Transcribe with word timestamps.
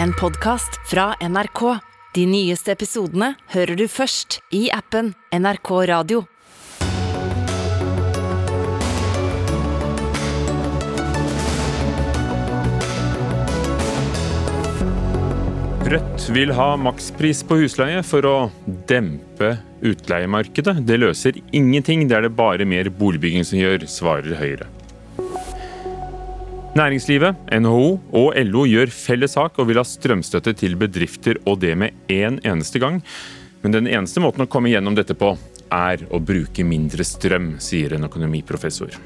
en 0.00 0.12
podkast 0.12 0.80
fra 0.90 1.14
NRK. 1.20 1.78
De 2.14 2.26
nyeste 2.26 2.72
episodene 2.72 3.34
hører 3.54 3.76
du 3.76 3.86
først 3.88 4.40
i 4.54 4.66
appen 4.72 5.14
NRK 5.32 5.70
Radio. 5.90 6.24
Rødt 15.92 16.28
vil 16.32 16.52
ha 16.56 16.70
makspris 16.80 17.42
på 17.44 17.58
husleie 17.60 18.00
for 18.06 18.24
å 18.24 18.36
dempe 18.88 19.58
utleiemarkedet. 19.84 20.78
Det 20.88 21.00
løser 21.00 21.40
ingenting, 21.52 22.06
det 22.08 22.16
er 22.16 22.28
det 22.28 22.36
bare 22.38 22.68
mer 22.68 22.88
boligbygging 22.88 23.44
som 23.44 23.60
gjør, 23.60 23.84
svarer 23.90 24.38
Høyre. 24.40 24.70
Næringslivet, 26.72 27.36
NHO 27.60 27.88
og 28.16 28.36
LO 28.48 28.62
gjør 28.64 28.88
felles 28.96 29.34
sak 29.36 29.58
og 29.60 29.66
vil 29.68 29.76
ha 29.76 29.82
strømstøtte 29.84 30.54
til 30.56 30.78
bedrifter, 30.80 31.36
og 31.44 31.58
det 31.60 31.74
med 31.76 31.98
én 32.08 32.38
en 32.38 32.38
eneste 32.54 32.80
gang. 32.80 33.02
Men 33.60 33.74
den 33.74 33.90
eneste 33.90 34.22
måten 34.24 34.46
å 34.46 34.48
komme 34.48 34.72
gjennom 34.72 34.96
dette 34.96 35.12
på, 35.12 35.34
er 35.68 36.06
å 36.08 36.20
bruke 36.20 36.64
mindre 36.64 37.04
strøm, 37.04 37.58
sier 37.60 37.92
en 37.92 38.08
økonomiprofessor. 38.08 38.96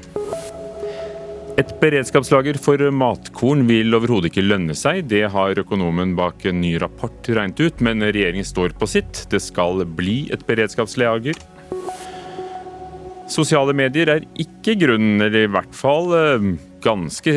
Et 1.59 1.73
beredskapslager 1.81 2.55
for 2.61 2.79
matkorn 2.93 3.65
vil 3.67 3.99
overhodet 3.99 4.31
ikke 4.31 4.45
lønne 4.45 4.75
seg. 4.77 5.03
Det 5.11 5.25
har 5.33 5.59
økonomen 5.59 6.15
bak 6.15 6.47
en 6.47 6.61
ny 6.63 6.77
rapport 6.79 7.27
regnet 7.27 7.59
ut, 7.59 7.83
men 7.83 7.99
regjeringen 8.05 8.47
står 8.47 8.77
på 8.79 8.87
sitt. 8.87 9.25
Det 9.27 9.43
skal 9.43 9.83
bli 9.99 10.29
et 10.31 10.47
beredskapslager. 10.47 11.35
Sosiale 13.27 13.75
medier 13.75 14.13
er 14.13 14.27
ikke 14.39 14.77
grunnen, 14.79 15.19
eller 15.19 15.49
i 15.49 15.51
hvert 15.51 15.75
fall 15.75 16.13
eh, 16.15 16.51
ganske, 16.87 17.33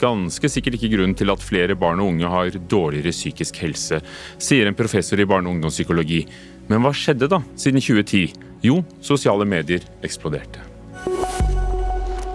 ganske 0.00 0.50
sikkert 0.52 0.76
ikke 0.76 0.92
grunnen 0.94 1.16
til 1.16 1.32
at 1.32 1.44
flere 1.44 1.76
barn 1.78 2.02
og 2.02 2.12
unge 2.12 2.28
har 2.28 2.58
dårligere 2.68 3.14
psykisk 3.14 3.62
helse, 3.64 4.00
sier 4.38 4.68
en 4.68 4.76
professor 4.76 5.20
i 5.20 5.28
barne- 5.28 5.48
og 5.48 5.56
ungdomspsykologi. 5.56 6.26
Men 6.68 6.84
hva 6.84 6.92
skjedde 6.94 7.30
da, 7.30 7.40
siden 7.56 7.80
2010? 7.80 8.36
Jo, 8.66 8.82
sosiale 9.00 9.46
medier 9.48 9.86
eksploderte. 10.04 10.66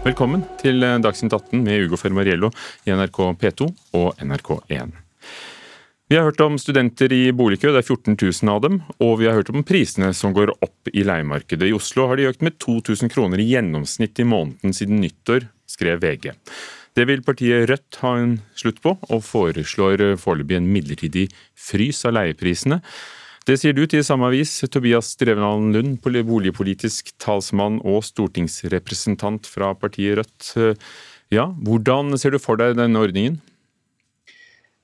Velkommen 0.05 0.43
til 0.61 0.81
Dagsnytt 0.81 1.33
18 1.33 1.63
med 1.65 1.87
Ugo 1.87 1.97
Fermariello 1.97 2.51
i 2.85 2.93
NRK 2.93 3.19
P2 3.41 3.69
og 3.97 4.21
NRK1. 4.21 5.01
Vi 6.05 6.17
har 6.17 6.27
hørt 6.27 6.41
om 6.45 6.59
studenter 6.61 7.09
i 7.13 7.31
boligkø, 7.33 7.71
det 7.73 7.81
er 7.81 7.87
14 7.87 8.13
000 8.13 8.51
av 8.53 8.59
dem. 8.61 8.75
Og 9.01 9.15
vi 9.21 9.25
har 9.25 9.33
hørt 9.33 9.49
om 9.49 9.65
prisene 9.65 10.11
som 10.13 10.35
går 10.37 10.51
opp 10.61 10.91
i 10.93 11.01
leiemarkedet. 11.01 11.65
I 11.65 11.73
Oslo 11.73 12.05
har 12.11 12.19
de 12.19 12.27
økt 12.29 12.45
med 12.45 12.59
2000 12.61 13.09
kroner 13.09 13.41
i 13.41 13.47
gjennomsnitt 13.49 14.21
i 14.21 14.27
måneden 14.29 14.75
siden 14.77 15.01
nyttår, 15.01 15.47
skrev 15.75 16.01
VG. 16.03 16.31
Det 16.95 17.03
vil 17.09 17.23
partiet 17.27 17.67
Rødt 17.69 17.99
ha 18.01 18.13
en 18.21 18.37
slutt 18.55 18.79
på, 18.83 18.95
og 18.95 19.23
foreslår 19.27 20.15
foreløpig 20.21 20.61
en 20.61 20.71
midlertidig 20.71 21.27
frys 21.59 22.05
av 22.07 22.15
leieprisene. 22.15 22.79
Det 23.45 23.59
sier 23.61 23.75
du 23.77 23.83
til 23.85 24.01
samme 24.01 24.31
avis, 24.31 24.57
Tobias 24.73 25.11
Drevland 25.19 25.75
Lund, 25.75 25.97
boligpolitisk 26.01 27.11
talsmann 27.21 27.77
og 27.85 27.99
stortingsrepresentant 28.07 29.45
fra 29.51 29.75
partiet 29.77 30.17
Rødt. 30.21 30.79
Ja, 31.33 31.51
Hvordan 31.67 32.15
ser 32.17 32.33
du 32.33 32.39
for 32.41 32.57
deg 32.57 32.77
denne 32.79 33.03
ordningen? 33.03 33.41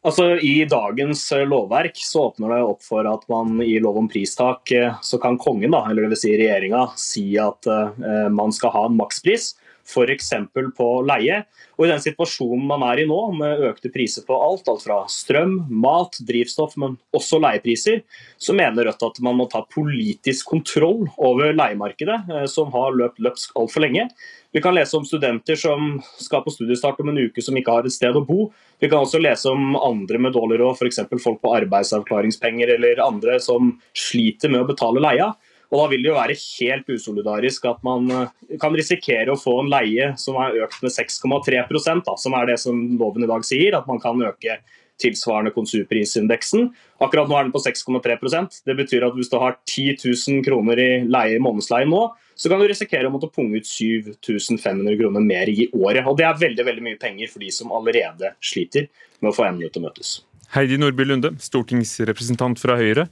Altså, 0.02 0.32
I 0.42 0.66
dagens 0.66 1.28
eh, 1.36 1.44
lovverk 1.46 2.00
så 2.02 2.28
åpner 2.32 2.56
det 2.56 2.62
opp 2.66 2.82
for 2.82 3.06
at 3.06 3.28
man 3.30 3.60
i 3.62 3.76
lov 3.82 4.00
om 4.02 4.08
pristak 4.10 4.72
eh, 4.74 4.96
så 5.06 5.20
kan 5.22 5.38
kongen, 5.42 5.76
da, 5.76 5.84
eller 5.92 6.08
dvs. 6.08 6.24
Si 6.24 6.32
regjeringa, 6.40 6.86
si 6.98 7.26
at 7.38 7.70
uh, 7.70 8.26
man 8.34 8.54
skal 8.56 8.74
ha 8.74 8.88
en 8.88 8.98
makspris, 8.98 9.52
f.eks. 9.88 10.32
på 10.78 10.88
leie. 11.08 11.42
Og 11.78 11.86
I 11.86 11.92
den 11.92 12.04
situasjonen 12.04 12.66
man 12.70 12.84
er 12.88 13.02
i 13.02 13.08
nå, 13.10 13.20
med 13.38 13.64
økte 13.72 13.92
priser 13.94 14.26
på 14.28 14.38
alt, 14.38 14.68
alt 14.72 14.86
fra 14.86 15.00
strøm, 15.12 15.58
mat, 15.84 16.20
drivstoff, 16.28 16.78
men 16.82 16.98
også 17.16 17.42
leiepriser, 17.42 18.04
så 18.42 18.56
mener 18.58 18.90
Rødt 18.92 19.04
at 19.06 19.20
man 19.26 19.38
må 19.38 19.46
ta 19.50 19.62
politisk 19.70 20.50
kontroll 20.54 21.06
over 21.22 21.54
leiemarkedet, 21.54 22.48
som 22.50 22.72
har 22.74 22.96
løpt 22.98 23.22
løpsk 23.22 23.58
altfor 23.60 23.86
lenge. 23.86 24.08
Vi 24.52 24.62
kan 24.62 24.76
lese 24.76 24.98
om 24.98 25.06
studenter 25.08 25.56
som 25.56 26.02
skal 26.20 26.44
på 26.44 26.52
studiestart 26.52 27.00
om 27.00 27.12
en 27.12 27.22
uke 27.24 27.44
som 27.44 27.56
ikke 27.58 27.78
har 27.78 27.88
et 27.88 27.96
sted 27.96 28.18
å 28.18 28.24
bo. 28.26 28.50
Vi 28.82 28.90
kan 28.92 29.06
også 29.06 29.22
lese 29.22 29.52
om 29.52 29.78
andre 29.80 30.20
med 30.20 30.36
dårlig 30.36 30.60
råd, 30.60 30.82
f.eks. 30.82 31.06
folk 31.24 31.40
på 31.44 31.54
arbeidsavklaringspenger 31.62 32.76
eller 32.76 33.04
andre 33.06 33.40
som 33.44 33.78
sliter 33.96 34.52
med 34.52 34.66
å 34.66 34.70
betale 34.74 35.04
leia. 35.04 35.32
Og 35.72 35.80
Da 35.80 35.88
vil 35.92 36.04
det 36.04 36.12
jo 36.12 36.18
være 36.18 36.36
helt 36.36 36.92
usolidarisk 36.92 37.66
at 37.70 37.82
man 37.88 38.12
eh, 38.12 38.58
kan 38.60 38.76
risikere 38.76 39.32
å 39.32 39.40
få 39.40 39.62
en 39.62 39.72
leie 39.72 40.12
som 40.20 40.38
er 40.44 40.60
økt 40.66 40.84
med 40.84 40.92
6,3% 40.92 42.14
som 42.20 42.38
er 42.38 42.52
det 42.52 42.60
som 42.60 42.80
loven 43.00 43.24
i 43.24 43.32
dag 43.32 43.46
sier, 43.48 43.78
at 43.78 43.88
man 43.88 44.02
kan 44.04 44.20
øke 44.28 44.60
tilsvarende 45.02 45.54
konsumprisindeksen. 45.56 46.68
Akkurat 47.02 47.30
nå 47.30 47.38
er 47.38 47.48
den 47.48 47.54
på 47.56 47.62
6,3% 47.64 48.62
Det 48.68 48.76
betyr 48.78 49.08
at 49.08 49.16
hvis 49.18 49.32
du 49.32 49.38
har 49.42 49.58
10 49.66 49.96
000 50.04 50.44
kroner 50.46 50.82
i 50.82 50.90
leie 51.08 51.40
månedsleie 51.42 51.90
nå, 51.90 52.04
så 52.36 52.50
kan 52.50 52.62
du 52.62 52.68
risikere 52.70 53.10
å 53.10 53.14
måtte 53.14 53.32
punge 53.34 53.62
ut 53.62 53.70
7500 53.70 54.98
kroner 55.00 55.24
mer 55.26 55.50
i 55.52 55.70
året. 55.74 56.06
Og 56.08 56.18
Det 56.18 56.26
er 56.28 56.44
veldig 56.48 56.68
veldig 56.68 56.86
mye 56.90 57.02
penger 57.02 57.32
for 57.32 57.44
de 57.44 57.52
som 57.54 57.74
allerede 57.76 58.36
sliter 58.42 58.90
med 59.22 59.32
å 59.32 59.36
få 59.36 59.48
endene 59.48 59.72
til 59.72 59.84
å 59.84 59.90
møtes. 59.90 60.20
Heidi 60.52 60.76
Nordby 60.76 61.06
Lunde, 61.08 61.30
stortingsrepresentant 61.40 62.60
fra 62.60 62.76
Høyre. 62.76 63.06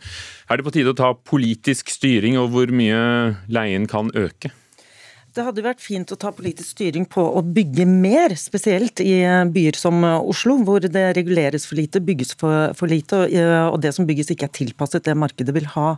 Er 0.51 0.59
det 0.59 0.65
på 0.65 0.73
tide 0.75 0.91
å 0.91 0.97
ta 0.97 1.13
politisk 1.15 1.87
styring 1.93 2.35
over 2.35 2.51
hvor 2.65 2.73
mye 2.75 2.99
leien 3.47 3.87
kan 3.87 4.11
øke? 4.11 4.51
Det 5.39 5.45
hadde 5.47 5.63
vært 5.63 5.79
fint 5.79 6.11
å 6.11 6.17
ta 6.19 6.33
politisk 6.35 6.73
styring 6.73 7.05
på 7.07 7.23
å 7.23 7.39
bygge 7.39 7.85
mer, 7.87 8.33
spesielt 8.35 8.99
i 8.99 9.21
eh, 9.23 9.45
byer 9.47 9.77
som 9.79 10.01
eh, 10.03 10.17
Oslo, 10.27 10.57
hvor 10.67 10.83
det 10.83 11.03
reguleres 11.15 11.63
for 11.63 11.79
lite, 11.79 12.01
bygges 12.03 12.33
for, 12.41 12.73
for 12.75 12.91
lite, 12.91 13.21
og, 13.23 13.37
og 13.71 13.77
det 13.79 13.93
som 13.95 14.03
bygges 14.09 14.33
ikke 14.33 14.49
er 14.49 14.51
tilpasset 14.57 15.05
det 15.07 15.15
markedet 15.15 15.55
vil 15.55 15.69
ha. 15.77 15.93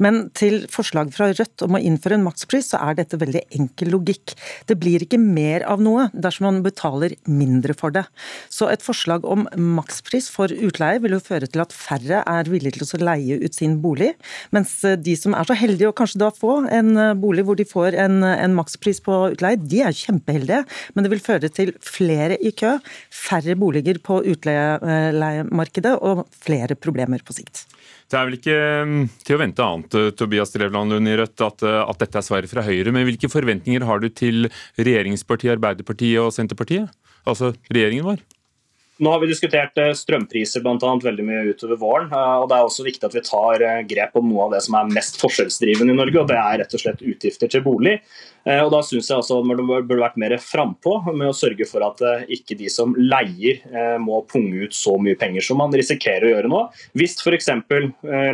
Men 0.00 0.30
til 0.40 0.64
forslaget 0.72 1.12
fra 1.12 1.28
Rødt 1.28 1.64
om 1.66 1.76
å 1.76 1.80
innføre 1.90 2.16
en 2.16 2.24
makspris, 2.24 2.70
så 2.72 2.80
er 2.86 2.96
dette 2.96 3.18
veldig 3.20 3.42
enkel 3.58 3.92
logikk. 3.92 4.32
Det 4.64 4.78
blir 4.80 5.04
ikke 5.04 5.20
mer 5.20 5.66
av 5.68 5.84
noe 5.84 6.08
dersom 6.16 6.48
man 6.48 6.62
betaler 6.64 7.18
mindre 7.28 7.76
for 7.76 7.92
det. 7.92 8.06
Så 8.48 8.70
et 8.72 8.86
forslag 8.86 9.28
om 9.28 9.44
makspris 9.76 10.30
for 10.32 10.48
utleie 10.48 11.04
vil 11.04 11.18
jo 11.18 11.20
føre 11.26 11.50
til 11.52 11.66
at 11.66 11.76
færre 11.76 12.24
er 12.24 12.48
villige 12.48 12.80
til 12.80 12.88
å 13.02 13.10
leie 13.10 13.42
ut 13.44 13.60
sin 13.60 13.76
bolig, 13.84 14.14
mens 14.56 14.78
de 14.80 15.20
som 15.20 15.36
er 15.36 15.44
så 15.44 15.60
heldige 15.66 15.92
å 15.92 15.98
kanskje 16.00 16.24
da 16.24 16.32
få 16.32 16.62
en 16.72 16.96
bolig 17.20 17.44
hvor 17.44 17.60
de 17.60 17.68
får 17.68 18.00
en, 18.00 18.22
en 18.24 18.56
makspris 18.56 18.85
makspris 18.86 19.02
på 19.02 19.14
utleie, 19.34 19.56
de 19.56 19.82
er 19.82 19.94
kjempeheldige, 19.94 20.64
men 20.94 21.04
det 21.04 21.10
vil 21.10 21.22
føre 21.22 21.48
til 21.50 21.72
flere 21.82 22.36
i 22.38 22.52
kø, 22.52 22.78
færre 23.10 23.56
boliger 23.56 23.98
på 23.98 24.22
utleiemarkedet 24.22 25.96
og 26.02 26.26
flere 26.30 26.76
problemer 26.76 27.22
på 27.24 27.34
sikt. 27.34 27.66
Det 28.06 28.18
er 28.18 28.26
vel 28.28 28.38
ikke 28.38 28.58
mm, 28.86 29.08
til 29.26 29.34
å 29.34 29.40
vente 29.40 29.64
annet, 29.64 29.96
Tobias 30.16 30.52
Drevland 30.54 30.92
Lund 30.92 31.08
i 31.08 31.16
Rødt, 31.18 31.40
at, 31.42 31.62
at 31.62 31.98
dette 31.98 32.18
er 32.18 32.26
svaret 32.26 32.50
fra 32.50 32.62
Høyre. 32.62 32.92
Men 32.94 33.06
hvilke 33.08 33.30
forventninger 33.30 33.82
har 33.82 33.98
du 33.98 34.08
til 34.08 34.46
regjeringspartiet 34.78 35.56
Arbeiderpartiet 35.56 36.22
og 36.22 36.32
Senterpartiet? 36.34 36.86
Altså 37.26 37.50
regjeringen 37.66 38.06
vår? 38.06 38.22
Nå 38.96 39.10
har 39.12 39.20
vi 39.20 39.28
diskutert 39.28 39.76
eh, 39.76 39.90
strømpriser 39.92 40.62
blant 40.64 40.84
annet, 40.86 41.04
veldig 41.04 41.24
mye 41.26 41.42
utover 41.50 41.76
våren. 41.80 42.06
Eh, 42.08 42.36
og 42.40 42.48
Det 42.48 42.56
er 42.56 42.68
også 42.68 42.86
viktig 42.86 43.04
at 43.04 43.16
vi 43.16 43.22
tar 43.26 43.64
eh, 43.66 43.82
grep 43.88 44.16
om 44.16 44.30
noe 44.30 44.46
av 44.46 44.54
det 44.54 44.62
som 44.64 44.78
er 44.78 44.94
mest 44.94 45.18
forskjellsdrivende 45.20 45.92
i 45.92 45.98
Norge, 45.98 46.22
og 46.22 46.30
det 46.30 46.38
er 46.40 46.62
rett 46.62 46.76
og 46.78 46.80
slett 46.80 47.04
utgifter 47.04 47.52
til 47.52 47.64
bolig. 47.66 47.98
Og 48.46 48.68
Da 48.70 48.78
synes 48.86 49.08
jeg 49.10 49.16
altså 49.16 49.40
man 49.42 49.58
burde 49.58 49.96
vært 49.98 50.18
mer 50.22 50.36
frampå 50.38 51.00
med 51.08 51.26
å 51.26 51.34
sørge 51.34 51.66
for 51.66 51.82
at 51.82 51.98
ikke 52.30 52.54
de 52.54 52.68
som 52.70 52.92
leier 52.94 53.58
må 53.98 54.20
punge 54.30 54.68
ut 54.68 54.76
så 54.76 54.94
mye 55.02 55.18
penger 55.18 55.42
som 55.42 55.58
man 55.58 55.74
risikerer 55.74 56.28
å 56.28 56.30
gjøre 56.30 56.52
nå. 56.52 56.60
Hvis 56.94 57.18
f.eks. 57.18 57.50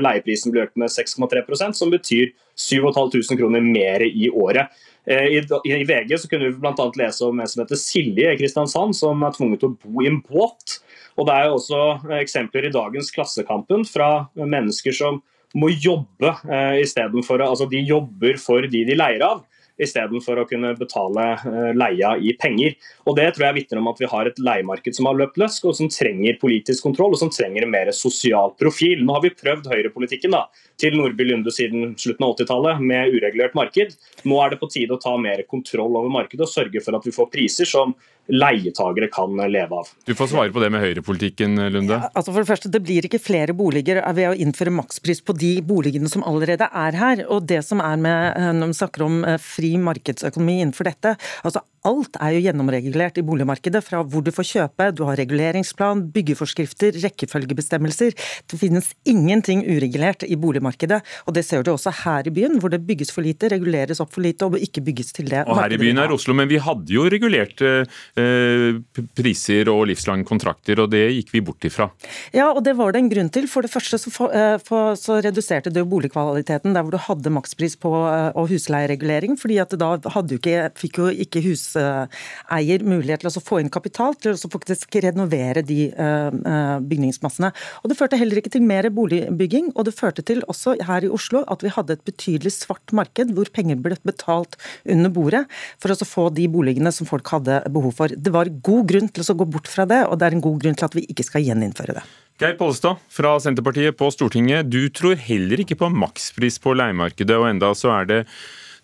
leieprisen 0.04 0.52
blir 0.52 0.66
økt 0.66 0.76
med 0.76 0.92
6,3% 0.92 1.80
som 1.80 1.94
betyr 1.96 2.28
7500 2.60 3.40
kroner 3.40 3.64
mer 3.64 4.04
i 4.04 4.28
året. 4.28 4.68
Eh, 5.06 5.38
I, 5.38 5.42
I, 5.66 5.82
VG 5.88 6.14
så 6.18 6.30
kunne 6.30 6.50
vi 6.50 6.58
bl.a. 6.62 6.86
lese 6.98 7.26
om 7.26 7.40
en 7.40 7.50
som 7.50 7.64
heter 7.64 7.80
Silje 7.80 8.32
i 8.32 8.38
Kristiansand, 8.38 8.96
som 8.96 9.24
er 9.26 9.34
tvunget 9.34 9.62
til 9.62 9.72
å 9.72 9.78
bo 9.82 10.04
i 10.04 10.10
en 10.10 10.20
båt. 10.22 10.78
Og 11.18 11.28
Det 11.28 11.34
er 11.34 11.48
jo 11.48 11.58
også 11.58 11.80
eksempler 12.22 12.68
i 12.68 12.74
dagens 12.74 13.10
Klassekampen 13.14 13.84
fra 13.88 14.28
mennesker 14.38 14.94
som 14.96 15.20
må 15.58 15.68
jobbe 15.74 16.30
eh, 16.48 16.78
istedenfor 16.80 17.42
Altså 17.44 17.66
de 17.68 17.82
jobber 17.84 18.38
for 18.40 18.64
de 18.64 18.86
de 18.88 18.96
leier 18.96 19.24
av 19.26 19.42
istedenfor 19.80 20.42
å 20.42 20.46
kunne 20.48 20.72
betale 20.78 21.26
eh, 21.38 21.70
leia 21.76 22.14
i 22.20 22.34
penger. 22.38 22.76
Og 23.06 23.16
Det 23.18 23.28
tror 23.34 23.48
jeg 23.48 23.58
vitner 23.60 23.80
om 23.80 23.90
at 23.92 24.02
vi 24.02 24.10
har 24.10 24.28
et 24.28 24.40
leiemarked 24.42 24.96
som 24.96 25.08
har 25.08 25.18
løpt 25.18 25.40
løsk, 25.40 25.66
og 25.68 25.76
som 25.78 25.90
trenger 25.92 26.40
politisk 26.42 26.84
kontroll 26.86 27.16
og 27.16 27.20
som 27.22 27.32
trenger 27.32 27.66
en 27.66 27.72
mer 27.72 27.92
sosial 27.96 28.54
profil. 28.60 29.04
Nå 29.04 29.16
har 29.16 29.24
vi 29.24 29.34
prøvd 29.36 29.70
høyrepolitikken 29.72 30.36
da, 30.36 30.44
til 30.80 30.96
Nordby 30.98 31.26
Lunde 31.28 31.54
siden 31.54 31.94
slutten 32.00 32.26
av 32.26 32.36
80-tallet 32.36 32.82
med 32.92 33.16
uregulert 33.16 33.56
marked. 33.58 33.96
Nå 34.28 34.40
er 34.42 34.52
det 34.52 34.60
på 34.62 34.70
tide 34.72 34.96
å 34.96 35.02
ta 35.02 35.16
mer 35.20 35.44
kontroll 35.48 36.00
over 36.00 36.12
markedet 36.12 36.46
og 36.46 36.52
sørge 36.52 36.84
for 36.84 36.98
at 36.98 37.06
vi 37.08 37.14
får 37.14 37.30
priser 37.32 37.68
som 37.68 37.96
leietagere 38.30 39.08
kan 39.12 39.34
leve 39.50 39.80
av. 39.82 39.88
Du 40.06 40.14
får 40.14 40.30
svare 40.30 40.52
på 40.54 40.62
det 40.62 40.70
med 40.72 40.82
høyrepolitikken, 40.84 41.58
Lunde. 41.74 41.98
Ja, 41.98 42.10
altså 42.14 42.32
for 42.32 42.42
Det 42.42 42.50
første, 42.52 42.70
det 42.72 42.82
blir 42.84 43.08
ikke 43.08 43.20
flere 43.22 43.56
boliger 43.56 44.02
ved 44.14 44.30
å 44.30 44.36
innføre 44.38 44.74
makspris 44.74 45.22
på 45.24 45.34
de 45.38 45.56
boligene 45.66 46.10
som 46.10 46.24
allerede 46.28 46.68
er 46.68 46.98
her. 46.98 47.24
Og 47.28 47.46
det 47.50 47.62
som 47.66 47.82
er 47.82 47.96
med, 47.96 48.40
Når 48.58 48.72
vi 48.72 48.78
snakker 48.78 49.02
om 49.02 49.24
eh, 49.24 49.38
fri 49.38 49.76
markedsøkonomi 49.78 50.60
innenfor 50.62 50.84
dette, 50.88 51.16
altså 51.42 51.62
alt 51.88 52.18
er 52.22 52.36
jo 52.36 52.42
gjennomregulert 52.44 53.18
i 53.18 53.24
boligmarkedet. 53.26 53.82
Fra 53.84 54.02
hvor 54.06 54.24
du 54.24 54.30
får 54.34 54.48
kjøpe, 54.48 54.88
du 54.96 55.04
har 55.08 55.18
reguleringsplan, 55.18 56.04
byggeforskrifter, 56.14 56.98
rekkefølgebestemmelser. 57.02 58.14
Det 58.50 58.58
finnes 58.60 58.92
ingenting 59.08 59.64
uregulert 59.66 60.26
i 60.26 60.38
boligmarkedet. 60.38 61.00
Og 61.26 61.36
det 61.36 61.44
ser 61.46 61.64
du 61.66 61.72
også 61.74 61.94
her 62.02 62.28
i 62.28 62.34
byen, 62.34 62.58
hvor 62.62 62.72
det 62.72 62.82
bygges 62.86 63.12
for 63.14 63.24
lite, 63.26 63.50
reguleres 63.52 64.02
opp 64.02 64.12
for 64.14 64.24
lite 64.24 64.46
og 64.46 64.58
ikke 64.62 64.84
bygges 64.84 65.12
til 65.16 65.30
det. 65.32 65.44
Og 65.46 65.58
her 65.58 65.74
i 65.74 65.80
byen 65.80 66.00
er 66.02 66.14
Oslo, 66.14 66.36
men 66.38 66.50
vi 66.50 66.60
hadde 66.62 66.92
jo 66.92 67.08
regulerte 67.10 67.72
eh, 68.18 68.80
priser 69.18 69.70
og 69.72 69.86
livslange 69.90 70.26
kontrakter, 70.28 70.84
og 70.84 70.92
det 70.92 71.04
gikk 71.16 71.34
vi 71.34 71.44
bort 71.44 71.66
ifra. 71.66 71.88
Ja, 72.34 72.50
og 72.52 72.62
det 72.66 72.76
var 72.78 72.94
det 72.94 73.02
en 73.02 73.10
grunn 73.12 73.32
til. 73.32 73.48
For 73.50 73.66
det 73.66 73.72
første 73.72 73.98
så, 74.00 74.12
for, 74.12 74.34
eh, 74.36 74.58
for, 74.62 74.94
så 74.98 75.18
reduserte 75.24 75.72
det 75.74 75.84
boligkvaliteten 75.88 76.76
der 76.76 76.86
hvor 76.86 76.94
du 76.94 77.02
hadde 77.02 77.34
makspris 77.34 77.76
på 77.80 77.92
eh, 78.06 78.30
og 78.38 78.50
husleieregulering, 78.52 79.36
fordi 79.40 79.58
at 79.62 79.74
da 79.78 79.94
hadde 80.14 80.36
jo 80.36 80.42
ikke, 80.42 80.70
fikk 80.78 81.02
jo 81.02 81.10
ikke 81.26 81.42
huseier 81.72 82.84
mulighet 82.86 83.22
til 83.22 83.30
å 83.30 83.42
få 83.42 83.60
inn 83.62 83.70
kapital 83.72 84.14
til 84.20 84.34
å 84.34 84.50
faktisk 84.52 84.96
renovere 85.02 85.62
de 85.66 85.90
uh, 85.96 86.78
bygningsmassene. 86.82 87.52
Og 87.82 87.90
Det 87.90 87.98
førte 87.98 88.18
heller 88.20 88.40
ikke 88.40 88.52
til 88.52 88.64
mer 88.66 88.88
boligbygging, 88.92 89.72
og 89.76 89.86
det 89.88 89.96
førte 89.96 90.24
til 90.26 90.42
også 90.48 90.76
her 90.86 91.06
i 91.06 91.12
Oslo 91.12 91.44
at 91.52 91.62
vi 91.64 91.72
hadde 91.72 91.96
et 91.96 92.04
betydelig 92.06 92.54
svart 92.54 92.92
marked 92.92 93.32
hvor 93.36 93.50
penger 93.52 93.80
ble 93.82 93.98
betalt 94.06 94.58
under 94.88 95.12
bordet 95.12 95.44
for 95.82 95.92
å 95.92 96.08
få 96.08 96.28
de 96.34 96.48
boligene 96.50 96.92
som 96.94 97.08
folk 97.08 97.28
hadde 97.32 97.62
behov 97.72 97.96
for. 97.98 98.12
Det 98.12 98.32
var 98.32 98.50
god 98.64 98.88
grunn 98.90 99.12
til 99.12 99.24
å 99.24 99.38
gå 99.38 99.48
bort 99.48 99.70
fra 99.70 99.86
det, 99.88 100.04
og 100.08 100.18
det 100.18 100.28
er 100.28 100.36
en 100.36 100.44
god 100.44 100.60
grunn 100.62 100.78
til 100.78 100.88
at 100.88 100.96
vi 100.96 101.06
ikke 101.08 101.26
skal 101.26 101.44
gjeninnføre 101.44 101.98
det. 101.98 102.04
Geir 102.40 102.56
Pollestad 102.58 102.98
fra 103.12 103.36
Senterpartiet 103.42 103.94
på 103.98 104.08
Stortinget, 104.10 104.66
du 104.72 104.88
tror 104.90 105.20
heller 105.20 105.62
ikke 105.62 105.78
på 105.78 105.92
makspris 105.92 106.56
på 106.62 106.74
leiemarkedet, 106.74 107.36
og 107.38 107.50
enda 107.52 107.70
så 107.78 107.92
er 108.00 108.08
det 108.08 108.20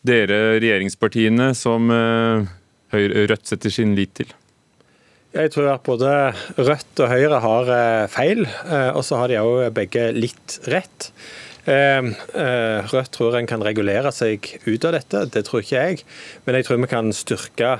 dere 0.06 0.61
regjeringspartiene 0.62 1.50
som 1.58 1.91
uh, 2.93 3.25
Rødt 3.31 3.50
setter 3.50 3.73
sin 3.73 3.96
lit 3.99 4.14
til? 4.19 4.31
Jeg 5.35 5.52
tror 5.52 5.75
at 5.75 5.85
både 5.85 6.12
Rødt 6.56 7.02
og 7.05 7.11
Høyre 7.12 7.43
har 7.44 7.69
eh, 7.75 8.06
feil, 8.08 8.46
eh, 8.49 8.88
og 8.96 9.02
så 9.05 9.19
har 9.20 9.29
de 9.29 9.37
òg 9.37 9.75
begge 9.76 10.08
litt 10.17 10.56
rett. 10.73 11.11
Rødt 11.69 13.11
tror 13.12 13.35
en 13.37 13.46
kan 13.50 13.61
regulere 13.61 14.08
seg 14.17 14.46
ut 14.64 14.87
av 14.88 14.94
dette, 14.96 15.20
det 15.35 15.43
tror 15.44 15.61
ikke 15.61 15.82
jeg. 15.82 16.06
Men 16.46 16.56
jeg 16.56 16.64
tror 16.64 16.81
vi 16.81 16.88
kan 16.88 17.12
styrke 17.12 17.75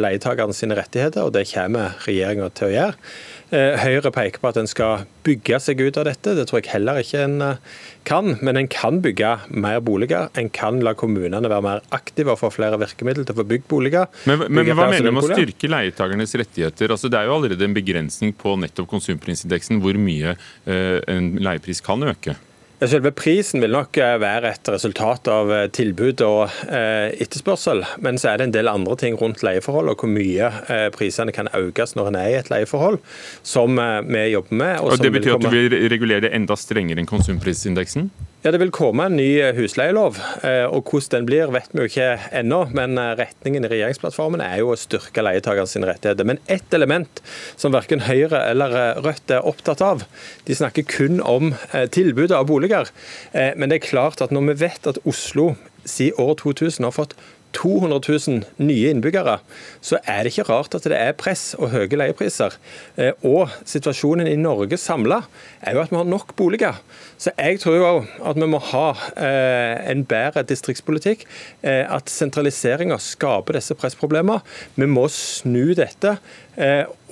leietakerne 0.00 0.56
sine 0.56 0.78
rettigheter, 0.78 1.28
og 1.28 1.34
det 1.36 1.44
kommer 1.50 1.92
regjeringa 2.06 2.48
til 2.56 2.70
å 2.70 2.72
gjøre. 2.72 3.12
Eh, 3.54 3.76
Høyre 3.78 4.10
peker 4.10 4.42
på 4.42 4.50
at 4.50 4.56
en 4.58 4.68
skal 4.68 5.04
bygge 5.26 5.60
seg 5.62 5.82
ut 5.84 5.98
av 6.00 6.08
dette. 6.08 6.34
Det 6.34 6.46
tror 6.48 6.60
jeg 6.60 6.72
heller 6.72 6.98
ikke 7.02 7.20
en 7.22 7.36
eh, 7.44 7.82
kan. 8.08 8.32
Men 8.44 8.58
en 8.58 8.70
kan 8.70 8.98
bygge 9.04 9.30
mer 9.54 9.78
boliger. 9.84 10.30
En 10.40 10.50
kan 10.54 10.80
la 10.84 10.94
kommunene 10.98 11.50
være 11.50 11.64
mer 11.64 11.84
aktive 11.94 12.34
og 12.34 12.40
få 12.42 12.50
flere 12.54 12.80
virkemidler 12.82 13.26
til 13.26 13.36
å 13.36 13.40
få 13.42 13.46
bygd 13.52 13.68
boliger. 13.70 14.08
Men, 14.26 14.46
men 14.48 14.72
hva 14.72 14.88
mener 14.90 15.06
du 15.06 15.14
med 15.14 15.22
å 15.22 15.30
styrke 15.30 15.70
leietagernes 15.70 16.34
rettigheter? 16.40 16.96
Altså, 16.96 17.12
det 17.12 17.20
er 17.20 17.30
jo 17.30 17.36
allerede 17.38 17.68
en 17.68 17.76
begrensning 17.76 18.34
på 18.38 18.56
nettopp 18.64 18.90
konsumprisindeksen 18.90 19.82
hvor 19.84 20.00
mye 20.00 20.34
eh, 20.34 20.98
en 21.14 21.36
leiepris 21.44 21.84
kan 21.84 22.02
øke. 22.10 22.34
Selve 22.82 23.12
prisen 23.14 23.62
vil 23.62 23.70
nok 23.72 23.96
eh, 24.02 24.16
være 24.20 24.50
et 24.50 24.68
resultat 24.68 25.28
av 25.30 25.52
eh, 25.54 25.66
tilbud 25.72 26.20
og 26.26 26.42
eh, 26.66 27.14
etterspørsel. 27.22 27.84
Men 28.04 28.18
så 28.18 28.32
er 28.32 28.40
det 28.40 28.48
en 28.48 28.56
del 28.56 28.70
andre 28.70 28.96
ting 29.00 29.16
rundt 29.20 29.44
leieforhold 29.46 29.92
og 29.92 30.02
hvor 30.02 30.10
mye 30.10 30.50
prisene 30.94 31.32
kan 31.34 31.48
økes 31.54 31.94
når 31.94 32.10
en 32.10 32.18
er 32.20 32.28
i 32.32 32.36
et 32.40 32.50
leieforhold, 32.52 32.98
som 33.46 33.78
vi 34.08 34.26
jobber 34.34 34.60
med. 34.60 34.76
Og, 34.82 34.92
og 34.92 35.02
Det 35.02 35.12
betyr 35.14 35.38
at 35.38 35.46
du 35.46 35.50
vil 35.54 35.78
regulere 35.92 36.26
det 36.26 36.34
enda 36.36 36.58
strengere 36.58 37.00
enn 37.00 37.08
konsumprisindeksen? 37.08 38.10
Ja, 38.44 38.50
Det 38.50 38.58
vil 38.60 38.70
komme 38.76 39.06
en 39.08 39.14
ny 39.16 39.40
husleielov, 39.56 40.18
og 40.44 40.90
hvordan 40.90 41.14
den 41.14 41.28
blir 41.30 41.48
vet 41.54 41.70
vi 41.72 41.80
jo 41.80 41.88
ikke 41.88 42.08
ennå. 42.42 42.58
Men 42.76 42.98
retningen 43.16 43.64
i 43.64 43.70
regjeringsplattformen 43.72 44.42
er 44.44 44.58
jo 44.60 44.74
å 44.74 44.76
styrke 44.76 45.24
leietakerne 45.24 45.88
rettigheter. 45.88 46.28
Men 46.28 46.42
ett 46.44 46.76
element 46.76 47.22
som 47.56 47.72
verken 47.72 48.04
Høyre 48.04 48.42
eller 48.50 49.00
Rødt 49.00 49.32
er 49.32 49.48
opptatt 49.48 49.80
av, 49.80 50.04
de 50.44 50.58
snakker 50.58 50.84
kun 50.84 51.22
om 51.24 51.54
tilbudet 51.88 52.36
av 52.36 52.44
boliger. 52.52 52.92
Eh, 53.32 53.56
men 53.56 53.72
det 53.72 53.80
er 53.80 53.88
klart 53.88 54.20
at 54.20 54.28
når 54.28 54.50
vi 54.50 54.60
vet 54.66 54.92
at 54.92 55.00
Oslo 55.08 55.54
siden 55.88 56.20
år 56.20 56.36
2000 56.44 56.84
har 56.84 56.92
fått 56.92 57.16
200 57.56 58.00
000 58.28 58.42
nye 58.66 58.90
innbyggere, 58.92 59.38
så 59.84 60.00
er 60.04 60.24
det 60.24 60.34
ikke 60.34 60.48
rart 60.50 60.74
at 60.76 60.86
det 60.90 60.98
er 60.98 61.16
press 61.18 61.52
og 61.58 61.70
høye 61.74 61.98
leiepriser. 62.00 62.56
Eh, 63.00 63.12
og 63.26 63.52
situasjonen 63.68 64.28
i 64.30 64.38
Norge 64.40 64.78
samla 64.80 65.22
er 65.62 65.76
jo 65.76 65.84
at 65.84 65.92
vi 65.92 66.00
har 66.00 66.08
nok 66.10 66.34
boliger. 66.38 66.80
Så 67.18 67.32
jeg 67.38 67.60
tror 67.62 67.78
jo 67.78 67.90
at 68.26 68.40
vi 68.40 68.50
må 68.50 68.60
ha 68.72 68.86
eh, 69.16 69.84
en 69.92 70.04
bedre 70.08 70.44
distriktspolitikk. 70.46 71.24
At 71.64 72.10
sentraliseringa 72.10 72.96
skaper 73.00 73.56
disse 73.56 73.74
pressproblemene. 73.78 74.42
Vi 74.76 74.88
må 74.90 75.06
snu 75.12 75.72
dette 75.76 76.16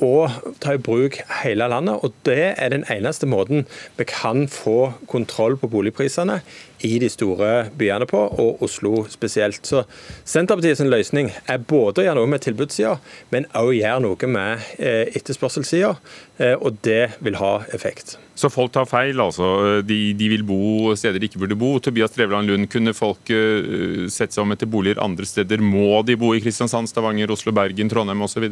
og 0.03 0.55
ta 0.63 0.75
i 0.77 0.83
bruk 0.83 1.19
hele 1.43 1.69
landet. 1.71 1.99
og 2.03 2.13
Det 2.27 2.55
er 2.57 2.69
den 2.75 2.85
eneste 2.91 3.27
måten 3.27 3.67
vi 3.99 4.07
kan 4.09 4.47
få 4.49 4.93
kontroll 5.11 5.57
på 5.57 5.71
boligprisene 5.71 6.41
i 6.87 6.99
de 7.03 7.09
store 7.13 7.53
byene 7.79 8.07
på, 8.11 8.19
og 8.19 8.63
Oslo 8.67 9.05
spesielt. 9.11 9.65
Så 9.67 9.85
Senterpartiets 10.25 10.83
løsning 10.87 11.31
er 11.51 11.63
både 11.63 12.03
å 12.03 12.07
gjøre 12.07 12.21
noe 12.21 12.33
med 12.35 12.45
tilbudssida, 12.45 12.97
men 13.35 13.49
også 13.51 13.79
gjøre 13.79 14.05
noe 14.07 14.33
med 14.35 14.67
eh, 14.79 15.15
etterspørselssida. 15.19 15.95
Eh, 16.43 16.55
og 16.59 16.81
det 16.85 17.15
vil 17.23 17.39
ha 17.41 17.55
effekt. 17.77 18.17
Så 18.35 18.49
folk 18.51 18.73
tar 18.75 18.89
feil, 18.89 19.21
altså. 19.21 19.83
De, 19.87 19.99
de 20.19 20.29
vil 20.33 20.45
bo 20.47 20.95
steder 20.99 21.21
de 21.21 21.29
ikke 21.29 21.43
burde 21.45 21.59
bo. 21.59 21.75
Tobias 21.83 22.15
Drevland 22.17 22.49
Lund, 22.49 22.69
kunne 22.73 22.95
folk 22.97 23.29
uh, 23.31 24.07
sette 24.11 24.35
seg 24.35 24.43
om 24.47 24.55
etter 24.55 24.71
boliger 24.71 25.03
andre 25.05 25.29
steder? 25.29 25.61
Må 25.63 26.01
de 26.09 26.17
bo 26.19 26.33
i 26.35 26.41
Kristiansand, 26.43 26.91
Stavanger, 26.91 27.31
Oslo, 27.35 27.53
Bergen, 27.55 27.93
Trondheim 27.93 28.25
osv.? 28.25 28.49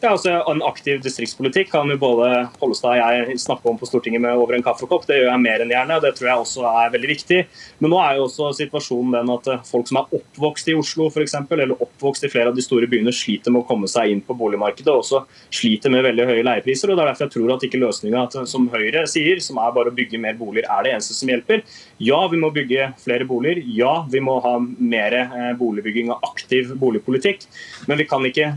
Ja, 0.00 0.14
altså 0.14 0.32
En 0.48 0.62
aktiv 0.64 1.02
distriktspolitikk 1.04 1.68
kan 1.74 1.90
jo 1.92 1.98
både 2.00 2.28
Pollestad 2.56 2.94
og 2.94 3.00
jeg 3.28 3.34
snakke 3.42 3.68
om 3.68 3.76
på 3.76 3.84
Stortinget 3.84 4.22
med 4.24 4.38
over 4.40 4.56
en 4.56 4.62
kaffekopp. 4.64 5.04
Det 5.04 5.18
gjør 5.18 5.28
jeg 5.28 5.42
mer 5.42 5.60
enn 5.60 5.72
gjerne, 5.74 5.98
og 5.98 6.04
det 6.06 6.14
tror 6.16 6.28
jeg 6.30 6.44
også 6.44 6.62
er 6.70 6.94
veldig 6.94 7.10
viktig. 7.10 7.40
Men 7.84 7.92
nå 7.92 7.98
er 8.00 8.16
jo 8.16 8.24
også 8.24 8.48
situasjonen 8.56 9.18
den 9.18 9.32
at 9.34 9.50
eh, 9.52 9.66
folk 9.68 9.90
som 9.90 9.98
er 10.00 10.14
oppvokst 10.16 10.70
i 10.72 10.76
Oslo 10.78 11.10
eksempel, 11.20 11.60
eller 11.60 11.84
oppvokst 11.84 12.24
i 12.24 12.30
flere 12.32 12.48
av 12.48 12.56
de 12.56 12.64
store 12.64 12.88
byene, 12.88 13.12
sliter 13.12 13.52
med 13.52 13.60
å 13.60 13.68
komme 13.68 13.90
seg 13.92 14.14
inn 14.14 14.22
på 14.24 14.36
boligmarkedet 14.40 14.88
og 14.88 15.02
også 15.02 15.20
sliter 15.52 15.92
med 15.92 16.06
veldig 16.08 16.26
høye 16.30 16.46
leiepriser. 16.48 16.88
og 16.88 16.96
Det 16.96 17.04
er 17.04 17.12
derfor 17.12 17.26
jeg 17.26 17.34
tror 17.36 17.54
at 17.56 17.68
ikke 17.68 17.82
løsninga 17.84 18.24
som 18.54 18.70
Høyre 18.72 19.04
sier, 19.10 19.44
som 19.44 19.60
er 19.60 19.76
bare 19.76 19.92
å 19.92 19.98
bygge 20.00 20.22
mer 20.22 20.40
boliger, 20.40 20.70
er 20.70 20.88
det 20.88 20.94
eneste 20.94 21.18
som 21.18 21.28
hjelper. 21.28 21.60
Ja, 22.00 22.22
vi 22.32 22.40
må 22.40 22.48
bygge 22.56 22.94
flere 23.04 23.28
boliger. 23.28 23.60
Ja, 23.76 23.92
vi 24.08 24.24
må 24.24 24.38
ha 24.40 24.56
mer 24.64 25.18
eh, 25.20 25.52
boligbygging 25.60 26.08
og 26.16 26.24
aktiv 26.32 26.72
boligpolitikk. 26.80 27.44
Men 27.84 28.00
vi 28.00 28.08
kan 28.08 28.24
ikke 28.24 28.54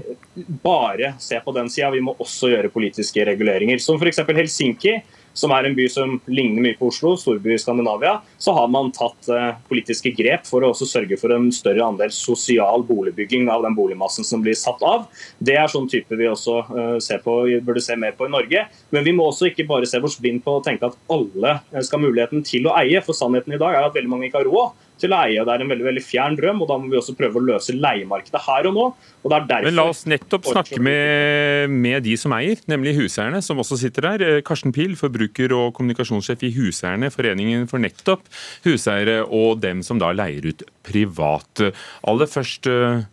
bare 0.63 1.17
se 1.19 1.32
på 1.41 1.55
den 1.55 1.69
sida, 1.71 1.89
vi 1.93 2.03
må 2.03 2.15
også 2.21 2.51
gjøre 2.53 2.71
politiske 2.73 3.25
reguleringer. 3.25 3.81
Som 3.81 4.01
f.eks. 4.01 4.21
Helsinki 4.33 4.99
som 5.33 5.51
er 5.55 5.65
en 5.65 5.75
by 5.75 5.87
som 5.89 6.19
ligner 6.29 6.61
mye 6.61 6.77
på 6.77 6.91
Oslo, 6.91 7.15
storby 7.17 7.55
i 7.55 7.59
Skandinavia, 7.61 8.19
så 8.37 8.53
har 8.53 8.67
man 8.71 8.91
tatt 8.93 9.29
uh, 9.33 9.55
politiske 9.69 10.13
grep 10.13 10.45
for 10.45 10.61
å 10.61 10.69
også 10.73 10.87
sørge 10.89 11.17
for 11.17 11.33
en 11.33 11.49
større 11.53 11.87
andel 11.87 12.13
sosial 12.13 12.85
boligbygging 12.85 13.49
av 13.51 13.65
den 13.65 13.73
boligmassen 13.77 14.27
som 14.27 14.43
blir 14.45 14.57
satt 14.57 14.83
av. 14.85 15.07
Det 15.41 15.57
er 15.57 15.71
sånn 15.71 15.89
type 15.89 16.13
vi 16.19 16.29
også 16.29 16.59
ser 17.03 17.23
på, 17.25 17.39
burde 17.65 17.81
se 17.83 17.97
mer 17.99 18.13
på 18.17 18.27
i 18.27 18.33
Norge. 18.33 18.65
Men 18.93 19.05
vi 19.05 19.13
må 19.15 19.25
også 19.29 19.49
ikke 19.49 19.65
bare 19.69 19.89
se 19.89 20.01
oss 20.03 20.19
blind 20.21 20.43
på 20.45 20.59
å 20.59 20.63
tenke 20.63 20.89
at 20.89 20.97
alle 21.11 21.57
skal 21.81 21.97
ha 21.97 22.03
muligheten 22.05 22.45
til 22.45 22.69
å 22.69 22.77
eie. 22.77 23.01
For 23.03 23.17
sannheten 23.17 23.55
i 23.55 23.61
dag 23.61 23.73
er 23.73 23.87
at 23.87 23.97
veldig 23.97 24.11
mange 24.11 24.29
ikke 24.29 24.43
har 24.43 24.49
råd 24.49 24.92
til 25.01 25.13
å 25.13 25.19
eie. 25.25 25.43
Det 25.43 25.53
er 25.53 25.63
en 25.63 25.71
veldig 25.71 25.87
veldig 25.87 26.03
fjern 26.05 26.37
drøm, 26.39 26.63
og 26.63 26.69
da 26.69 26.77
må 26.79 26.91
vi 26.91 26.99
også 26.99 27.15
prøve 27.17 27.39
å 27.39 27.45
løse 27.45 27.75
leiemarkedet 27.75 28.41
her 28.45 28.69
og 28.69 28.75
nå. 28.77 28.87
og 29.23 29.31
det 29.31 29.37
er 29.37 29.47
derfor... 29.49 29.69
Men 29.69 29.79
La 29.79 29.87
oss 29.91 30.03
nettopp 30.09 30.49
snakke 30.49 30.81
med, 30.83 31.73
med 31.73 32.05
de 32.07 32.17
som 32.19 32.35
eier, 32.37 32.61
nemlig 32.71 32.95
huseierne, 32.99 33.41
som 33.45 33.61
også 33.63 33.79
sitter 33.81 34.09
der. 34.09 34.25
Eh, 34.27 34.41
Karsten 34.45 34.75
Pil, 34.75 34.97
forbruker- 34.99 35.55
og 35.57 35.73
kommunikasjonssjef 35.77 36.45
i 36.47 36.53
Huseierne, 36.57 37.11
Foreningen 37.13 37.65
for 37.71 37.83
nettopp 37.83 38.29
huseiere, 38.67 39.21
og 39.25 39.63
dem 39.63 39.83
som 39.85 40.01
da 40.01 40.13
leier 40.15 40.45
ut 40.53 40.63
privat. 40.85 41.65
Aller 42.07 42.29
først, 42.29 42.69
eh, 42.69 43.03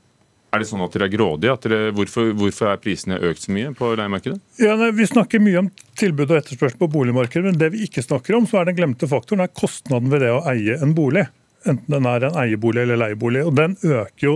er 0.50 0.62
det 0.62 0.66
sånn 0.66 0.82
at 0.82 0.94
dere 0.94 1.06
er 1.06 1.14
grådige? 1.14 1.52
At 1.54 1.66
dere, 1.66 1.90
hvorfor, 1.94 2.32
hvorfor, 2.38 2.72
er 2.72 2.80
prisene 2.82 3.20
økt 3.30 3.46
så 3.46 3.54
mye 3.54 3.70
på 3.78 3.92
leiemarkedet? 3.98 4.40
Ja, 4.62 4.74
nei, 4.78 4.90
vi 4.98 5.06
snakker 5.06 5.42
mye 5.42 5.64
om 5.64 5.68
tilbud 6.00 6.30
og 6.30 6.40
etterspørsel 6.40 6.80
på 6.80 6.90
boligmarkedet, 6.90 7.44
men 7.46 7.60
det 7.60 7.70
vi 7.74 7.84
ikke 7.86 8.02
snakker 8.04 8.38
om, 8.38 8.48
så 8.50 8.60
er 8.60 8.70
den 8.70 8.78
glemte 8.78 9.08
faktoren 9.10 9.44
er 9.44 9.52
kostnaden 9.54 10.10
ved 10.10 10.24
det 10.26 10.32
å 10.34 10.42
eie 10.50 10.78
en 10.82 10.96
bolig 10.96 11.28
enten 11.68 11.92
den 11.92 12.06
er 12.08 12.26
en 12.28 12.38
eiebolig 12.40 12.84
eller 12.84 13.00
leiebolig. 13.00 13.44
og 13.46 13.54
Den 13.58 13.76
øker 13.82 14.26
jo 14.26 14.34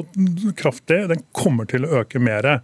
kraftig. 0.58 1.00
Den 1.10 1.22
kommer 1.36 1.68
til 1.70 1.86
å 1.86 2.00
øke 2.00 2.20
mer. 2.22 2.60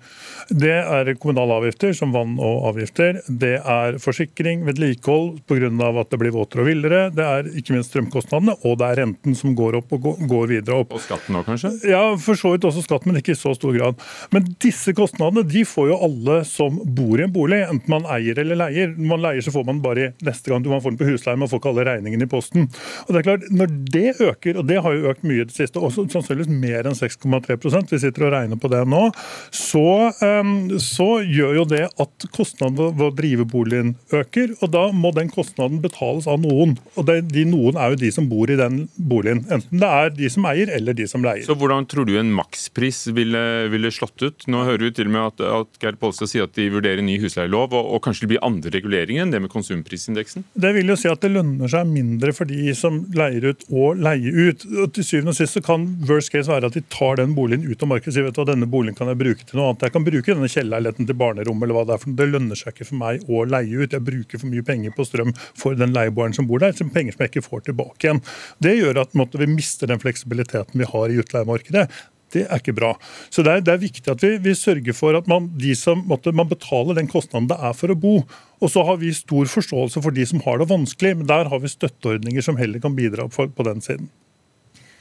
Det 0.51 0.77
er 0.81 1.13
kommunale 1.21 1.61
avgifter, 1.61 1.95
som 1.97 2.13
vann 2.15 2.37
og 2.41 2.71
avgifter. 2.73 3.21
Det 3.29 3.57
er 3.61 3.99
forsikring, 4.03 4.65
vedlikehold 4.69 5.41
pga. 5.49 5.71
at 6.01 6.11
det 6.11 6.19
blir 6.21 6.35
våtere 6.35 6.65
og 6.65 6.71
villere. 6.71 7.01
Det 7.15 7.25
er 7.25 7.51
ikke 7.61 7.75
minst 7.75 7.91
strømkostnadene, 7.93 8.57
og 8.65 8.79
det 8.81 8.89
er 8.89 9.01
renten 9.05 9.37
som 9.37 9.55
går 9.55 9.81
opp 9.81 9.93
og 9.93 10.09
går 10.29 10.47
videre 10.49 10.81
opp. 10.83 10.95
Og 10.97 11.05
skatten 11.05 11.37
òg, 11.37 11.47
kanskje? 11.49 11.73
Ja, 11.91 12.17
for 12.21 12.39
så 12.39 12.55
vidt 12.55 12.65
også 12.69 12.85
skatten, 12.85 13.13
men 13.13 13.21
ikke 13.21 13.35
i 13.35 13.39
så 13.39 13.55
stor 13.57 13.75
grad. 13.77 14.01
Men 14.35 14.49
disse 14.63 14.95
kostnadene 14.97 15.45
de 15.49 15.65
får 15.69 15.91
jo 15.93 16.01
alle 16.09 16.41
som 16.49 16.81
bor 16.85 17.21
i 17.21 17.27
en 17.27 17.35
bolig, 17.35 17.63
enten 17.67 17.91
man 17.93 18.09
eier 18.11 18.39
eller 18.43 18.59
leier. 18.65 18.95
Når 18.97 19.11
man 19.15 19.25
leier 19.25 19.45
så 19.45 19.55
får 19.55 19.67
man 19.69 19.83
bare 19.85 20.13
neste 20.27 20.51
gang 20.53 20.65
man 20.71 20.83
får 20.83 20.95
den 20.95 21.01
på 21.01 21.09
husleie, 21.09 21.39
man 21.41 21.51
får 21.51 21.61
ikke 21.61 21.73
alle 21.73 21.87
regningene 21.89 22.27
i 22.27 22.31
posten. 22.31 22.69
Og 23.07 23.13
det 23.13 23.21
er 23.21 23.27
klart, 23.27 23.49
Når 23.51 23.73
det 23.93 24.09
øker 24.21 24.50
øker, 24.51 24.61
og 24.61 24.69
det 24.69 24.81
har 24.83 24.95
jo 24.95 25.11
økt 25.11 25.25
mye 25.25 25.43
i 25.43 25.49
det 25.49 25.55
siste, 25.55 25.81
også 25.81 26.07
sannsynligvis 26.11 26.51
mer 26.51 26.87
enn 26.89 26.97
6,3% 26.97 27.91
vi 27.91 28.01
sitter 28.01 28.27
og 28.27 28.35
regner 28.35 28.61
på 28.61 28.71
det 28.71 28.83
nå, 28.89 29.11
så, 29.51 30.13
um, 30.41 30.79
så 30.79 31.23
gjør 31.25 31.61
jo 31.61 31.65
det 31.71 31.87
at 32.01 32.27
kostnaden 32.35 32.97
ved 32.97 33.07
å 33.07 33.15
drive 33.15 33.47
boligen 33.49 33.95
øker. 34.13 34.55
og 34.61 34.71
Da 34.73 34.85
må 34.93 35.13
den 35.15 35.31
kostnaden 35.31 35.81
betales 35.83 36.27
av 36.31 36.41
noen. 36.41 36.77
og 36.97 37.07
det, 37.07 37.33
De 37.33 37.45
noen 37.49 37.77
er 37.77 37.95
jo 37.95 38.01
de 38.01 38.11
som 38.13 38.29
bor 38.31 38.51
i 38.51 38.59
den 38.59 38.89
boligen. 38.97 39.45
Enten 39.51 39.81
det 39.81 39.89
er 39.89 40.11
de 40.15 40.31
som 40.31 40.47
eier 40.51 40.71
eller 40.75 40.97
de 40.97 41.07
som 41.11 41.25
leier. 41.25 41.45
Så 41.47 41.57
Hvordan 41.59 41.87
tror 41.89 42.07
du 42.07 42.17
en 42.19 42.33
makspris 42.35 43.07
ville, 43.15 43.43
ville 43.73 43.91
slått 43.93 44.23
ut? 44.23 44.47
Nå 44.51 44.65
hører 44.67 44.89
vi 44.89 44.93
til 44.97 45.11
og 45.11 45.15
med 45.15 45.29
at, 45.29 45.45
at 45.61 45.81
Geir 45.83 45.99
Polstad 46.01 46.31
sier 46.31 46.49
at 46.49 46.57
de 46.57 46.71
vurderer 46.73 47.05
ny 47.05 47.19
husleielov, 47.23 47.75
og, 47.77 47.95
og 47.97 48.03
kanskje 48.05 48.27
det 48.27 48.33
blir 48.35 48.47
andre 48.47 48.73
reguleringer 48.75 49.25
enn 49.27 49.35
det 49.35 49.43
med 49.45 49.53
konsumprisindeksen? 49.53 50.47
Det 50.55 50.73
vil 50.77 50.93
jo 50.93 50.99
si 50.99 51.11
at 51.11 51.23
det 51.23 51.33
lønner 51.35 51.71
seg 51.71 51.89
mindre 51.91 52.35
for 52.37 52.49
de 52.49 52.75
som 52.77 53.03
leier 53.17 53.51
ut 53.51 53.67
og 53.71 54.01
leier 54.01 54.33
ut. 54.35 54.40
Og 54.49 54.93
til 54.95 55.07
syvende 55.07 55.33
og 55.33 55.39
sist 55.39 55.57
så 55.57 55.63
kan 55.65 55.87
worst 56.09 56.33
case 56.33 56.51
være 56.51 56.71
at 56.71 56.77
de 56.77 56.83
tar 56.93 57.19
den 57.21 57.33
boligen 57.37 57.67
ut 57.67 57.83
av 57.83 57.91
markedet 57.91 58.13
og 58.13 58.17
sier 58.17 58.27
vet 58.27 58.37
du 58.37 58.41
hva, 58.43 58.47
denne 58.53 58.69
boligen 58.71 58.99
kan 58.99 59.11
jeg 59.11 59.21
bruke 59.21 59.47
til 59.47 59.59
noe 59.59 59.71
annet. 59.71 59.87
Jeg 59.89 59.95
kan 59.97 60.07
bruke 60.07 60.35
denne 60.35 60.51
kjellerleiligheten 60.53 61.09
til 61.09 61.19
barnerommet 61.23 61.67
eller 61.67 61.79
hva 61.79 61.87
det 61.89 61.97
er. 61.97 62.03
for 62.05 62.21
Det 62.21 62.29
lønner 62.31 62.61
seg 62.61 62.75
ikke 62.75 62.89
for 62.91 63.01
meg 63.01 63.27
å 63.27 63.43
leie 63.49 63.83
ut. 63.83 63.97
Jeg 63.97 64.07
bruker 64.07 64.43
for 64.43 64.53
mye 64.53 64.67
penger 64.71 64.95
på 64.97 65.09
strøm 65.09 65.35
for 65.59 65.81
den 65.81 65.97
leieboeren 65.97 66.37
som 66.37 66.49
bor 66.51 66.63
der, 66.63 66.77
som 66.77 66.93
penger 66.95 67.17
som 67.17 67.27
jeg 67.27 67.35
ikke 67.35 67.49
får 67.49 67.67
tilbake 67.71 68.07
igjen. 68.07 68.23
Det 68.63 68.77
gjør 68.79 69.03
at 69.05 69.19
måtte, 69.19 69.41
vi 69.43 69.51
mister 69.51 69.91
den 69.91 70.03
fleksibiliteten 70.03 70.81
vi 70.81 70.89
har 70.95 71.11
i 71.11 71.21
utleiemarkedet. 71.25 71.89
Det 72.31 72.45
er 72.47 72.61
ikke 72.61 72.77
bra. 72.77 72.93
Så 73.31 73.43
Det 73.43 73.53
er, 73.53 73.65
det 73.67 73.73
er 73.75 73.83
viktig 73.83 74.07
at 74.13 74.23
vi, 74.23 74.37
vi, 74.39 74.55
sørger 74.55 74.95
for 74.95 75.19
at 75.19 75.27
man, 75.31 75.51
som, 75.75 76.05
måtte, 76.07 76.33
man 76.33 76.49
betaler 76.51 76.95
den 76.95 77.11
kostnaden 77.11 77.51
det 77.51 77.59
er 77.59 77.75
for 77.75 77.91
å 77.91 77.99
bo. 77.99 78.17
Og 78.61 78.71
så 78.71 78.85
har 78.87 79.01
vi 79.03 79.13
stor 79.17 79.51
forståelse 79.51 80.03
for 80.05 80.15
de 80.15 80.27
som 80.27 80.43
har 80.47 80.61
det 80.61 80.71
vanskelig, 80.71 81.17
men 81.19 81.31
der 81.31 81.51
har 81.51 81.63
vi 81.63 81.73
støtteordninger 81.73 82.45
som 82.45 82.61
heller 82.61 82.83
kan 82.83 82.95
bidra 82.95 83.27
på 83.29 83.67
den 83.67 83.83
siden. 83.83 84.11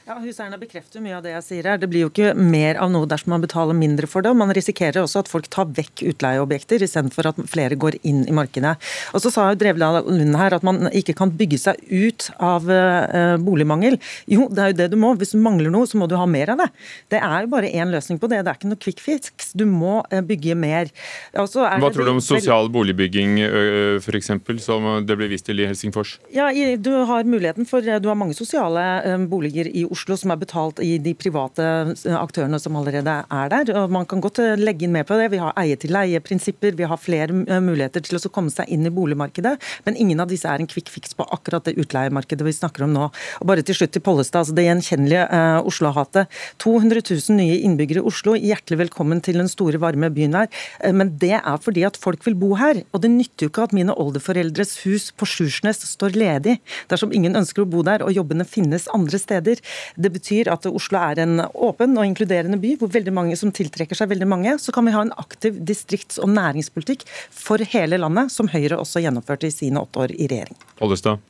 Ja, 0.10 0.16
Huseierne 0.18 0.58
bekrefter 0.58 1.04
mye 1.06 1.20
av 1.20 1.22
det 1.22 1.36
jeg 1.36 1.44
sier 1.46 1.68
her. 1.70 1.78
Det 1.78 1.86
blir 1.86 2.02
jo 2.02 2.10
ikke 2.10 2.32
mer 2.34 2.80
av 2.82 2.90
noe 2.90 3.06
dersom 3.06 3.30
man 3.30 3.44
betaler 3.44 3.78
mindre 3.78 4.08
for 4.10 4.26
det. 4.26 4.32
og 4.34 4.40
Man 4.40 4.50
risikerer 4.58 5.04
også 5.04 5.22
at 5.22 5.28
folk 5.30 5.46
tar 5.54 5.68
vekk 5.78 6.02
utleieobjekter, 6.10 6.82
istedenfor 6.82 7.28
at 7.30 7.42
flere 7.52 7.78
går 7.78 8.00
inn 8.02 8.24
i 8.26 8.34
markedet. 8.34 8.72
Og 9.14 9.22
Så 9.22 9.30
sa 9.30 9.52
jo 9.52 9.60
Drevland 9.62 10.10
Lund 10.10 10.38
her 10.40 10.56
at 10.58 10.66
man 10.66 10.90
ikke 10.90 11.14
kan 11.20 11.30
bygge 11.30 11.60
seg 11.62 11.84
ut 11.94 12.26
av 12.42 12.66
uh, 12.66 13.36
boligmangel. 13.38 14.00
Jo, 14.26 14.48
det 14.50 14.64
er 14.64 14.72
jo 14.72 14.78
det 14.80 14.88
du 14.96 14.98
må. 14.98 15.12
Hvis 15.14 15.36
du 15.36 15.44
mangler 15.46 15.70
noe, 15.70 15.86
så 15.86 16.02
må 16.02 16.10
du 16.10 16.18
ha 16.18 16.26
mer 16.26 16.56
av 16.56 16.64
det. 16.64 16.70
Det 17.14 17.22
er 17.22 17.46
jo 17.46 17.54
bare 17.54 17.70
én 17.70 17.94
løsning 17.94 18.18
på 18.18 18.32
det. 18.34 18.42
Det 18.42 18.50
er 18.50 18.58
ikke 18.58 18.74
noe 18.74 18.82
quick 18.82 19.06
fix. 19.06 19.52
Du 19.54 19.68
må 19.70 20.00
uh, 20.10 20.24
bygge 20.26 20.58
mer. 20.58 20.90
Hva 21.38 21.46
tror 21.46 22.02
du 22.10 22.16
om 22.16 22.24
sosial 22.32 22.74
boligbygging 22.74 23.38
f.eks., 24.02 24.34
som 24.66 24.90
det 25.06 25.22
ble 25.22 25.30
vist 25.30 25.46
til 25.46 25.62
i 25.62 25.70
Helsingfors? 25.70 26.18
Ja, 26.34 26.50
Du 26.82 26.96
har 27.06 27.30
muligheten 27.30 27.70
for 27.70 27.86
Du 27.86 28.10
har 28.10 28.18
mange 28.18 28.34
sosiale 28.34 28.90
boliger 29.30 29.70
i 29.70 29.86
Oslo 29.86 29.99
Oslo 30.00 30.16
som 30.20 30.32
er 30.32 30.40
betalt 30.40 30.80
i 30.84 30.94
de 31.04 31.12
private 31.18 31.64
eh, 31.92 32.16
aktørene 32.16 32.60
som 32.62 32.78
allerede 32.80 33.16
er 33.26 33.52
der. 33.52 33.72
og 33.82 33.92
Man 33.92 34.08
kan 34.10 34.22
godt 34.24 34.40
eh, 34.44 34.56
legge 34.60 34.86
inn 34.88 34.94
mer 34.96 35.06
på 35.08 35.18
det. 35.20 35.30
Vi 35.34 35.42
har 35.42 35.56
eie-til-leie-prinsipper, 35.60 36.78
vi 36.80 36.88
har 36.88 37.02
flere 37.02 37.36
eh, 37.44 37.60
muligheter 37.64 38.06
til 38.06 38.20
å 38.20 38.32
komme 38.32 38.54
seg 38.54 38.72
inn 38.72 38.88
i 38.88 38.94
boligmarkedet. 38.94 39.58
Men 39.88 40.00
ingen 40.00 40.24
av 40.24 40.32
disse 40.32 40.48
er 40.48 40.62
en 40.62 40.70
quick 40.70 40.92
fix 40.92 41.16
på 41.18 41.28
akkurat 41.28 41.68
det 41.68 41.76
utleiemarkedet 41.82 42.48
vi 42.48 42.56
snakker 42.56 42.88
om 42.88 42.96
nå. 42.96 43.10
Og 43.42 43.50
bare 43.50 43.66
til 43.66 43.76
slutt 43.76 43.94
til 43.96 44.04
Pollestad, 44.06 44.44
altså 44.44 44.56
det 44.56 44.68
gjenkjennelige 44.68 45.26
uh, 45.34 45.68
Oslo-hatet. 45.68 46.32
200 46.64 47.04
000 47.04 47.38
nye 47.38 47.58
innbyggere 47.68 48.04
i 48.04 48.08
Oslo, 48.08 48.36
hjertelig 48.40 48.80
velkommen 48.86 49.24
til 49.26 49.40
den 49.42 49.52
store, 49.52 49.82
varme 49.82 50.12
byen 50.14 50.38
her. 50.38 50.50
Men 50.96 51.12
det 51.20 51.36
er 51.40 51.60
fordi 51.62 51.84
at 51.88 52.00
folk 52.00 52.24
vil 52.28 52.38
bo 52.40 52.54
her. 52.60 52.82
Og 52.94 53.04
det 53.04 53.12
nytter 53.12 53.48
jo 53.48 53.52
ikke 53.52 53.68
at 53.68 53.76
mine 53.76 53.96
oldeforeldres 54.00 54.78
hus 54.86 55.10
på 55.12 55.28
Sjursnes 55.30 55.82
står 55.92 56.16
ledig 56.18 56.60
dersom 56.92 57.14
ingen 57.16 57.38
ønsker 57.40 57.66
å 57.66 57.70
bo 57.70 57.84
der 57.86 58.06
og 58.06 58.14
jobbene 58.16 58.48
finnes 58.48 58.88
andre 58.96 59.20
steder. 59.22 59.62
Det 59.96 60.12
betyr 60.14 60.52
at 60.54 60.68
Oslo 60.70 61.00
er 61.02 61.24
en 61.24 61.42
åpen 61.54 61.98
og 61.98 62.08
inkluderende 62.08 62.60
by 62.62 62.76
hvor 62.80 62.92
veldig 62.94 63.14
mange 63.16 63.40
som 63.40 63.54
tiltrekker 63.56 63.98
seg 63.98 64.12
veldig 64.12 64.30
mange. 64.30 64.58
Så 64.62 64.76
kan 64.76 64.88
vi 64.88 64.96
ha 64.96 65.06
en 65.06 65.16
aktiv 65.22 65.58
distrikts- 65.66 66.22
og 66.22 66.32
næringspolitikk 66.36 67.08
for 67.34 67.62
hele 67.74 68.02
landet, 68.02 68.34
som 68.34 68.52
Høyre 68.52 68.80
også 68.80 69.04
gjennomførte 69.04 69.50
i 69.50 69.56
sine 69.56 69.82
åtte 69.82 70.06
år 70.06 70.16
i 70.16 70.30
regjering. 70.30 70.58
Ollestad. 70.84 71.24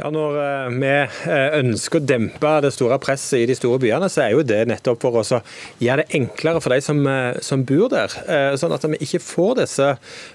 Ja, 0.00 0.08
Når 0.08 0.36
eh, 0.40 0.76
vi 0.80 0.90
eh, 1.28 1.56
ønsker 1.58 2.00
å 2.00 2.06
dempe 2.08 2.50
det 2.64 2.70
store 2.72 2.96
presset 3.02 3.42
i 3.42 3.48
de 3.50 3.56
store 3.58 3.80
byene, 3.82 4.08
så 4.08 4.22
er 4.24 4.30
jo 4.32 4.44
det 4.46 4.62
nettopp 4.70 5.02
for 5.02 5.18
å 5.20 5.40
gjøre 5.82 6.06
det 6.06 6.16
enklere 6.16 6.62
for 6.64 6.72
de 6.72 6.78
som, 6.84 7.00
eh, 7.04 7.40
som, 7.44 7.64
bor 7.68 7.90
der. 7.92 8.14
Sånn 8.56 8.72
at 8.72 8.84
vi 8.88 8.96
ikke 9.04 9.20
får 9.20 9.58
disse 9.58 9.86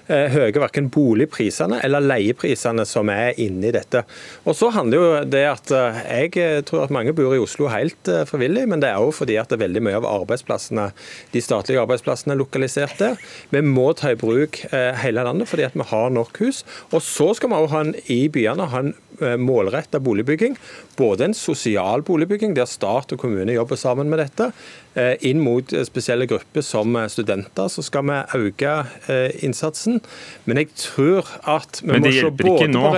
høye 0.06 0.52
verken 0.54 0.86
boligprisene 0.94 1.80
eller 1.84 2.04
leieprisene 2.04 2.84
som 2.86 3.10
er 3.10 3.34
inne 3.42 3.66
i 3.68 3.72
dette. 3.74 4.04
Og 4.46 4.54
så 4.54 4.68
handler 4.74 4.96
jo 5.00 5.08
det 5.26 5.42
at 5.50 5.72
Jeg 5.72 6.62
tror 6.68 6.84
at 6.84 6.94
mange 6.94 7.14
bor 7.16 7.34
i 7.34 7.40
Oslo 7.42 7.66
helt 7.72 8.08
frivillig, 8.30 8.66
men 8.70 8.80
det 8.80 8.92
er 8.92 9.02
òg 9.02 9.12
fordi 9.18 9.36
at 9.40 9.50
det 9.50 9.58
er 9.58 9.64
veldig 9.64 9.82
mye 9.82 9.98
av 9.98 10.06
arbeidsplassene, 10.12 10.86
de 11.34 11.42
statlige 11.42 11.82
arbeidsplassene 11.82 12.36
er 12.36 12.40
lokalisert 12.40 13.00
der. 13.02 13.18
Vi 13.50 13.64
må 13.66 13.90
ta 13.98 14.12
i 14.14 14.20
bruk 14.20 14.62
hele 14.70 15.26
landet 15.26 15.50
fordi 15.50 15.66
at 15.66 15.76
vi 15.76 15.88
har 15.90 16.14
nok 16.14 16.38
hus. 16.44 16.62
Og 16.92 17.02
så 17.02 17.32
skal 17.36 17.52
vi 17.52 17.60
òg 17.66 17.92
i 18.12 18.22
byene 18.32 18.70
ha 18.70 18.84
en 18.84 18.94
mål 19.42 19.55
målretta 19.56 20.00
boligbygging. 20.04 20.56
Både 20.98 21.30
en 21.30 21.36
sosial 21.36 22.04
boligbygging, 22.06 22.54
der 22.56 22.68
stat 22.70 23.12
og 23.16 23.20
kommune 23.22 23.56
jobber 23.56 23.80
sammen 23.80 24.12
med 24.12 24.22
dette. 24.24 24.50
Eh, 24.96 25.14
inn 25.28 25.42
mot 25.44 25.74
spesielle 25.88 26.28
grupper 26.30 26.64
som 26.64 26.96
studenter, 27.12 27.72
så 27.72 27.84
skal 27.84 28.06
vi 28.08 28.22
øke 28.46 28.78
eh, 29.08 29.44
innsatsen. 29.46 30.00
Men 30.44 30.62
jeg 30.62 30.72
tror 30.76 31.28
at 31.44 31.82
vi 31.82 31.92
Men 31.92 32.06
det 32.06 32.16
hjelper 32.20 32.52
ikke 32.54 32.72
nå. 32.72 32.88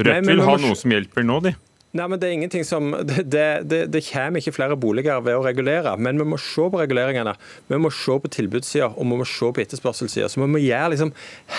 Rødt 0.00 0.28
vil 0.28 0.46
ha 0.46 0.60
noe 0.62 0.78
som 0.78 0.94
hjelper 0.94 1.26
nå, 1.26 1.40
de. 1.44 1.56
Nei, 1.90 2.06
men 2.06 2.20
Det 2.22 2.28
er 2.28 2.36
ingenting 2.36 2.64
som, 2.66 2.92
det, 3.08 3.46
det, 3.66 3.80
det, 3.90 4.04
kommer 4.06 4.38
ikke 4.38 4.54
flere 4.54 4.76
boliger 4.78 5.22
ved 5.26 5.34
å 5.34 5.42
regulere. 5.42 5.96
Men 5.98 6.20
vi 6.20 6.26
må 6.28 6.38
se 6.38 6.68
på 6.70 6.78
reguleringene. 6.78 7.34
Vi 7.70 7.80
må 7.82 7.90
se 7.94 8.14
på 8.22 8.30
tilbudssida 8.30 8.92
og 8.92 9.02
vi 9.02 9.18
må 9.18 9.26
se 9.26 9.50
på 9.50 9.64
etterspørselssida. 9.64 10.28
Så 10.30 10.42
vi 10.42 10.50
må 10.50 10.62
gjøre 10.62 10.92
liksom 10.94 11.10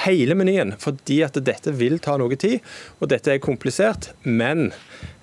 hele 0.05 0.37
menyen. 0.39 0.75
Fordi 0.79 1.19
at 1.27 1.39
dette 1.43 1.75
vil 1.75 1.99
ta 2.03 2.15
noe 2.21 2.39
tid, 2.39 2.61
og 3.01 3.11
dette 3.11 3.33
er 3.33 3.43
komplisert. 3.43 4.13
Men 4.23 4.69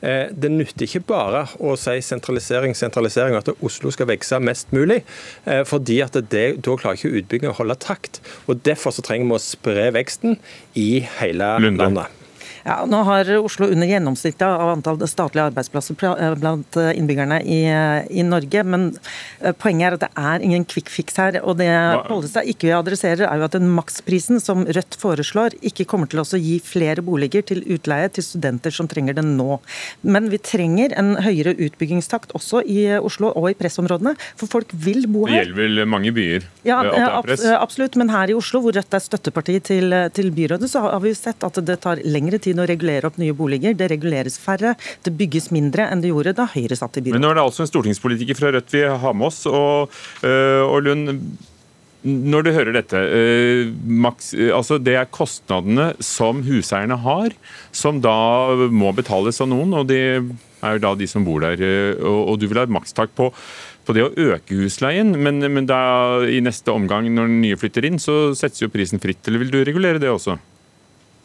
eh, 0.04 0.28
det 0.28 0.52
nytter 0.52 0.84
ikke 0.84 1.06
bare 1.08 1.46
å 1.56 1.72
si 1.80 1.96
sentralisering, 2.04 2.76
sentralisering, 2.76 3.38
at 3.38 3.48
Oslo 3.64 3.94
skal 3.94 4.10
vokse 4.12 4.42
mest 4.44 4.76
mulig. 4.76 5.00
Eh, 5.48 5.64
fordi 5.68 6.02
at 6.04 6.20
det, 6.20 6.46
da 6.60 6.76
klarer 6.76 7.00
ikke 7.00 7.16
utbyggingen 7.22 7.56
å 7.56 7.58
holde 7.62 7.80
takt. 7.80 8.20
Og 8.44 8.60
Derfor 8.68 8.92
så 8.92 9.00
trenger 9.06 9.32
vi 9.32 9.38
å 9.38 9.44
spre 9.46 9.88
veksten 9.96 10.36
i 10.76 10.90
hele 11.16 11.54
Lunde. 11.64 11.86
landet. 11.86 12.17
Ja, 12.68 12.82
nå 12.84 12.98
har 13.06 13.28
Oslo 13.40 13.66
under 13.72 13.88
gjennomsnittet 13.88 14.44
av 14.44 14.68
antall 14.75 15.00
statlige 15.08 15.46
arbeidsplasser 15.48 15.96
eh, 16.10 16.34
blant 16.37 16.76
eh, 16.76 16.90
innbyggerne 16.98 17.38
i, 17.40 17.62
eh, 17.64 18.08
i, 18.12 18.25
Norge. 18.28 18.60
Men 18.68 18.90
poenget 19.62 19.87
er 19.87 19.96
at 19.96 20.02
det 20.02 20.10
er 20.20 20.44
ingen 20.44 20.66
quick 20.68 20.90
fix 20.92 21.16
her. 21.16 21.38
Og 21.40 21.56
det 21.62 21.70
Pollestad 22.10 22.50
ikke 22.50 22.75
adresserer, 22.76 23.25
er 23.25 23.40
jo 23.40 23.46
at 23.46 23.56
den 23.56 23.70
maksprisen 23.72 24.42
som 24.44 24.66
Rødt 24.68 24.98
foreslår, 25.00 25.56
ikke 25.64 25.87
kommer 25.88 26.10
til 26.12 26.20
å 26.20 26.26
gi 26.37 26.58
flere 26.60 27.00
boliger 27.04 27.46
til 27.48 27.62
utleie 27.72 28.10
til 28.12 28.26
studenter 28.26 28.75
som 28.75 28.90
trenger 28.90 29.16
den 29.16 29.32
nå. 29.38 29.56
Men 30.04 30.28
vi 30.28 30.42
trenger 30.42 30.92
en 31.00 31.14
høyere 31.25 31.56
utbyggingstakt 31.56 32.37
også 32.37 32.60
i 32.68 32.82
Oslo 32.98 33.32
og 33.32 33.48
i 33.48 33.56
pressområdene, 33.56 34.12
for 34.37 34.52
folk 34.58 34.76
vil 34.76 35.08
bo 35.08 35.25
her. 35.25 35.46
Det 35.46 35.54
gjelder 35.54 35.62
vel 35.62 35.88
mange 35.88 36.12
byer? 36.12 36.44
Ja, 36.68 36.82
absolutt. 37.56 37.96
Men 37.96 38.12
her 38.12 38.28
i 38.28 38.37
Oslo, 38.37 38.60
hvor 38.66 38.76
Rødt 38.76 38.92
er 38.92 39.06
støtteparti 39.06 39.56
til, 39.72 39.98
til 40.12 40.30
byrådet, 40.37 40.68
så 40.68 40.84
har 40.84 41.00
vi 41.00 41.16
sett 41.16 41.48
at 41.48 41.62
det 41.64 41.80
tar 41.87 42.04
lengre 42.04 42.37
tid 42.42 42.57
å 42.62 42.68
regulere 42.68 43.08
opp 43.10 43.18
nye 43.20 43.36
boliger. 43.36 43.76
Det 43.78 43.90
reguleres 43.92 44.38
færre, 44.40 44.74
det 45.04 45.14
bygges 45.18 45.50
mindre 45.54 45.88
enn 45.88 46.02
det 46.04 46.12
gjorde 46.12 46.36
da 46.38 46.48
Høyre 46.52 46.78
satt 46.78 46.98
i 46.98 47.04
byrådet. 47.04 47.18
Men 47.18 47.26
nå 47.26 47.32
er 47.32 47.40
det 47.40 47.46
altså 47.46 47.64
en 47.64 47.70
stortingspolitiker 47.72 48.38
fra 48.38 48.52
Rødt 48.54 48.74
vi 48.74 48.82
har 48.88 49.14
med 49.14 49.30
oss. 49.30 49.44
og, 49.46 49.94
øh, 50.24 50.64
og 50.66 50.82
Lund, 50.86 51.14
når 52.02 52.44
du 52.46 52.50
hører 52.54 52.72
dette, 52.76 52.96
øh, 52.96 53.72
altså 54.54 54.78
det 54.78 54.94
er 54.94 55.10
kostnadene 55.10 55.90
som 56.04 56.44
huseierne 56.46 56.98
har, 57.02 57.34
som 57.72 58.00
da 58.00 58.14
må 58.70 58.92
betales 58.94 59.40
av 59.42 59.50
noen. 59.50 59.74
og 59.74 59.88
det 59.88 60.22
er 60.62 60.76
jo 60.76 60.82
da 60.82 60.94
de 60.98 61.08
som 61.10 61.24
bor 61.26 61.42
der. 61.42 61.58
Øh, 61.58 61.98
og 62.02 62.38
du 62.38 62.46
vil 62.48 62.60
ha 62.60 62.66
et 62.68 62.74
makstak 62.74 63.14
på, 63.18 63.30
på 63.86 63.96
det 63.96 64.04
å 64.04 64.12
øke 64.14 64.58
husleien, 64.58 65.14
men, 65.16 65.40
men 65.40 65.66
da, 65.66 66.22
i 66.26 66.40
neste 66.44 66.74
omgang 66.74 67.08
når 67.12 67.30
den 67.30 67.42
nye 67.42 67.58
flytter 67.58 67.88
inn, 67.88 67.98
så 68.02 68.34
settes 68.38 68.62
jo 68.62 68.70
prisen 68.72 69.02
fritt. 69.02 69.22
Eller 69.26 69.44
vil 69.44 69.52
du 69.54 69.60
regulere 69.62 70.02
det 70.02 70.12
også? 70.12 70.38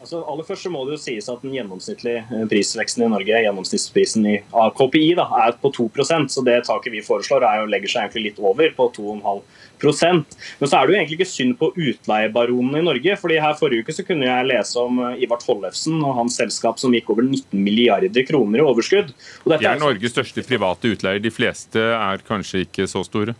Altså, 0.04 0.20
aller 0.28 0.44
først 0.44 0.66
så 0.66 0.70
må 0.72 0.82
det 0.84 0.98
jo 0.98 1.00
sies 1.00 1.26
at 1.32 1.40
Den 1.40 1.54
gjennomsnittlige 1.56 2.20
eh, 2.28 2.42
prisveksten 2.50 3.06
i 3.06 3.08
Norge 3.08 3.38
gjennomsnittsprisen 3.46 4.26
i 4.28 4.34
KPI 4.52 5.14
da, 5.16 5.24
er 5.46 5.56
på 5.62 5.70
2% 5.72 6.34
så 6.34 6.44
det 6.44 6.58
taket 6.68 6.92
vi 6.92 7.00
foreslår 7.06 7.46
er 7.48 7.62
jo, 7.62 7.70
legger 7.72 7.92
seg 7.92 8.02
egentlig 8.02 8.24
litt 8.26 8.42
over, 8.42 8.68
på 8.76 8.88
2,5% 8.98 10.36
Men 10.60 10.68
så 10.68 10.76
er 10.76 10.84
det 10.84 10.92
jo 10.92 10.98
egentlig 10.98 11.18
ikke 11.18 11.30
synd 11.30 11.56
på 11.62 11.70
utleiebaronene 11.72 12.82
i 12.82 12.86
Norge. 12.90 13.16
fordi 13.22 13.40
her 13.46 13.56
Forrige 13.56 13.86
uke 13.86 13.96
så 13.96 14.04
kunne 14.04 14.28
jeg 14.28 14.50
lese 14.50 14.84
om 14.84 15.00
Ivar 15.16 15.40
Tollefsen 15.40 15.96
og 16.02 16.20
hans 16.20 16.36
selskap 16.36 16.82
som 16.82 16.92
gikk 16.92 17.08
over 17.14 17.24
19 17.24 17.56
milliarder 17.56 18.28
kroner 18.28 18.60
i 18.60 18.68
overskudd. 18.68 19.14
De 19.48 19.56
er 19.56 19.80
Norges 19.80 20.12
største 20.12 20.44
private 20.44 20.92
utleier. 20.92 21.24
De 21.24 21.32
fleste 21.32 21.80
er 21.80 22.28
kanskje 22.28 22.66
ikke 22.68 22.88
så 22.90 23.06
store. 23.08 23.36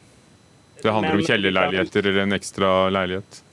Det 0.80 0.92
handler 0.92 1.16
Men, 1.16 1.20
om 1.20 1.28
kjellerleiligheter 1.28 2.08
eller 2.08 2.24
en 2.24 2.36
ekstra 2.40 2.70
leilighet. 2.92 3.43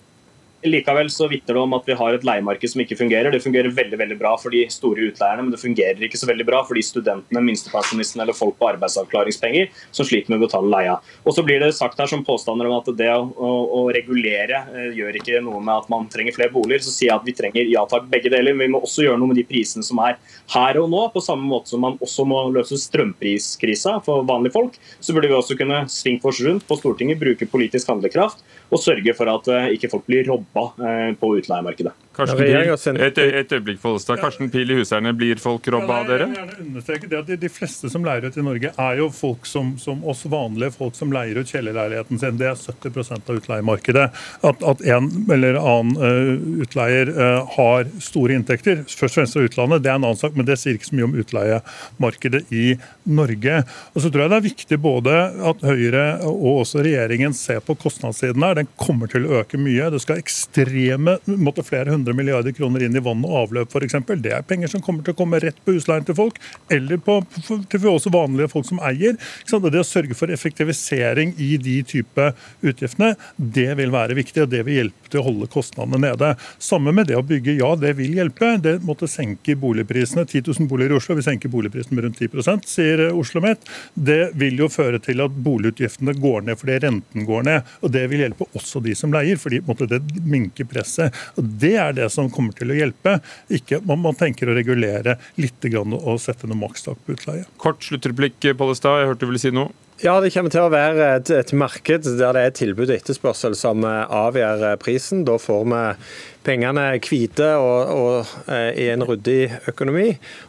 Likevel 0.63 1.09
så 1.09 1.25
vitner 1.27 1.57
det 1.57 1.61
om 1.61 1.73
at 1.73 1.87
vi 1.89 1.95
har 1.97 2.13
et 2.13 2.25
leiemarked 2.25 2.69
som 2.69 2.81
ikke 2.83 2.97
fungerer. 2.99 3.33
Det 3.33 3.41
fungerer 3.41 3.73
veldig 3.73 3.97
veldig 3.97 4.17
bra 4.19 4.35
for 4.37 4.53
de 4.53 4.61
store 4.69 5.07
utleierne, 5.09 5.45
men 5.45 5.53
det 5.53 5.61
fungerer 5.61 6.03
ikke 6.05 6.19
så 6.21 6.29
veldig 6.29 6.45
bra 6.45 6.59
for 6.67 6.77
de 6.77 6.83
studentene, 6.85 7.41
minstepensjonistene 7.47 8.25
eller 8.25 8.37
folk 8.37 8.59
på 8.59 8.69
arbeidsavklaringspenger 8.69 9.71
som 9.89 10.05
sliter 10.05 10.29
med 10.29 10.41
å 10.41 10.45
betale 10.45 10.69
leia. 10.69 10.99
Og 11.25 11.33
så 11.33 11.45
blir 11.47 11.63
det 11.63 11.71
sagt 11.77 11.97
her 12.01 12.11
som 12.11 12.21
påstander 12.27 12.69
om 12.69 12.77
at 12.77 12.91
det 12.99 13.09
å, 13.09 13.23
å, 13.25 13.51
å 13.79 13.81
regulere 13.95 14.61
eh, 14.69 14.91
gjør 14.99 15.17
ikke 15.21 15.41
noe 15.45 15.63
med 15.63 15.73
at 15.79 15.89
man 15.93 16.05
trenger 16.13 16.37
flere 16.37 16.53
boliger. 16.53 16.85
Så 16.85 16.93
sier 16.93 17.09
jeg 17.09 17.17
at 17.17 17.25
vi 17.25 17.35
trenger 17.37 17.71
ja 17.71 17.87
takk 17.89 18.05
begge 18.11 18.29
deler, 18.33 18.53
men 18.53 18.67
vi 18.67 18.75
må 18.75 18.83
også 18.85 19.07
gjøre 19.07 19.17
noe 19.21 19.33
med 19.33 19.41
de 19.41 19.47
prisene 19.49 19.85
som 19.85 20.01
er 20.05 20.19
her 20.53 20.81
og 20.83 20.91
nå. 20.93 21.07
På 21.15 21.25
samme 21.25 21.47
måte 21.47 21.73
som 21.73 21.81
man 21.81 21.97
også 22.05 22.27
må 22.29 22.43
løse 22.53 22.77
strømpriskrisa 22.77 23.97
for 24.05 24.29
vanlige 24.29 24.59
folk, 24.59 24.77
så 25.01 25.17
burde 25.17 25.31
vi 25.31 25.39
også 25.39 25.57
kunne 25.57 25.83
svinge 25.89 26.21
oss 26.29 26.43
rundt 26.45 26.69
på 26.69 26.77
Stortinget, 26.77 27.17
bruke 27.21 27.49
politisk 27.49 27.89
handlekraft 27.89 28.45
og 28.71 28.79
sørge 28.79 29.13
for 29.17 29.29
at 29.31 29.49
uh, 29.51 29.69
ikke 29.73 29.89
folk 29.91 30.05
blir 30.07 30.27
robba 30.29 30.50
uh, 30.55 31.13
på 31.19 31.35
utleiemarkedet. 31.37 31.93
Karsten 32.11 32.97
et, 32.99 33.17
et 33.17 33.53
øyeblikk, 33.55 33.79
Follestad. 33.79 34.19
Karsten 34.19 34.49
Pil 34.51 34.73
i 34.73 34.75
Huseierne, 34.75 35.13
blir 35.15 35.39
folk 35.39 35.67
robba 35.71 36.01
av 36.01 36.09
dere? 36.09 36.25
Jeg 36.25 36.31
vil 36.33 36.39
gjerne 36.41 36.65
understreke 36.65 37.07
det 37.07 37.19
at 37.21 37.29
de, 37.29 37.37
de, 37.39 37.49
fleste 37.51 37.91
som 37.93 38.03
leier 38.03 38.27
ut 38.27 38.35
i 38.37 38.43
Norge, 38.43 38.71
er 38.83 38.99
jo 38.99 39.07
folk 39.15 39.47
som, 39.47 39.71
som 39.79 40.01
oss 40.03 40.25
vanlige 40.29 40.73
folk 40.75 40.97
som 40.97 41.13
leier 41.15 41.39
ut 41.39 41.51
kjellerleiligheten 41.51 42.19
sin. 42.19 42.35
Det 42.41 42.49
er 42.49 42.59
70% 42.59 43.31
av 43.31 43.39
utleiemarkedet. 43.39 44.07
At, 44.49 44.65
at 44.73 44.83
en 44.91 45.07
eller 45.31 45.59
annen 45.61 45.95
uh, 46.01 46.59
utleier 46.65 47.13
uh, 47.15 47.55
har 47.55 47.87
store 48.03 48.35
inntekter, 48.35 48.83
først 48.83 49.07
og 49.13 49.21
fremst 49.21 49.39
fra 49.39 49.45
utlandet, 49.47 49.85
det 49.85 49.93
er 49.93 50.01
en 50.01 50.09
annen 50.09 50.19
sak, 50.19 50.35
men 50.35 50.49
det 50.49 50.59
sier 50.59 50.75
ikke 50.75 50.91
så 50.91 50.99
mye 50.99 51.07
om 51.07 51.17
utleiemarkedet 51.23 52.43
i 52.51 52.65
Norge. 53.07 53.63
Og 53.95 54.03
så 54.03 54.11
tror 54.11 54.25
jeg 54.25 54.33
det 54.35 54.41
er 54.41 54.47
viktig 54.49 54.81
både 54.83 55.17
at 55.53 55.63
Høyre 55.63 56.05
og 56.27 56.61
også 56.65 56.83
regjeringen 56.83 57.33
ser 57.37 57.63
på 57.63 57.77
kostnadssiden 57.79 58.43
her. 58.43 58.59
Den 58.59 58.71
kommer 58.75 59.07
til 59.11 59.29
å 59.29 59.41
øke 59.41 59.59
mye. 59.61 59.87
Det 59.93 60.03
skal 60.03 60.19
ekstreme 60.41 61.17
måtte 61.25 61.63
flere 61.63 61.91
hundre 61.91 62.13
milliarder 62.17 62.51
kroner 62.51 62.85
inn 62.85 62.95
i 62.95 63.03
vann 63.03 63.23
og 63.27 63.37
avløp 63.45 63.71
f.eks. 63.75 63.95
Det 64.21 64.33
er 64.33 64.45
penger 64.47 64.71
som 64.71 64.81
kommer 64.81 65.05
til 65.05 65.13
å 65.13 65.19
komme 65.19 65.39
rett 65.41 65.57
på 65.65 65.75
husleien 65.75 66.05
til 66.07 66.17
folk, 66.17 66.39
eller 66.71 66.97
på, 66.97 67.19
til 67.69 67.87
også 67.91 68.13
vanlige 68.13 68.51
folk 68.51 68.67
som 68.67 68.81
eier. 68.83 69.17
Det 69.51 69.79
å 69.79 69.87
sørge 69.87 70.17
for 70.17 70.31
effektivisering 70.33 71.35
i 71.41 71.55
de 71.61 71.77
type 71.87 72.31
utgiftene, 72.65 73.13
det 73.37 73.69
vil 73.77 73.93
være 73.93 74.17
viktig, 74.17 74.43
og 74.45 74.51
det 74.51 74.63
vil 74.67 74.79
hjelpe 74.81 75.11
til 75.11 75.21
å 75.21 75.25
holde 75.27 75.49
kostnadene 75.51 76.01
nede. 76.09 76.33
Samme 76.61 76.93
med 76.95 77.09
det 77.11 77.19
å 77.19 77.25
bygge, 77.25 77.57
ja 77.59 77.73
det 77.79 77.93
vil 77.99 78.17
hjelpe. 78.17 78.55
Det 78.63 78.77
måtte 78.87 79.09
senke 79.11 79.55
boligprisene. 79.59 80.25
10 80.25 80.49
000 80.49 80.69
boliger 80.71 80.95
i 80.95 80.99
Oslo 80.99 81.17
vil 81.17 81.25
senke 81.25 81.51
boligprisen 81.51 81.95
med 81.95 82.07
rundt 82.07 82.21
10 82.21 82.65
sier 82.69 83.03
Oslo 83.11 83.41
Met. 83.43 83.63
Det 83.93 84.31
vil 84.39 84.59
jo 84.61 84.69
føre 84.71 84.99
til 85.03 85.21
at 85.23 85.35
boligutgiftene 85.45 86.15
går 86.17 86.47
ned 86.47 86.59
fordi 86.59 86.79
renten 86.85 87.27
går 87.27 87.45
ned. 87.47 87.71
og 87.81 87.93
Det 87.93 88.05
vil 88.11 88.25
hjelpe 88.25 88.47
også 88.57 88.81
de 88.83 88.95
som 88.97 89.13
leier, 89.13 89.39
fordi 89.41 89.61
det 89.91 90.01
minker 90.31 90.67
presset. 90.69 91.15
Og 91.37 91.51
Det 91.61 91.75
er 91.81 91.95
det 91.97 92.09
som 92.13 92.31
kommer 92.33 92.55
til 92.57 92.73
å 92.73 92.77
hjelpe. 92.77 93.17
Ikke 93.51 93.81
man, 93.85 94.01
man 94.03 94.17
tenker 94.17 94.49
å 94.49 94.57
regulere 94.57 95.17
litt 95.41 95.59
og 95.71 96.17
sette 96.21 96.47
noe 96.49 96.57
makstak 96.57 96.99
på 97.05 97.15
utleie. 97.15 97.45
Kort 97.61 97.83
sluttreplikk, 97.85 98.39
Pollestad. 98.57 99.01
Jeg 99.01 99.11
hørte 99.11 99.25
du 99.25 99.31
ville 99.31 99.41
si 99.41 99.53
noe? 99.53 99.69
Ja, 100.01 100.15
det 100.17 100.31
kommer 100.33 100.49
til 100.49 100.63
å 100.65 100.71
være 100.73 101.07
et, 101.19 101.29
et, 101.29 101.51
marked 101.53 102.07
der 102.17 102.33
det 102.33 102.41
er 102.41 102.53
tilbud 102.57 102.87
og 102.87 102.95
etterspørsel 102.95 103.53
som 103.53 103.83
eh, 103.85 103.99
avgjør 104.17 104.63
eh, 104.71 104.79
prisen. 104.81 105.21
Da 105.27 105.35
får 105.37 105.67
vi 105.69 105.81
pengene 106.47 106.87
hvite 107.05 107.51
og, 107.61 107.91
og, 107.93 108.31
eh, 108.49 108.71
i 108.81 108.87
en 108.89 109.05
ryddig 109.05 109.59
økonomi. 109.69 110.07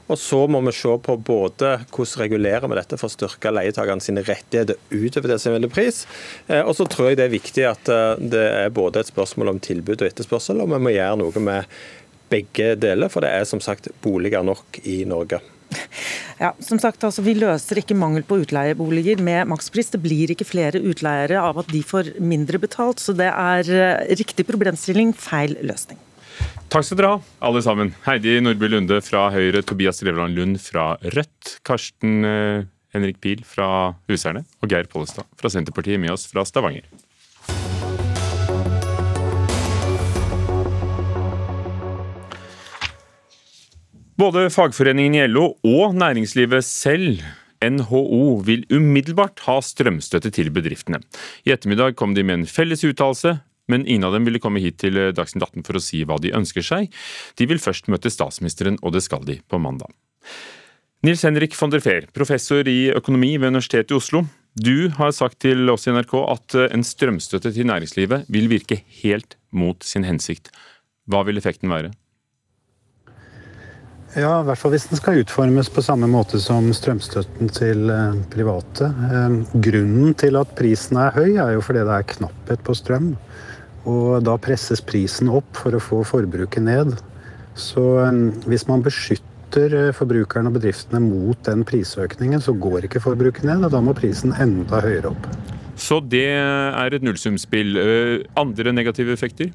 Og 0.08 0.16
så 0.16 0.40
må 0.48 0.62
vi 0.64 0.72
se 0.72 0.96
på 1.04 1.18
både 1.28 1.74
hvordan 1.84 2.22
regulerer 2.24 2.64
vi 2.64 2.80
dette 2.80 2.96
for 2.96 3.12
å 3.12 3.12
styrke 3.12 3.52
leietakerne 3.52 4.00
sine 4.00 4.24
rettigheter 4.24 4.80
utover 4.88 5.34
det 5.34 5.40
som 5.44 5.52
gjelder 5.52 5.76
pris. 5.76 6.06
Og 6.62 6.72
så 6.78 6.88
tror 6.88 7.10
jeg 7.10 7.20
det 7.20 7.28
er 7.28 7.36
viktig 7.36 7.68
at 7.68 7.92
det 8.32 8.48
er 8.64 8.72
både 8.72 9.04
et 9.04 9.12
spørsmål 9.12 9.52
om 9.52 9.60
tilbud 9.60 9.98
og 9.98 10.08
etterspørsel, 10.08 10.64
og 10.64 10.72
vi 10.72 10.80
må 10.80 10.96
gjøre 10.96 11.20
noe 11.20 11.48
med 11.52 11.82
begge 12.32 12.72
deler, 12.80 13.12
for 13.12 13.20
det 13.20 13.36
er 13.36 13.44
som 13.52 13.60
sagt 13.60 13.92
boliger 14.00 14.48
nok 14.48 14.80
i 14.88 15.02
Norge. 15.04 15.44
Ja, 16.42 16.52
som 16.64 16.80
sagt, 16.82 17.04
altså, 17.04 17.22
Vi 17.22 17.34
løser 17.38 17.78
ikke 17.78 17.96
mangel 17.98 18.24
på 18.26 18.40
utleieboliger 18.42 19.20
med 19.22 19.50
makspris. 19.52 19.92
Det 19.92 20.00
blir 20.02 20.32
ikke 20.32 20.48
flere 20.48 20.80
utleiere 20.82 21.40
av 21.42 21.60
at 21.62 21.68
de 21.72 21.82
får 21.86 22.14
mindre 22.18 22.58
betalt. 22.62 23.02
Så 23.02 23.14
det 23.16 23.30
er 23.30 23.68
eh, 23.70 24.16
riktig 24.18 24.46
problemstilling, 24.48 25.14
feil 25.14 25.54
løsning. 25.62 26.00
Takk 26.72 26.86
skal 26.88 26.98
dere 26.98 27.14
ha, 27.14 27.22
alle 27.44 27.60
sammen. 27.64 27.92
Heidi 28.06 28.38
Nordby 28.40 28.70
Lunde 28.72 29.02
fra 29.04 29.26
Høyre, 29.34 29.60
Tobias 29.66 30.00
Drevland 30.00 30.38
Lund 30.38 30.60
fra 30.64 30.94
Rødt, 31.04 31.58
Karsten 31.68 32.24
eh, 32.24 32.64
Henrik 32.96 33.20
Pil 33.24 33.44
fra 33.48 33.92
Huserne 34.08 34.44
og 34.60 34.72
Geir 34.72 34.88
Pollestad 34.90 35.28
fra 35.40 35.52
Senterpartiet 35.52 36.00
med 36.00 36.12
oss 36.14 36.26
fra 36.30 36.44
Stavanger. 36.48 36.84
Både 44.22 44.44
fagforeningen 44.54 45.16
i 45.18 45.22
LO 45.26 45.48
og 45.66 45.96
næringslivet 45.98 46.62
selv 46.62 47.24
NHO 47.58 48.36
vil 48.46 48.60
umiddelbart 48.70 49.40
ha 49.48 49.56
strømstøtte 49.66 50.30
til 50.36 50.52
bedriftene. 50.54 51.00
I 51.42 51.50
ettermiddag 51.56 51.96
kom 51.98 52.12
de 52.14 52.22
med 52.22 52.36
en 52.36 52.46
felles 52.46 52.84
uttalelse, 52.86 53.32
men 53.66 53.82
ingen 53.82 54.06
av 54.06 54.14
dem 54.14 54.28
ville 54.28 54.38
komme 54.38 54.62
hit 54.62 54.76
til 54.78 55.00
Dagsnytt 55.16 55.42
18 55.48 55.64
for 55.66 55.74
å 55.74 55.82
si 55.82 56.04
hva 56.06 56.20
de 56.22 56.30
ønsker 56.38 56.62
seg. 56.62 56.92
De 57.34 57.48
vil 57.50 57.58
først 57.58 57.90
møte 57.90 58.12
statsministeren, 58.14 58.76
og 58.86 58.94
det 58.94 59.02
skal 59.02 59.26
de 59.26 59.40
på 59.42 59.58
mandag. 59.58 59.90
Nils 61.02 61.24
Henrik 61.26 61.56
von 61.58 61.74
der 61.74 61.82
Fehr, 61.82 62.06
professor 62.14 62.70
i 62.70 62.92
økonomi 62.94 63.32
ved 63.40 63.50
Universitetet 63.56 63.90
i 63.90 63.98
Oslo. 63.98 64.22
Du 64.54 64.86
har 65.00 65.10
sagt 65.16 65.40
til 65.42 65.66
oss 65.72 65.88
i 65.88 65.96
NRK 65.96 66.14
at 66.28 66.58
en 66.68 66.86
strømstøtte 66.86 67.50
til 67.58 67.66
næringslivet 67.72 68.30
vil 68.30 68.46
virke 68.54 68.84
helt 69.02 69.34
mot 69.50 69.82
sin 69.82 70.06
hensikt. 70.06 70.52
Hva 71.10 71.24
vil 71.26 71.42
effekten 71.42 71.74
være? 71.74 71.90
Ja, 74.12 74.42
i 74.42 74.44
hvert 74.44 74.60
fall 74.60 74.74
hvis 74.74 74.84
den 74.90 74.98
skal 75.00 75.22
utformes 75.22 75.70
på 75.72 75.80
samme 75.84 76.08
måte 76.10 76.36
som 76.42 76.66
strømstøtten 76.76 77.48
til 77.56 77.88
eh, 77.88 78.18
private. 78.34 78.90
Eh, 79.08 79.38
grunnen 79.64 80.12
til 80.20 80.36
at 80.36 80.52
prisen 80.58 81.00
er 81.00 81.16
høy, 81.16 81.38
er 81.40 81.54
jo 81.54 81.62
fordi 81.64 81.84
det 81.88 81.94
er 81.96 82.10
knapphet 82.10 82.64
på 82.66 82.76
strøm. 82.76 83.14
Og 83.88 84.20
da 84.26 84.36
presses 84.36 84.84
prisen 84.84 85.32
opp 85.32 85.56
for 85.56 85.72
å 85.72 85.80
få 85.80 86.02
forbruket 86.04 86.60
ned. 86.66 86.92
Så 87.56 87.86
eh, 88.04 88.20
hvis 88.52 88.66
man 88.68 88.84
beskytter 88.84 89.96
forbrukerne 89.96 90.52
og 90.52 90.60
bedriftene 90.60 91.00
mot 91.00 91.40
den 91.48 91.64
prisøkningen, 91.68 92.44
så 92.44 92.52
går 92.52 92.90
ikke 92.90 93.00
forbruket 93.04 93.48
ned, 93.48 93.64
og 93.64 93.72
da 93.72 93.80
må 93.84 93.96
prisen 93.96 94.36
enda 94.36 94.84
høyere 94.84 95.14
opp. 95.14 95.28
Så 95.80 96.02
det 96.04 96.28
er 96.36 96.92
et 96.92 97.04
nullsumspill. 97.04 97.80
Andre 98.36 98.76
negative 98.76 99.16
effekter? 99.16 99.48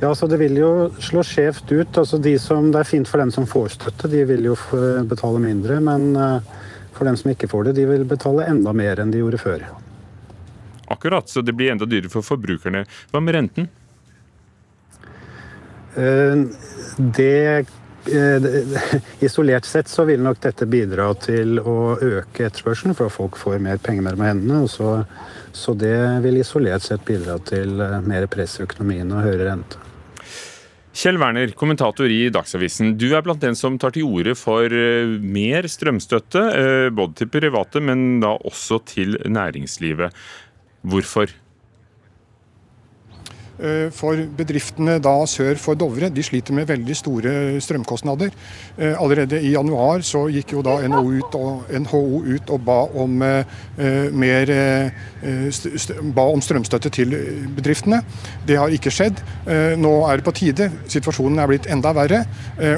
Ja, 0.00 0.14
så 0.14 0.26
Det 0.26 0.36
vil 0.38 0.56
jo 0.56 0.90
slå 1.02 1.24
skjevt 1.26 1.72
ut. 1.72 1.98
Altså 1.98 2.20
de 2.22 2.36
som, 2.38 2.70
det 2.70 2.84
er 2.84 2.86
fint 2.86 3.08
for 3.10 3.18
dem 3.18 3.32
som 3.34 3.48
får 3.50 3.74
støtte, 3.74 4.10
de 4.10 4.22
vil 4.28 4.46
jo 4.46 4.54
betale 5.10 5.40
mindre. 5.42 5.80
Men 5.82 6.12
eh, 6.14 6.52
for 6.94 7.08
dem 7.08 7.18
som 7.18 7.32
ikke 7.32 7.50
får 7.50 7.68
det, 7.68 7.80
de 7.80 7.86
vil 7.88 8.06
betale 8.06 8.46
enda 8.46 8.72
mer 8.72 9.02
enn 9.02 9.10
de 9.10 9.24
gjorde 9.24 9.42
før. 9.42 9.64
Akkurat, 10.88 11.28
så 11.28 11.42
det 11.42 11.56
blir 11.58 11.72
enda 11.72 11.88
dyrere 11.88 12.12
for 12.12 12.22
forbrukerne. 12.22 12.84
Hva 13.10 13.22
med 13.24 13.34
renten? 13.34 13.66
Eh, 15.98 16.46
det 17.18 17.42
eh, 17.58 18.48
Isolert 19.26 19.66
sett 19.66 19.90
så 19.90 20.06
vil 20.06 20.22
nok 20.22 20.38
dette 20.46 20.70
bidra 20.70 21.10
til 21.18 21.58
å 21.58 21.98
øke 21.98 22.46
etterspørselen, 22.46 22.94
for 22.94 23.10
at 23.10 23.18
folk 23.18 23.40
får 23.42 23.58
mer 23.66 23.82
penger 23.82 24.06
mellom 24.06 24.24
hendene. 24.28 24.62
og 24.62 24.70
så, 24.70 24.94
så 25.50 25.74
det 25.74 26.22
vil 26.22 26.38
isolert 26.38 26.86
sett 26.86 27.02
bidra 27.02 27.40
til 27.42 27.82
mer 28.06 28.30
press 28.30 28.60
i 28.60 28.66
økonomien 28.68 29.10
og 29.10 29.26
høyere 29.26 29.50
rente. 29.50 29.87
Kjell 30.98 31.18
Werner, 31.20 31.52
kommentator 31.54 32.10
i 32.10 32.24
Dagsavisen. 32.34 32.96
Du 32.98 33.12
er 33.14 33.22
blant 33.22 33.44
den 33.44 33.54
som 33.54 33.76
tar 33.78 33.92
til 33.94 34.08
orde 34.08 34.32
for 34.34 34.66
eh, 34.66 35.12
mer 35.22 35.68
strømstøtte, 35.70 36.42
eh, 36.58 36.86
både 36.90 37.20
til 37.20 37.30
private, 37.30 37.78
men 37.86 38.18
da 38.24 38.32
også 38.50 38.80
til 38.90 39.14
næringslivet. 39.30 40.16
Hvorfor? 40.82 41.30
Eh, 43.58 43.88
for 43.90 44.20
bedriftene 44.38 45.00
da 45.02 45.14
sør 45.26 45.58
for 45.58 45.78
Dovre. 45.78 46.12
De 46.14 46.22
sliter 46.22 46.54
med 46.54 46.68
veldig 46.68 46.94
store 46.94 47.32
strømkostnader. 47.62 48.30
Eh, 48.78 48.94
allerede 48.94 49.40
i 49.42 49.50
januar 49.56 50.04
så 50.06 50.28
gikk 50.30 50.54
jo 50.54 50.62
da 50.62 50.76
NHO 50.86 51.02
ut 51.18 51.38
og, 51.38 51.72
NHO 51.74 52.02
ut 52.28 52.52
og 52.54 52.62
ba 52.62 52.78
om 53.02 53.18
eh, 53.26 53.58
mer 54.14 54.52
ba 56.14 56.24
om 56.30 56.40
strømstøtte 56.42 56.90
til 56.94 57.14
bedriftene. 57.56 58.00
Det 58.46 58.58
har 58.58 58.72
ikke 58.72 58.92
skjedd. 58.94 59.20
Nå 59.80 59.92
er 60.08 60.18
det 60.18 60.26
på 60.26 60.34
tide. 60.36 60.68
Situasjonen 60.90 61.40
er 61.42 61.50
blitt 61.50 61.68
enda 61.70 61.92
verre. 61.96 62.22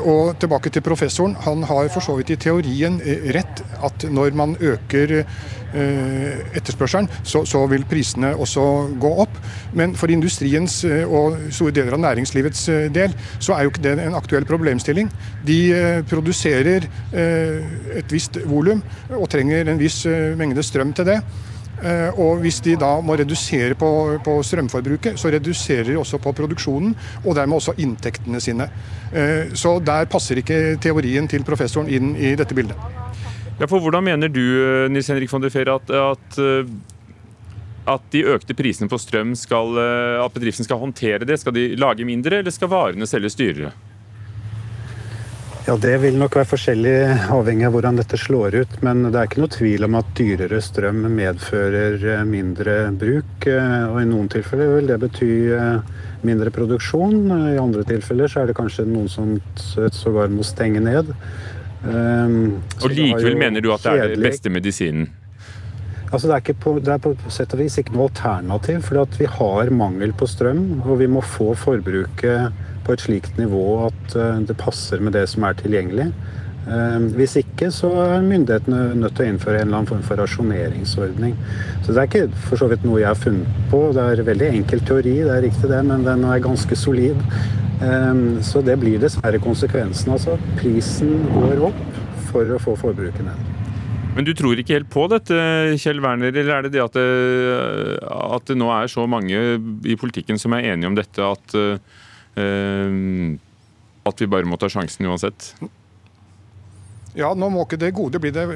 Og 0.00 0.38
tilbake 0.40 0.72
til 0.72 0.84
professoren. 0.84 1.36
Han 1.46 1.64
har 1.68 1.90
for 1.92 2.04
så 2.04 2.16
vidt 2.18 2.32
i 2.34 2.38
teorien 2.40 3.00
rett 3.34 3.62
at 3.84 4.06
når 4.08 4.36
man 4.38 4.56
øker 4.60 5.24
etterspørselen, 5.70 7.08
så, 7.22 7.44
så 7.46 7.64
vil 7.70 7.84
prisene 7.88 8.32
også 8.36 8.64
gå 9.00 9.10
opp. 9.24 9.36
Men 9.76 9.94
for 9.98 10.10
industriens 10.12 10.80
eh, 10.84 11.04
og 11.06 11.38
store 11.54 11.74
deler 11.74 11.96
av 11.96 12.02
næringslivets 12.04 12.64
eh, 12.72 12.88
del, 12.92 13.14
så 13.38 13.54
er 13.54 13.64
jo 13.64 13.72
ikke 13.72 13.84
det 13.84 13.96
en 14.02 14.18
aktuell 14.18 14.46
problemstilling. 14.48 15.10
De 15.46 15.60
eh, 15.74 16.00
produserer 16.08 16.86
et 17.10 18.12
visst 18.12 18.36
volum 18.48 18.80
og 19.16 19.28
trenger 19.30 19.68
en 19.68 19.80
viss 19.80 20.04
mengde 20.38 20.62
strøm 20.64 20.92
til 20.96 21.08
det. 21.08 21.16
Og 22.20 22.42
hvis 22.42 22.60
de 22.64 22.74
da 22.78 22.90
må 23.04 23.16
redusere 23.16 23.74
på, 23.78 23.88
på 24.24 24.34
strømforbruket, 24.44 25.18
så 25.20 25.32
reduserer 25.32 25.88
de 25.88 25.98
også 25.98 26.20
på 26.22 26.32
produksjonen, 26.36 26.92
og 27.24 27.36
dermed 27.38 27.56
også 27.56 27.76
inntektene 27.80 28.40
sine. 28.44 28.68
Så 29.56 29.78
der 29.84 30.08
passer 30.12 30.42
ikke 30.42 30.76
teorien 30.82 31.28
til 31.30 31.46
professoren 31.46 31.88
inn 31.88 32.12
i 32.20 32.34
dette 32.38 32.56
bildet. 32.56 32.76
Ja, 33.60 33.68
for 33.68 33.82
Hvordan 33.84 34.06
mener 34.06 34.32
du 34.32 34.40
Nils 34.88 35.10
Henrik 35.12 35.30
von 35.30 35.44
der 35.44 35.52
Fehr, 35.52 35.68
at, 35.68 35.90
at 35.92 36.38
at 37.88 38.10
de 38.12 38.24
økte 38.34 38.56
prisene 38.56 38.90
på 38.90 38.98
strøm 39.00 39.34
skal, 39.38 39.78
eh, 39.80 40.18
at 40.22 40.34
bedriften 40.34 40.66
skal 40.66 40.82
håndtere 40.82 41.26
det? 41.26 41.40
Skal 41.40 41.56
de 41.56 41.70
lage 41.80 42.06
mindre, 42.06 42.40
eller 42.40 42.54
skal 42.54 42.70
varene 42.72 43.08
selges 43.08 43.38
dyrere? 43.38 43.72
Ja, 45.66 45.76
Det 45.76 46.00
vil 46.02 46.16
nok 46.18 46.34
være 46.34 46.48
forskjellig 46.48 47.30
avhengig 47.30 47.66
av 47.66 47.74
hvordan 47.76 47.98
dette 48.00 48.18
slår 48.18 48.56
ut. 48.62 48.82
Men 48.82 49.04
det 49.10 49.14
er 49.14 49.28
ikke 49.28 49.42
noe 49.42 49.54
tvil 49.54 49.84
om 49.86 49.98
at 50.00 50.08
dyrere 50.18 50.60
strøm 50.64 51.04
medfører 51.14 52.04
eh, 52.16 52.24
mindre 52.24 52.76
bruk. 52.96 53.46
Eh, 53.46 53.86
og 53.90 54.00
i 54.02 54.08
noen 54.08 54.28
tilfeller 54.32 54.76
vil 54.76 54.90
det 54.90 55.00
bety 55.04 55.30
mindre 56.26 56.50
produksjon. 56.52 57.30
I 57.54 57.60
andre 57.60 57.84
tilfeller 57.88 58.28
så 58.28 58.42
er 58.42 58.50
det 58.50 58.58
kanskje 58.58 58.84
noen 58.88 59.08
som 59.08 59.38
sågar 59.56 60.28
må 60.32 60.44
stenge 60.44 60.82
ned. 60.84 61.14
Og 61.84 62.92
likevel 62.92 63.38
mener 63.40 63.64
du 63.64 63.70
at 63.72 63.86
det 63.86 63.96
er 63.96 64.14
den 64.14 64.26
beste 64.28 64.52
medisinen? 64.52 65.08
Altså 66.10 66.26
det, 66.26 66.36
er 66.36 66.56
på, 66.58 66.72
det, 66.82 66.90
er 66.90 66.98
på, 66.98 67.12
sett 67.30 67.52
og 67.54 67.60
vis 67.62 67.76
ikke 67.78 67.94
noe 67.94 68.08
alternativ, 68.08 68.80
for 68.82 69.18
vi 69.18 69.28
har 69.30 69.70
mangel 69.70 70.12
på 70.18 70.26
strøm. 70.26 70.80
Og 70.82 70.98
vi 71.04 71.06
må 71.06 71.22
få 71.22 71.52
forbruket 71.54 72.66
på 72.86 72.96
et 72.96 73.04
slikt 73.04 73.38
nivå 73.38 73.64
at 73.86 74.16
eh, 74.18 74.40
det 74.48 74.58
passer 74.58 75.02
med 75.04 75.14
det 75.14 75.28
som 75.30 75.46
er 75.46 75.54
tilgjengelig. 75.60 76.08
Eh, 76.66 77.06
hvis 77.14 77.36
ikke 77.40 77.70
så 77.74 77.92
er 78.02 78.26
myndighetene 78.26 78.96
nødt 78.98 79.14
til 79.16 79.28
å 79.28 79.30
innføre 79.30 79.60
en 79.60 79.68
eller 79.68 79.78
annen 79.78 79.92
form 79.92 80.02
for 80.08 80.18
rasjoneringsordning. 80.18 81.38
Så 81.84 81.94
det 81.94 82.02
er 82.02 82.10
ikke 82.10 82.42
for 82.48 82.64
så 82.64 82.68
vidt 82.72 82.84
noe 82.88 82.98
jeg 83.04 83.12
har 83.12 83.22
funnet 83.22 83.62
på. 83.70 83.84
Det 83.94 84.10
er 84.10 84.26
veldig 84.26 84.50
enkel 84.50 84.82
teori, 84.90 85.16
det 85.22 85.36
er 85.36 85.46
riktig 85.46 85.70
det, 85.70 85.80
men 85.86 86.04
den 86.08 86.26
er 86.26 86.42
ganske 86.42 86.78
solid. 86.78 87.22
Eh, 87.80 88.42
så 88.46 88.62
det 88.64 88.76
blir 88.80 89.00
dessverre 89.02 89.40
konsekvensen. 89.42 90.12
Altså 90.12 90.36
prisen 90.60 91.24
går 91.32 91.64
opp 91.70 91.80
for 92.30 92.54
å 92.54 92.60
få 92.62 92.76
forbruket 92.78 93.24
ned. 93.26 93.48
Men 94.10 94.26
du 94.26 94.32
tror 94.34 94.58
ikke 94.58 94.74
helt 94.74 94.90
på 94.90 95.04
dette, 95.10 95.36
Kjell 95.78 96.00
Werner, 96.02 96.34
eller 96.34 96.56
er 96.56 96.66
det 96.66 96.72
det 96.74 96.82
at 96.82 96.96
det, 96.98 97.04
at 98.10 98.48
det 98.50 98.56
nå 98.58 98.66
er 98.74 98.90
så 98.90 99.04
mange 99.06 99.38
i 99.86 99.96
politikken 99.98 100.40
som 100.40 100.56
er 100.56 100.66
enige 100.72 100.90
om 100.90 100.96
dette, 100.98 101.22
at, 101.22 101.54
uh, 101.54 103.28
at 104.10 104.22
vi 104.22 104.28
bare 104.34 104.50
må 104.50 104.58
ta 104.58 104.66
sjansen 104.72 105.06
uansett? 105.06 105.52
Ja, 107.14 107.30
nå 107.38 107.52
må 107.54 107.62
ikke 107.64 107.78
det 107.80 107.94
gode 107.94 108.18
bli 108.22 108.34
det 108.34 108.48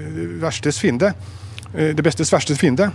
verstes 0.42 0.82
fiende. 0.82 1.14
Eh, 1.74 1.94
det 1.94 2.04
bestes 2.06 2.30
verstes 2.34 2.58
fiende. 2.60 2.90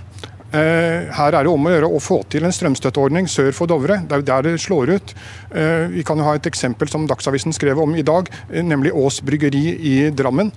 Eh, 0.49 1.09
her 1.13 1.35
er 1.37 1.45
det 1.45 1.51
om 1.51 1.67
å 1.67 1.71
gjøre 1.71 1.87
å 1.93 1.99
få 2.01 2.23
til 2.33 2.47
en 2.47 2.53
strømstøtteordning 2.53 3.27
sør 3.29 3.51
for 3.53 3.69
Dovre. 3.69 3.99
Det 4.01 4.15
er 4.15 4.21
jo 4.23 4.27
der 4.31 4.45
det 4.47 4.53
slår 4.63 4.91
ut. 4.95 5.13
Eh, 5.53 5.85
vi 5.93 6.03
kan 6.05 6.17
jo 6.17 6.25
ha 6.25 6.33
et 6.33 6.49
eksempel 6.49 6.89
som 6.89 7.05
Dagsavisen 7.09 7.53
skrev 7.53 7.77
om 7.77 7.93
i 7.93 8.05
dag, 8.05 8.29
eh, 8.49 8.63
nemlig 8.65 8.95
Ås 8.97 9.21
bryggeri 9.21 9.77
i 9.77 10.09
Drammen. 10.09 10.51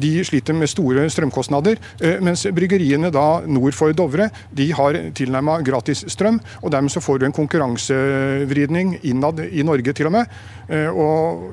De 0.00 0.24
sliter 0.24 0.54
med 0.54 0.68
store 0.68 1.04
strømkostnader, 1.10 1.76
mens 2.22 2.44
bryggeriene 2.46 3.10
da 3.12 3.42
nord 3.46 3.74
for 3.74 3.92
Dovre 3.92 4.30
de 4.52 4.70
har 4.72 4.94
tilnærma 5.12 5.62
gratis 5.62 6.04
strøm. 6.08 6.40
og 6.62 6.70
Dermed 6.70 6.90
så 6.90 7.02
får 7.02 7.18
du 7.18 7.26
en 7.26 7.32
konkurransevridning 7.32 8.98
innad 9.04 9.40
i 9.52 9.62
Norge 9.62 9.92
til 9.92 10.06
og 10.06 10.12
med. 10.12 10.26
Og 10.94 11.52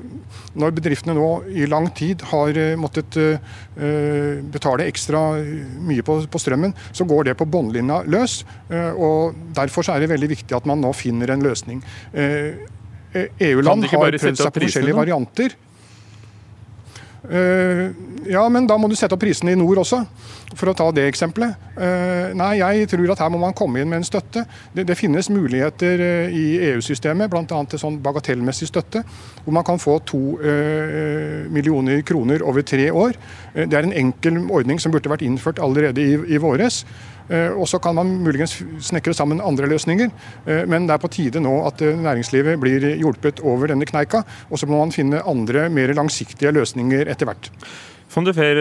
når 0.56 0.70
bedriftene 0.72 1.14
nå 1.14 1.44
i 1.48 1.66
lang 1.66 1.90
tid 1.94 2.22
har 2.22 2.76
måttet 2.76 3.40
betale 3.76 4.88
ekstra 4.88 5.36
mye 5.80 6.02
på 6.02 6.38
strømmen, 6.38 6.74
så 6.92 7.04
går 7.04 7.24
det 7.24 7.36
på 7.36 7.44
båndlinjen 7.44 7.81
linja 7.82 8.02
løs. 8.06 8.44
Eh, 8.70 8.92
og 8.94 9.34
Derfor 9.56 9.90
er 9.90 10.00
det 10.00 10.12
veldig 10.12 10.30
viktig 10.36 10.56
at 10.56 10.66
man 10.66 10.80
nå 10.80 10.92
finner 10.96 11.34
en 11.34 11.42
løsning. 11.42 11.82
EU-land 12.14 13.84
eh, 13.84 13.90
e 13.90 13.92
har 13.92 14.16
prøvd 14.16 14.40
seg 14.40 14.54
på 14.54 14.66
forskjellige 14.66 14.96
varianter. 14.96 15.58
Uh, 17.22 17.92
ja, 18.26 18.42
men 18.50 18.64
da 18.66 18.74
må 18.80 18.88
du 18.90 18.96
sette 18.98 19.14
opp 19.14 19.20
prisene 19.22 19.52
i 19.54 19.58
nord 19.58 19.78
også, 19.84 20.00
for 20.58 20.72
å 20.72 20.74
ta 20.74 20.88
det 20.94 21.04
eksempelet. 21.06 21.54
Uh, 21.76 22.32
nei, 22.34 22.56
jeg 22.58 22.88
tror 22.90 23.12
at 23.14 23.22
her 23.22 23.30
må 23.30 23.38
man 23.38 23.54
komme 23.54 23.78
inn 23.78 23.90
med 23.90 24.00
en 24.00 24.06
støtte. 24.06 24.42
Det, 24.74 24.84
det 24.88 24.96
finnes 24.98 25.30
muligheter 25.30 26.02
uh, 26.02 26.34
i 26.34 26.58
EU-systemet, 26.72 27.30
bl.a. 27.30 27.46
til 27.46 27.82
sånn 27.82 28.00
bagatellmessig 28.02 28.72
støtte, 28.72 29.04
hvor 29.44 29.54
man 29.54 29.66
kan 29.66 29.78
få 29.82 30.00
to 30.06 30.20
millioner 31.52 32.02
kroner 32.06 32.42
over 32.46 32.64
tre 32.66 32.88
år. 32.90 33.16
Det 33.54 33.74
er 33.74 33.86
en 33.86 33.94
enkel 33.96 34.38
ordning 34.50 34.80
som 34.82 34.92
burde 34.94 35.10
vært 35.10 35.24
innført 35.26 35.60
allerede 35.62 36.02
i, 36.02 36.14
i 36.34 36.40
våres. 36.42 36.82
Og 37.30 37.64
så 37.70 37.78
kan 37.82 37.96
man 37.96 38.10
muligens 38.24 38.58
snekre 38.82 39.14
sammen 39.16 39.40
andre 39.44 39.68
løsninger, 39.70 40.10
men 40.68 40.88
det 40.88 40.96
er 40.96 41.02
på 41.02 41.10
tide 41.12 41.40
nå 41.42 41.52
at 41.68 41.80
næringslivet 41.80 42.60
blir 42.60 42.84
hjulpet 42.98 43.40
over 43.46 43.70
denne 43.72 43.88
kneika. 43.88 44.24
Og 44.50 44.60
så 44.60 44.68
må 44.68 44.80
man 44.80 44.92
finne 44.94 45.22
andre, 45.28 45.68
mer 45.72 45.94
langsiktige 45.96 46.52
løsninger 46.52 47.08
etter 47.12 47.30
hvert. 47.30 47.50
Von 48.12 48.26
de 48.26 48.32
Fer, 48.36 48.58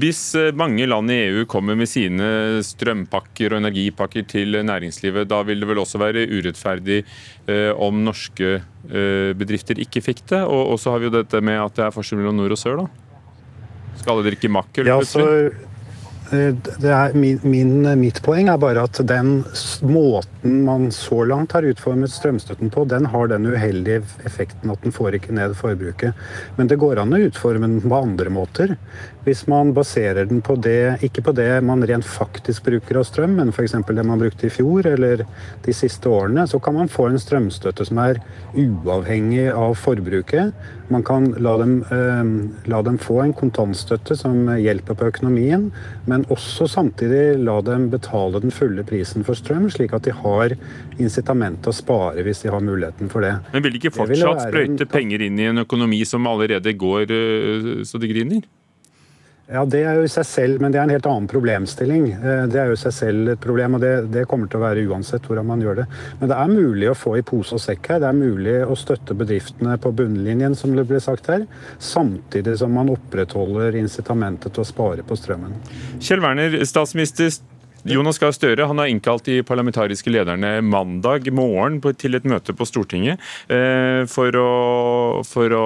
hvis 0.00 0.20
mange 0.56 0.86
land 0.88 1.12
i 1.12 1.18
EU 1.26 1.42
kommer 1.50 1.76
med 1.76 1.90
sine 1.90 2.62
strømpakker 2.64 3.52
og 3.52 3.60
energipakker 3.60 4.24
til 4.28 4.56
næringslivet, 4.64 5.28
da 5.28 5.42
vil 5.44 5.60
det 5.60 5.68
vel 5.68 5.82
også 5.82 6.00
være 6.00 6.24
urettferdig 6.30 7.02
eh, 7.02 7.68
om 7.76 8.00
norske 8.06 8.54
eh, 8.56 9.32
bedrifter 9.36 9.82
ikke 9.82 10.00
fikk 10.04 10.24
det? 10.32 10.40
Og 10.48 10.78
så 10.80 10.94
har 10.94 11.02
vi 11.02 11.10
jo 11.10 11.16
dette 11.18 11.42
med 11.44 11.60
at 11.60 11.76
det 11.76 11.84
er 11.84 11.92
forskjell 11.92 12.22
mellom 12.22 12.40
nord 12.40 12.56
og 12.56 12.62
sør, 12.62 12.80
da. 12.80 12.88
Skal 14.00 14.14
alle 14.14 14.30
drikke 14.30 14.48
makkel? 14.56 14.88
Ja, 14.88 14.96
så 15.04 15.26
er, 16.32 17.14
min, 17.14 17.40
min, 17.42 18.00
mitt 18.00 18.20
poeng 18.24 18.48
er 18.48 18.60
bare 18.60 18.84
at 18.86 19.00
den 19.08 19.42
måten 19.86 20.62
man 20.66 20.88
så 20.94 21.22
langt 21.28 21.52
har 21.56 21.66
utformet 21.68 22.12
strømstøtten 22.12 22.72
på, 22.72 22.84
den 22.90 23.06
har 23.12 23.30
den 23.30 23.46
uheldige 23.50 24.02
effekten 24.26 24.72
at 24.72 24.82
den 24.84 24.94
får 24.94 25.18
ikke 25.18 25.36
ned 25.36 25.56
forbruket. 25.58 26.18
Men 26.56 26.70
det 26.70 26.80
går 26.82 27.02
an 27.02 27.14
å 27.14 27.22
utforme 27.28 27.68
den 27.68 27.82
på 27.84 28.00
andre 28.00 28.32
måter. 28.32 28.76
Hvis 29.22 29.44
man 29.46 29.70
baserer 29.74 30.26
den 30.26 30.40
på 30.42 30.56
det, 30.58 30.98
ikke 31.06 31.22
på 31.22 31.32
det 31.36 31.60
man 31.62 31.84
rent 31.86 32.06
faktisk 32.06 32.64
bruker 32.66 32.98
av 32.98 33.06
strøm, 33.06 33.36
men 33.38 33.52
f.eks. 33.54 33.76
det 33.86 34.04
man 34.06 34.18
brukte 34.18 34.48
i 34.48 34.50
fjor 34.50 34.88
eller 34.90 35.22
de 35.62 35.74
siste 35.76 36.10
årene, 36.10 36.48
så 36.50 36.58
kan 36.58 36.74
man 36.74 36.90
få 36.90 37.06
en 37.06 37.20
strømstøtte 37.22 37.86
som 37.86 38.00
er 38.02 38.18
uavhengig 38.58 39.44
av 39.54 39.76
forbruket. 39.78 40.50
Man 40.90 41.04
kan 41.06 41.28
la 41.38 41.52
dem, 41.60 41.76
eh, 41.94 42.32
la 42.68 42.80
dem 42.82 42.98
få 42.98 43.20
en 43.22 43.32
kontantstøtte 43.32 44.16
som 44.18 44.50
hjelper 44.58 44.98
på 44.98 45.06
økonomien, 45.12 45.68
men 46.10 46.26
også 46.26 46.66
samtidig 46.68 47.38
la 47.38 47.60
dem 47.62 47.86
betale 47.92 48.40
den 48.42 48.50
fulle 48.50 48.82
prisen 48.82 49.22
for 49.22 49.38
strøm, 49.38 49.68
slik 49.70 49.94
at 49.94 50.02
de 50.08 50.16
har 50.18 50.56
incitament 50.98 51.62
til 51.62 51.70
å 51.70 51.78
spare 51.78 52.26
hvis 52.26 52.42
de 52.42 52.50
har 52.50 52.60
muligheten 52.60 53.12
for 53.12 53.22
det. 53.22 53.36
Men 53.54 53.62
vil 53.62 53.76
de 53.76 53.84
ikke 53.84 53.94
fortsatt 53.94 54.48
sprøyte 54.48 54.90
penger 54.90 55.22
inn 55.28 55.38
i 55.38 55.46
en 55.52 55.62
økonomi 55.62 56.02
som 56.10 56.26
allerede 56.26 56.74
går 56.74 57.06
eh, 57.06 57.70
så 57.86 58.02
det 58.02 58.10
griner? 58.10 58.42
Ja, 59.52 59.64
Det 59.68 59.82
er 59.84 59.98
jo 59.98 60.06
i 60.06 60.10
seg 60.10 60.24
selv, 60.24 60.62
men 60.64 60.72
det 60.72 60.80
er 60.80 60.86
en 60.86 60.94
helt 60.94 61.06
annen 61.08 61.28
problemstilling. 61.28 62.06
Eh, 62.16 62.44
det 62.48 62.60
er 62.60 62.70
jo 62.70 62.76
i 62.76 62.80
seg 62.80 62.94
selv 62.96 63.32
et 63.34 63.42
problem, 63.42 63.76
og 63.76 63.84
det, 63.84 63.92
det, 64.14 64.24
kommer 64.30 64.48
til 64.48 64.62
å 64.62 64.64
være 64.64 64.86
uansett 64.88 65.28
hvordan 65.28 65.48
man 65.50 65.60
gjør 65.64 65.82
det. 65.82 65.86
Men 66.20 66.32
det 66.32 66.38
er 66.38 66.54
mulig 66.54 66.88
å 66.88 66.96
få 66.96 67.18
i 67.18 67.24
pose 67.26 67.58
og 67.58 67.60
sekk 67.60 67.90
her. 67.92 68.00
Det 68.00 68.08
er 68.08 68.16
mulig 68.16 68.56
å 68.64 68.78
støtte 68.78 69.16
bedriftene 69.18 69.76
på 69.82 69.92
bunnlinjen, 69.98 70.56
som 70.56 70.72
det 70.76 70.86
ble 70.88 71.02
sagt 71.04 71.28
her, 71.28 71.44
samtidig 71.82 72.56
som 72.62 72.72
man 72.72 72.94
opprettholder 72.94 73.76
incitamentet 73.82 74.56
til 74.56 74.64
å 74.64 74.70
spare 74.72 75.04
på 75.04 75.20
strømmen. 75.20 75.58
Kjell 76.00 76.24
Werner, 76.24 76.56
statsminister 76.68 77.28
Jonas 77.82 78.20
Gahr 78.22 78.30
Støre 78.30 78.68
han 78.70 78.78
har 78.78 78.86
innkalt 78.86 79.26
de 79.26 79.40
parlamentariske 79.42 80.10
lederne 80.12 80.52
mandag 80.62 81.26
morgen 81.34 81.80
til 81.98 82.14
et 82.14 82.26
møte 82.30 82.54
på 82.54 82.66
Stortinget 82.68 83.18
eh, 83.50 84.04
for 84.06 84.38
å, 84.38 84.50
for 85.26 85.54
å, 85.56 85.64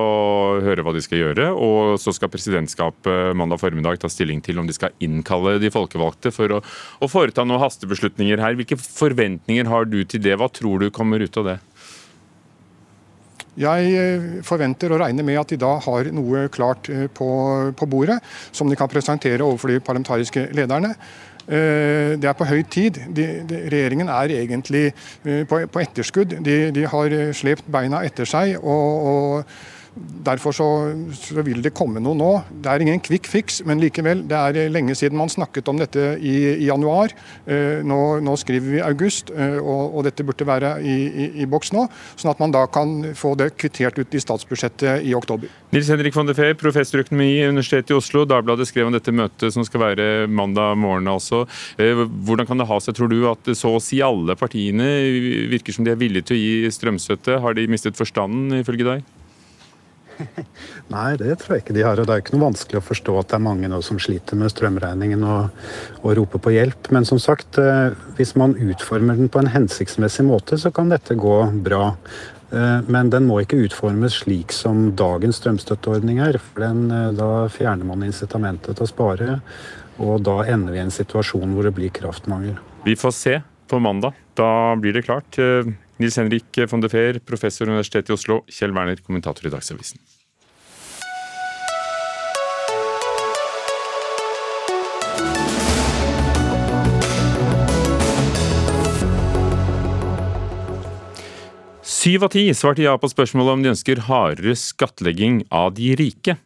høre 0.64 0.86
hva 0.86 0.94
de 0.96 1.02
skal 1.04 1.20
gjøre. 1.20 1.50
og 1.52 2.00
Så 2.00 2.14
skal 2.16 2.32
presidentskapet 2.32 3.36
mandag 3.36 3.60
formiddag 3.60 4.00
ta 4.00 4.08
stilling 4.08 4.40
til 4.40 4.62
om 4.62 4.68
de 4.68 4.76
skal 4.76 4.96
innkalle 5.04 5.58
de 5.60 5.72
folkevalgte 5.72 6.32
for 6.32 6.56
å, 6.56 6.62
å 7.04 7.10
foreta 7.10 7.44
noen 7.44 7.60
hastebeslutninger 7.60 8.40
her. 8.40 8.56
Hvilke 8.56 8.80
forventninger 8.80 9.68
har 9.68 9.84
du 9.84 10.00
til 10.08 10.24
det? 10.24 10.38
Hva 10.40 10.48
tror 10.48 10.86
du 10.86 10.88
kommer 10.94 11.20
ut 11.20 11.36
av 11.42 11.50
det? 11.52 11.58
Jeg 13.56 13.92
eh, 13.96 14.24
forventer 14.44 14.92
og 14.92 15.00
regner 15.00 15.24
med 15.24 15.38
at 15.40 15.52
de 15.52 15.58
da 15.60 15.76
har 15.80 16.10
noe 16.14 16.46
klart 16.52 16.90
eh, 16.92 17.06
på, 17.08 17.28
på 17.76 17.88
bordet 17.88 18.18
som 18.52 18.68
de 18.68 18.76
kan 18.76 18.90
presentere 18.92 19.44
overfor 19.44 19.72
de 19.72 19.80
parlamentariske 19.80 20.50
lederne. 20.56 20.92
Eh, 21.46 22.16
det 22.20 22.28
er 22.28 22.36
på 22.36 22.48
høy 22.48 22.60
tid. 22.68 23.00
De, 23.16 23.26
de, 23.48 23.62
regjeringen 23.72 24.12
er 24.12 24.34
egentlig 24.42 24.90
på, 25.48 25.62
på 25.72 25.82
etterskudd. 25.84 26.36
De, 26.44 26.58
de, 26.74 26.84
har 26.92 27.16
slept 27.36 27.64
beina 27.72 28.04
etter 28.04 28.28
seg. 28.28 28.58
og, 28.60 29.08
og 29.12 29.74
Derfor 29.96 30.52
så, 30.52 30.66
så, 31.16 31.40
vil 31.46 31.62
det 31.64 31.72
komme 31.76 32.02
noe 32.02 32.16
nå. 32.18 32.30
Det 32.62 32.68
er 32.68 32.82
ingen 32.84 33.00
quick 33.00 33.28
fix, 33.30 33.62
men 33.64 33.80
likevel. 33.80 34.24
Det 34.28 34.36
er 34.36 34.72
lenge 34.72 34.96
siden 34.98 35.16
man 35.16 35.30
snakket 35.32 35.70
om 35.72 35.78
dette 35.80 36.16
i, 36.20 36.34
i 36.52 36.66
januar. 36.68 37.14
Eh, 37.48 37.80
nå, 37.86 38.00
nå, 38.24 38.34
skriver 38.40 38.74
vi 38.74 38.82
august, 38.84 39.32
eh, 39.32 39.56
og, 39.56 39.96
og, 39.96 40.02
dette 40.04 40.26
burde 40.26 40.48
være 40.48 40.74
i, 40.84 40.96
i, 41.06 41.28
i, 41.42 41.48
boks 41.48 41.72
nå. 41.72 41.86
Sånn 42.18 42.32
at 42.34 42.42
man 42.42 42.52
da 42.52 42.66
kan 42.68 43.14
få 43.16 43.32
det 43.40 43.54
kvittert 43.56 43.96
ut 44.02 44.12
i 44.18 44.22
statsbudsjettet 44.22 45.06
i 45.06 45.14
oktober. 45.16 45.52
Nils 45.72 45.88
Henrik 45.92 46.16
von 46.16 46.28
de 46.28 46.36
Fee, 46.36 46.58
professor 46.58 47.00
i 47.00 47.06
økonomi 47.06 47.30
i 47.38 47.48
Universitetet 47.48 47.94
i 47.94 47.98
Oslo. 47.98 48.26
Dagbladet 48.28 48.68
skrev 48.68 48.90
om 48.90 48.96
dette 48.96 49.14
møtet 49.16 49.54
som 49.54 49.64
skal 49.66 49.86
være 49.88 50.08
mandag 50.28 50.76
morgen 50.82 51.08
altså. 51.08 51.44
Hvordan 51.78 52.48
kan 52.48 52.60
det 52.60 52.68
ha 52.68 52.82
seg, 52.82 52.98
tror 52.98 53.12
du, 53.12 53.20
at 53.30 53.54
så 53.56 53.76
å 53.78 53.82
si 53.82 54.02
alle 54.04 54.36
partiene 54.36 54.90
virker 55.52 55.76
som 55.76 55.86
de 55.86 55.94
er 55.94 56.00
villige 56.00 56.32
til 56.32 56.36
å 56.36 56.42
gi 56.42 56.74
strømstøtte? 56.74 57.40
Har 57.40 57.56
de 57.56 57.70
mistet 57.70 57.96
forstanden, 57.96 58.58
ifølge 58.60 58.88
deg? 58.90 59.06
Nei, 60.94 61.16
det 61.20 61.38
tror 61.40 61.56
jeg 61.56 61.64
ikke 61.64 61.76
de 61.76 61.84
har. 61.86 61.98
og 61.98 62.06
Det 62.08 62.14
er 62.14 62.22
ikke 62.22 62.36
noe 62.36 62.46
vanskelig 62.48 62.80
å 62.80 62.86
forstå 62.86 63.16
at 63.20 63.32
det 63.32 63.38
er 63.38 63.44
mange 63.46 63.70
nå 63.70 63.80
som 63.84 64.00
sliter 64.02 64.38
med 64.38 64.52
strømregningen 64.52 65.24
og, 65.26 65.66
og 66.02 66.16
roper 66.18 66.42
på 66.42 66.54
hjelp. 66.56 66.90
Men 66.94 67.08
som 67.08 67.20
sagt, 67.22 67.58
eh, 67.62 67.96
hvis 68.18 68.36
man 68.38 68.56
utformer 68.56 69.18
den 69.18 69.32
på 69.32 69.42
en 69.42 69.52
hensiktsmessig 69.52 70.26
måte, 70.28 70.58
så 70.60 70.72
kan 70.74 70.92
dette 70.92 71.18
gå 71.18 71.36
bra. 71.66 71.92
Eh, 72.50 72.78
men 72.92 73.10
den 73.12 73.26
må 73.28 73.40
ikke 73.42 73.60
utformes 73.66 74.20
slik 74.22 74.54
som 74.54 74.90
dagens 74.98 75.40
strømstøtteordning 75.42 76.22
er. 76.24 76.38
for 76.38 76.62
den, 76.66 76.90
eh, 76.90 77.12
Da 77.12 77.48
fjerner 77.48 77.84
man 77.84 78.02
incitamentet 78.02 78.76
til 78.76 78.86
å 78.86 78.92
spare, 78.92 79.40
og 79.98 80.22
da 80.22 80.42
ender 80.42 80.72
vi 80.72 80.78
i 80.78 80.86
en 80.86 80.90
situasjon 80.90 81.54
hvor 81.54 81.64
det 81.64 81.74
blir 81.74 81.90
kraftmangel. 81.90 82.58
Vi 82.84 82.94
får 82.94 83.12
se 83.12 83.42
på 83.68 83.80
mandag. 83.80 84.14
Da 84.36 84.76
blir 84.76 84.92
det 84.92 85.06
klart. 85.06 85.36
Nils 85.96 86.18
Henrik 86.20 86.58
von 86.68 86.82
de 86.82 86.90
Feer, 86.92 87.20
professor 87.24 87.64
ved 87.64 87.72
Universitetet 87.72 88.10
i 88.12 88.16
Oslo. 88.16 88.42
Kjell 88.52 88.74
Werner, 88.76 89.00
kommentator 89.00 89.48
i 89.48 89.52
Dagsavisen. 89.52 90.02
Syv 102.06 102.22
av 102.28 102.30
ti 102.36 102.44
svarte 102.54 102.84
ja 102.84 102.92
på 103.00 103.08
spørsmålet 103.10 103.56
om 103.56 103.62
de 103.64 103.72
ønsker 103.72 104.04
hardere 104.06 104.52
skattlegging 104.54 105.40
av 105.50 105.72
de 105.74 105.94
rike. 105.98 106.36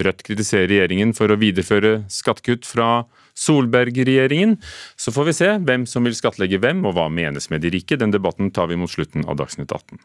Rødt 0.00 0.22
kritiserer 0.24 0.70
regjeringen 0.70 1.12
for 1.16 1.32
å 1.32 1.38
videreføre 1.40 2.04
skattekutt 2.12 2.68
fra 2.68 3.04
Solberg-regjeringen. 3.36 4.56
Så 4.96 5.12
får 5.12 5.28
vi 5.28 5.36
se 5.36 5.50
hvem 5.66 5.84
som 5.88 6.06
vil 6.06 6.16
skattlegge 6.16 6.60
hvem, 6.62 6.84
og 6.88 6.96
hva 6.96 7.10
menes 7.12 7.50
med 7.52 7.64
de 7.64 7.74
rike. 7.76 7.98
Den 8.00 8.14
debatten 8.14 8.52
tar 8.54 8.70
vi 8.70 8.80
mot 8.80 8.90
slutten 8.90 9.26
av 9.28 9.38
Dagsnytt 9.40 9.72
18. 9.72 10.00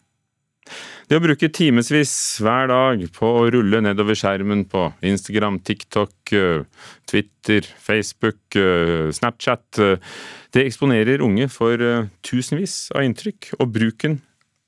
Det 1.05 1.19
å 1.19 1.21
bruke 1.21 1.51
timevis 1.53 2.11
hver 2.41 2.71
dag 2.71 3.03
på 3.13 3.27
å 3.37 3.43
rulle 3.53 3.83
nedover 3.85 4.17
skjermen 4.17 4.63
på 4.65 4.87
Instagram, 5.05 5.59
TikTok, 5.61 6.33
Twitter, 7.05 7.67
Facebook, 7.77 8.57
Snapchat, 9.13 9.81
det 10.55 10.63
eksponerer 10.65 11.21
unge 11.21 11.45
for 11.53 11.77
tusenvis 12.25 12.87
av 12.97 13.05
inntrykk, 13.05 13.51
og 13.59 13.69
bruken 13.77 14.17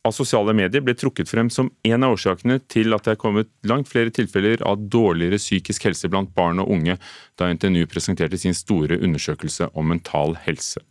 av 0.06 0.14
sosiale 0.16 0.54
medier 0.56 0.84
ble 0.86 0.96
trukket 0.98 1.30
frem 1.30 1.50
som 1.54 1.70
en 1.88 2.06
av 2.06 2.16
årsakene 2.16 2.60
til 2.72 2.96
at 2.96 3.08
det 3.08 3.16
er 3.16 3.22
kommet 3.22 3.50
langt 3.68 3.90
flere 3.92 4.14
tilfeller 4.14 4.64
av 4.68 4.88
dårligere 4.92 5.40
psykisk 5.42 5.90
helse 5.90 6.10
blant 6.12 6.34
barn 6.38 6.62
og 6.64 6.72
unge, 6.78 6.98
da 7.40 7.50
NTNU 7.54 7.86
presenterte 7.92 8.40
sin 8.40 8.56
store 8.58 9.00
undersøkelse 9.04 9.72
om 9.74 9.92
mental 9.92 10.38
helse. 10.46 10.84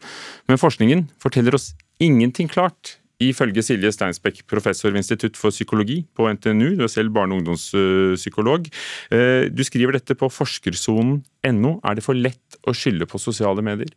Men 0.51 0.61
forskningen 0.61 1.09
forteller 1.23 1.57
oss 1.57 1.73
ingenting 2.03 2.51
klart. 2.53 2.99
Ifølge 3.23 3.62
Silje 3.64 3.88
Steinsbekk, 3.95 4.42
professor 4.51 4.92
ved 4.92 5.01
Institutt 5.01 5.38
for 5.40 5.55
psykologi 5.55 6.03
på 6.16 6.27
NTNU, 6.37 6.75
du 6.77 6.83
er 6.85 6.92
selv 6.92 7.14
barne- 7.16 7.33
og 7.33 7.40
ungdomspsykolog. 7.40 8.69
Eh, 9.09 9.49
du 9.49 9.62
skriver 9.64 9.97
dette 9.97 10.19
på 10.21 10.29
forskersonen.no. 10.29 11.71
Er 11.81 11.97
det 11.97 12.05
for 12.05 12.12
lett 12.12 12.59
å 12.69 12.77
skylde 12.77 13.09
på 13.09 13.21
sosiale 13.23 13.64
medier? 13.64 13.88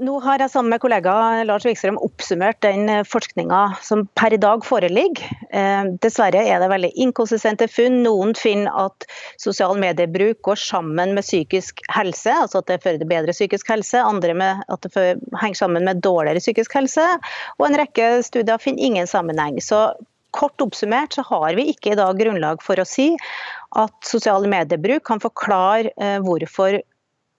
Nå 0.00 0.14
har 0.24 0.40
jeg 0.40 0.48
sammen 0.48 0.72
med 0.72 0.80
kollega 0.80 1.12
Lars 1.44 1.66
Wikstrøm 1.68 1.98
oppsummert 2.00 2.62
den 2.64 2.86
eh, 2.88 3.02
forskninga 3.04 3.58
som 3.84 4.06
per 4.16 4.32
i 4.32 4.38
dag 4.40 4.62
foreligger. 4.64 5.26
Eh, 5.52 5.90
dessverre 6.00 6.40
er 6.48 6.62
det 6.62 6.70
veldig 6.72 6.90
inkonsistente 7.04 7.68
funn. 7.68 7.98
Noen 8.06 8.32
finner 8.38 8.72
at 8.86 9.04
sosial 9.42 9.76
mediebruk 9.76 10.40
går 10.48 10.62
sammen 10.62 11.12
med 11.12 11.26
psykisk 11.26 11.82
helse, 11.92 12.32
altså 12.32 12.62
at 12.62 12.70
det 12.72 12.78
fører 12.80 13.02
til 13.02 13.10
bedre 13.10 13.34
psykisk 13.36 13.68
helse. 13.74 14.00
Andre 14.00 14.32
med 14.32 14.62
at 14.72 14.88
det 14.88 15.04
henger 15.42 15.60
sammen 15.60 15.84
med 15.84 16.00
dårligere 16.00 16.40
psykisk 16.40 16.78
helse. 16.80 17.04
Og 17.58 17.68
en 17.68 17.76
rekke 17.82 18.14
studier 18.24 18.62
finner 18.64 18.88
ingen 18.88 19.10
sammenheng. 19.10 19.60
Så 19.60 19.90
kort 20.32 20.64
oppsummert 20.64 21.12
så 21.12 21.26
har 21.28 21.52
vi 21.58 21.68
ikke 21.74 21.92
i 21.92 21.98
dag 22.00 22.16
grunnlag 22.16 22.64
for 22.64 22.80
å 22.80 22.88
si 22.88 23.10
at 23.76 23.92
sosial 24.08 24.48
mediebruk 24.48 25.04
kan 25.04 25.20
forklare 25.20 25.92
eh, 26.00 26.16
hvorfor 26.24 26.80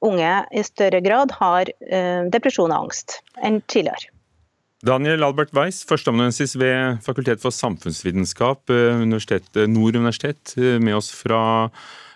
unge 0.06 0.34
i 0.52 0.64
større 0.66 1.02
grad 1.04 1.34
har 1.40 1.70
eh, 1.70 2.26
depresjon 2.34 2.72
og 2.72 2.88
angst 2.88 3.20
enn 3.44 3.62
tidligere. 3.72 4.12
Daniel 4.84 5.24
Albert 5.24 5.54
Weiss, 5.56 5.86
førsteamanuensis 5.88 6.58
ved 6.60 7.00
Fakultet 7.06 7.40
for 7.44 7.56
samfunnsvitenskap, 7.56 8.68
eh, 8.74 9.00
universitet, 9.00 9.48
Nord 9.72 9.96
universitet, 10.00 10.56
eh, 10.60 10.80
med 10.80 11.00
oss 11.00 11.14
fra 11.16 11.70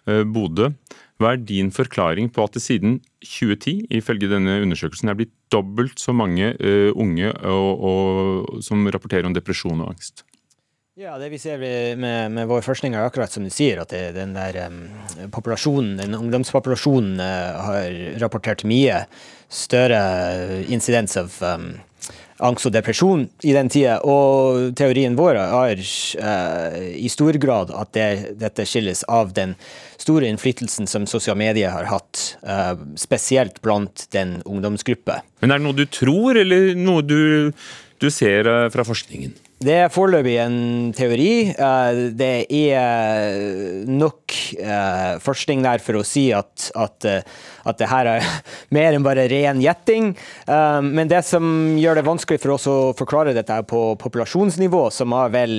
Bodø. 0.07 0.69
Hva 1.19 1.33
er 1.33 1.41
din 1.43 1.67
forklaring 1.75 2.29
på 2.31 2.45
at 2.45 2.53
det 2.55 2.61
siden 2.63 2.93
2010, 3.25 3.89
ifølge 3.97 4.29
denne 4.31 4.61
undersøkelsen, 4.63 5.09
er 5.11 5.17
blitt 5.19 5.33
dobbelt 5.51 5.99
så 5.99 6.15
mange 6.15 6.53
unge 6.95 7.33
og, 7.43 7.83
og, 7.89 8.61
som 8.63 8.87
rapporterer 8.87 9.27
om 9.27 9.35
depresjon 9.35 9.81
og 9.83 9.89
angst? 9.89 10.23
Ja, 10.99 11.17
Det 11.17 11.29
vi 11.29 11.37
ser 11.37 11.59
med, 11.95 12.31
med 12.31 12.47
vår 12.49 12.63
forskning 12.65 12.95
er 12.97 13.03
akkurat 13.05 13.29
som 13.29 13.43
du 13.45 13.51
sier, 13.53 13.77
at 13.83 13.91
det, 13.93 14.15
den 14.15 14.31
der 14.33 14.55
um, 14.65 14.79
populasjonen, 15.29 15.91
den 15.99 16.17
ungdomspopulasjonen 16.17 17.21
uh, 17.21 17.59
har 17.67 17.99
rapportert 18.23 18.63
mye 18.65 19.03
større 19.45 19.99
incidens 20.65 21.13
av 21.21 21.37
um, 21.45 21.69
angst 22.41 22.65
og 22.65 22.73
depresjon 22.73 23.27
i 23.45 23.53
den 23.53 23.69
tida. 23.69 23.99
Og 24.09 24.73
teorien 24.73 25.13
vår 25.21 25.37
er 25.37 25.85
uh, 25.85 26.81
i 26.89 27.13
stor 27.13 27.37
grad 27.45 27.77
at 27.77 27.93
det, 27.93 28.09
dette 28.41 28.65
skilles 28.65 29.05
av 29.05 29.37
den 29.37 29.53
store 30.01 30.25
innflytelsen 30.33 30.89
som 30.89 31.05
sosiale 31.05 31.37
medier 31.45 31.77
har 31.77 31.93
hatt, 31.93 32.39
uh, 32.41 32.73
spesielt 32.97 33.61
blant 33.61 34.09
den 34.17 34.39
ungdomsgruppa. 34.49 35.21
Men 35.45 35.53
er 35.53 35.61
det 35.61 35.69
noe 35.69 35.77
du 35.77 35.85
tror, 35.85 36.41
eller 36.41 36.73
noe 36.73 37.05
du, 37.05 37.19
du 38.01 38.09
ser 38.09 38.49
fra 38.73 38.93
forskningen? 38.95 39.43
Det 39.57 39.73
er 39.73 39.87
foreløpig 39.89 40.35
en 40.37 40.57
teori. 40.93 41.49
Eh, 41.49 41.99
det 42.13 42.45
er 42.53 43.87
nok 43.89 44.35
eh, 44.53 45.15
forskning 45.23 45.63
der 45.65 45.81
for 45.81 45.97
å 45.97 46.03
si 46.05 46.27
at, 46.37 46.67
at, 46.77 47.07
eh, 47.09 47.23
at 47.65 47.79
det 47.79 47.87
her 47.89 48.09
er 48.11 48.27
mer 48.77 48.93
enn 48.93 49.05
bare 49.05 49.25
ren 49.31 49.57
gjetting. 49.63 50.11
Men 50.47 51.09
det 51.09 51.23
som 51.25 51.73
gjør 51.79 51.97
det 51.97 52.05
vanskelig 52.05 52.41
for 52.43 52.53
oss 52.53 52.67
å 52.69 52.75
forklare 52.97 53.33
dette 53.35 53.55
på 53.67 53.81
populasjonsnivå, 53.99 54.83
som 54.93 55.15
er 55.17 55.33
vel 55.33 55.55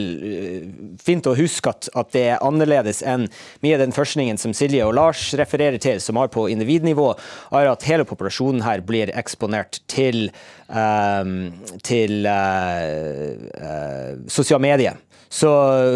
fint 1.02 1.26
å 1.26 1.34
huske 1.36 1.72
at, 1.72 1.90
at 1.98 2.12
det 2.14 2.24
er 2.36 2.46
annerledes 2.46 3.02
enn 3.02 3.26
mye 3.66 3.76
av 3.76 3.82
den 3.82 3.96
forskningen 3.96 4.38
som 4.40 4.54
Silje 4.56 4.86
og 4.86 4.94
Lars 4.96 5.32
refererer 5.38 5.80
til, 5.82 5.98
som 6.04 6.20
har 6.22 6.30
på 6.32 6.46
individnivå, 6.52 7.10
er 7.58 7.72
at 7.72 7.88
hele 7.88 8.06
populasjonen 8.08 8.62
her 8.64 8.84
blir 8.86 9.12
eksponert 9.18 9.82
til 9.90 10.28
til 10.68 12.26
eh, 12.28 13.30
eh, 13.56 13.87
sosiale 14.30 14.62
medier. 14.62 14.96
Så 15.28 15.50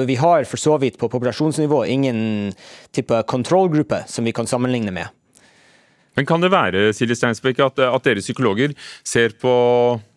vi 0.09 0.19
har 0.21 0.45
for 0.45 0.61
så 0.61 0.77
vidt 0.79 0.99
på 1.01 1.09
populasjonsnivå 1.09 1.85
ingen 1.89 2.53
type 2.93 3.23
kontrollgruppe 3.29 4.05
som 4.07 4.29
vi 4.29 4.35
kan 4.37 4.47
sammenligne 4.47 4.93
med. 4.93 5.09
Men 6.17 6.27
Kan 6.29 6.43
det 6.45 6.53
være 6.53 6.91
Silje 6.93 7.17
Steinsbekk, 7.17 7.63
at, 7.65 7.79
at 7.89 8.05
dere 8.05 8.21
psykologer 8.21 8.75
ser 9.05 9.33
på 9.41 9.53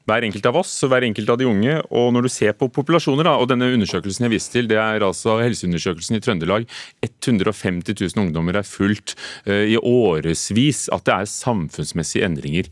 hver 0.05 0.25
enkelt 0.27 0.45
av 0.45 0.59
oss 0.59 0.73
og 0.85 0.91
hver 0.91 1.05
enkelt 1.07 1.29
av 1.33 1.39
de 1.39 1.47
unge. 1.49 1.77
Og 1.89 2.11
når 2.13 2.27
du 2.27 2.31
ser 2.33 2.55
på 2.57 2.69
populasjoner, 2.73 3.25
da, 3.25 3.35
og 3.39 3.49
denne 3.49 3.71
undersøkelsen 3.73 4.27
jeg 4.27 4.35
viste 4.35 4.57
til, 4.57 4.69
det 4.69 4.77
er 4.81 5.05
altså 5.05 5.39
helseundersøkelsen 5.41 6.19
i 6.19 6.21
Trøndelag. 6.23 6.67
150 7.05 7.95
000 7.95 8.25
ungdommer 8.27 8.59
er 8.59 8.67
fulgt 8.67 9.15
uh, 9.47 9.63
i 9.65 9.79
årevis. 9.79 10.85
At 10.93 11.07
det 11.07 11.15
er 11.15 11.31
samfunnsmessige 11.31 12.27
endringer. 12.27 12.69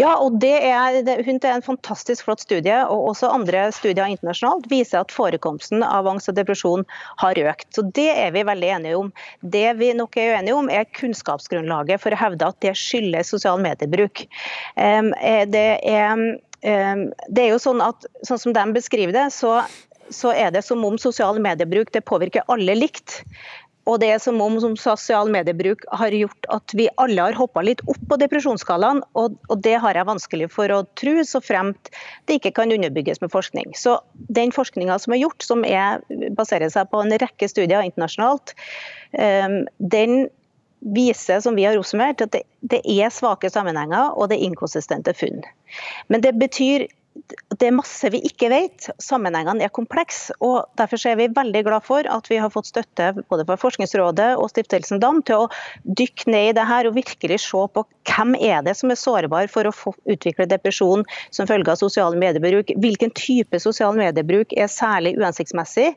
Ja, 0.00 0.14
og 0.22 0.38
det 0.42 0.54
er, 0.68 1.00
det, 1.06 1.18
er 1.18 1.54
en 1.54 1.64
fantastisk 1.64 2.26
flott 2.26 2.42
studie, 2.44 2.76
og 2.86 3.10
også 3.12 3.30
andre 3.32 3.68
studier 3.74 4.08
internasjonalt 4.08 4.68
viser 4.70 5.02
at 5.02 5.14
forekomsten 5.14 5.84
av 5.86 6.08
angst 6.10 6.30
og 6.32 6.38
depresjon 6.38 6.86
har 7.22 7.40
økt. 7.50 7.68
Så 7.74 7.84
Det 7.94 8.08
er 8.12 8.32
vi 8.36 8.44
veldig 8.48 8.70
enige 8.78 9.00
om. 9.00 9.12
Det 9.40 9.66
vi 9.80 9.92
nok 9.96 10.16
er 10.16 10.36
uenige 10.36 10.58
om, 10.58 10.70
er 10.72 10.88
kunnskapsgrunnlaget 10.98 12.02
for 12.02 12.14
å 12.14 12.20
hevde 12.20 12.48
at 12.48 12.60
det 12.64 12.76
skyldes 12.78 13.32
sosial 13.34 13.60
mediebruk. 13.64 14.24
Um, 14.76 15.12
det, 15.52 15.66
er, 15.82 16.24
det 16.62 17.44
er 17.44 17.52
jo 17.52 17.60
sånn 17.62 17.82
at, 17.84 18.08
sånn 18.26 18.40
som 18.42 18.56
de 18.56 18.66
beskriver 18.76 19.14
det, 19.16 19.28
så, 19.34 19.60
så 20.10 20.32
er 20.34 20.52
det 20.54 20.64
som 20.66 20.84
om 20.86 20.98
sosial 21.00 21.40
mediebruk 21.42 21.92
det 21.94 22.06
påvirker 22.08 22.46
alle 22.52 22.76
likt. 22.78 23.22
Og 23.88 24.00
det 24.02 24.10
er 24.12 24.20
som 24.22 24.38
om 24.44 24.58
som 24.60 24.76
sosial 24.78 25.30
mediebruk 25.32 25.86
har 25.96 26.14
gjort 26.14 26.48
at 26.52 26.74
vi 26.76 26.88
alle 27.00 27.24
har 27.24 27.38
hoppa 27.38 27.62
litt 27.64 27.80
opp 27.88 28.00
på 28.10 28.18
depresjonsskalaen, 28.20 29.00
og, 29.16 29.38
og, 29.48 29.56
det 29.64 29.78
har 29.82 29.96
jeg 29.96 30.08
vanskelig 30.08 30.50
for 30.52 30.72
å 30.74 30.82
tro, 31.00 31.14
så 31.24 31.40
fremt 31.44 31.92
det 32.28 32.38
ikke 32.38 32.54
kan 32.60 32.74
underbygges 32.74 33.22
med 33.24 33.32
forskning. 33.32 33.72
Så 33.78 33.98
den 34.14 34.52
forskninga 34.54 34.98
som 35.00 35.16
er 35.16 35.22
gjort, 35.22 35.44
som 35.44 35.64
er, 35.64 36.04
baserer 36.36 36.72
seg 36.72 36.90
på 36.92 37.00
en 37.02 37.16
rekke 37.22 37.48
studier 37.48 37.86
internasjonalt, 37.86 38.52
um, 39.16 39.62
den 39.78 40.28
viser, 40.78 41.40
som 41.42 41.56
vi 41.58 41.64
har 41.66 41.78
oppsummert, 41.78 42.20
at 42.22 42.36
det, 42.36 42.44
det 42.70 42.82
er 42.84 43.10
svake 43.10 43.50
sammenhenger 43.50 44.14
og 44.14 44.28
det 44.30 44.38
er 44.38 44.46
inkonsistente 44.46 45.14
funn. 45.16 45.42
Men 46.12 46.22
det 46.22 46.36
betyr 46.38 46.86
det 47.58 47.68
er 47.68 47.74
masse 47.74 48.08
vi 48.12 48.20
ikke 48.26 48.48
vet. 48.52 48.88
Sammenhengene 49.02 49.64
er 49.66 49.72
komplekse. 49.74 50.34
og 50.44 50.68
Derfor 50.78 51.00
er 51.10 51.18
vi 51.18 51.28
veldig 51.34 51.62
glad 51.66 51.86
for 51.86 52.06
at 52.06 52.30
vi 52.30 52.38
har 52.40 52.52
fått 52.54 52.70
støtte 52.70 53.10
både 53.30 53.46
fra 53.48 53.56
Forskningsrådet 53.60 54.30
og 54.38 54.50
Stiftelsen 54.52 55.02
DAM 55.02 55.20
til 55.26 55.44
å 55.44 55.48
dykke 55.98 56.30
ned 56.30 56.50
i 56.50 56.56
det 56.58 56.66
her 56.68 56.88
og 56.88 56.96
virkelig 56.98 57.40
se 57.44 57.64
på 57.74 57.84
hvem 58.08 58.34
er 58.38 58.62
det 58.66 58.76
som 58.78 58.92
er 58.92 59.00
sårbar 59.00 59.50
for 59.52 59.68
å 59.68 59.74
utvikle 60.08 60.48
depresjon 60.50 61.04
som 61.34 61.48
følge 61.50 61.74
av 61.74 61.80
sosial 61.80 62.16
mediebruk. 62.18 62.72
Hvilken 62.80 63.14
type 63.18 63.60
sosial 63.62 63.98
mediebruk 63.98 64.54
er 64.56 64.70
særlig 64.72 65.16
uhensiktsmessig, 65.18 65.90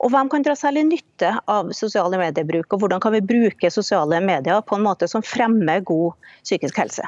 og 0.00 0.14
hvem 0.14 0.30
kan 0.32 0.46
dra 0.46 0.56
særlig 0.58 0.86
nytte 0.88 1.34
av 1.50 1.72
sosiale 1.76 2.20
mediebruk. 2.20 2.68
Og 2.70 2.84
hvordan 2.84 3.02
kan 3.02 3.16
vi 3.16 3.24
bruke 3.24 3.72
sosiale 3.72 4.22
medier 4.24 4.62
på 4.62 4.78
en 4.78 4.86
måte 4.86 5.08
som 5.10 5.24
fremmer 5.26 5.82
god 5.86 6.14
psykisk 6.44 6.78
helse. 6.80 7.06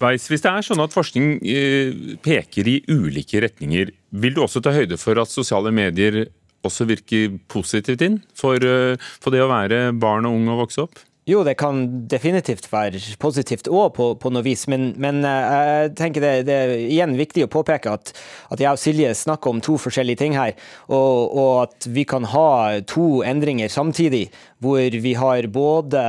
Weiss, 0.00 0.30
hvis 0.32 0.40
det 0.40 0.48
er 0.48 0.64
sånn 0.64 0.80
at 0.80 0.94
forskning 0.96 1.34
eh, 1.44 2.16
peker 2.24 2.68
i 2.70 2.78
ulike 2.88 3.42
retninger, 3.44 3.92
vil 4.16 4.36
du 4.36 4.40
også 4.46 4.62
ta 4.64 4.72
høyde 4.72 4.96
for 5.00 5.20
at 5.20 5.28
sosiale 5.28 5.72
medier 5.76 6.22
også 6.64 6.86
virker 6.88 7.36
positivt 7.52 8.00
inn 8.04 8.18
for, 8.36 8.56
eh, 8.56 8.96
for 9.20 9.34
det 9.34 9.42
å 9.44 9.50
være 9.50 9.90
barn 10.00 10.28
og 10.28 10.38
ung 10.38 10.48
og 10.54 10.64
vokse 10.64 10.86
opp? 10.86 11.02
Jo, 11.30 11.44
det 11.46 11.54
kan 11.60 11.84
definitivt 12.10 12.66
være 12.72 12.98
positivt 13.22 13.68
òg 13.70 13.92
på, 13.94 14.06
på, 14.18 14.32
noe 14.34 14.42
vis, 14.42 14.64
men, 14.72 14.88
men 14.98 15.22
eh, 15.22 15.58
jeg 15.84 15.92
tenker 16.00 16.24
det, 16.24 16.32
det, 16.48 16.56
er 16.56 16.72
igjen 16.88 17.14
viktig 17.18 17.44
å 17.46 17.50
påpeke 17.52 17.92
at, 17.92 18.10
at 18.50 18.62
jeg 18.62 18.74
og 18.74 18.80
Silje 18.82 19.12
snakker 19.14 19.52
om 19.52 19.60
to 19.62 19.76
forskjellige 19.78 20.24
ting 20.24 20.34
her, 20.34 20.56
og, 20.88 21.36
og 21.38 21.52
at 21.68 21.86
vi 21.86 22.02
kan 22.08 22.26
ha 22.32 22.80
to 22.90 23.20
endringer 23.22 23.70
samtidig 23.70 24.26
hvor 24.60 24.96
vi 25.04 25.14
har 25.14 25.46
både 25.54 26.02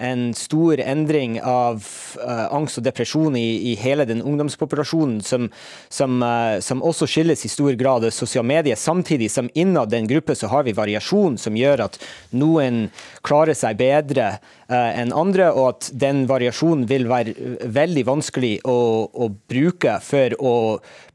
en 0.00 0.30
stor 0.34 0.80
endring 0.80 1.36
av 1.44 1.82
uh, 2.16 2.46
angst 2.56 2.80
og 2.80 2.86
depresjon 2.86 3.36
i, 3.36 3.72
i, 3.72 3.74
hele 3.76 4.06
den 4.08 4.22
ungdomspopulasjonen, 4.24 5.18
som, 5.20 5.50
som, 5.92 6.22
uh, 6.24 6.56
som, 6.64 6.80
også 6.80 7.08
skyldes 7.10 7.44
i 7.44 7.52
stor 7.52 7.76
grad 7.80 8.06
av 8.08 8.14
sosiale 8.16 8.48
medier, 8.48 8.80
samtidig 8.80 9.28
som 9.30 9.50
innad 9.52 9.92
den 9.92 10.08
gruppe 10.08 10.38
så 10.38 10.48
har 10.48 10.64
vi 10.64 10.76
variasjon 10.76 11.36
som 11.40 11.58
gjør 11.58 11.84
at 11.90 12.00
noen 12.32 12.86
klarer 13.26 13.58
seg 13.58 13.76
bedre 13.82 14.38
enn 14.70 15.12
andre, 15.16 15.50
og 15.52 15.68
at 15.74 15.90
den 15.98 16.24
variasjonen 16.30 16.86
vil 16.90 17.08
være 17.10 17.34
veldig 17.74 18.04
vanskelig 18.06 18.52
å, 18.68 18.78
å 19.10 19.28
bruke 19.50 19.96
for 20.04 20.36
å 20.38 20.54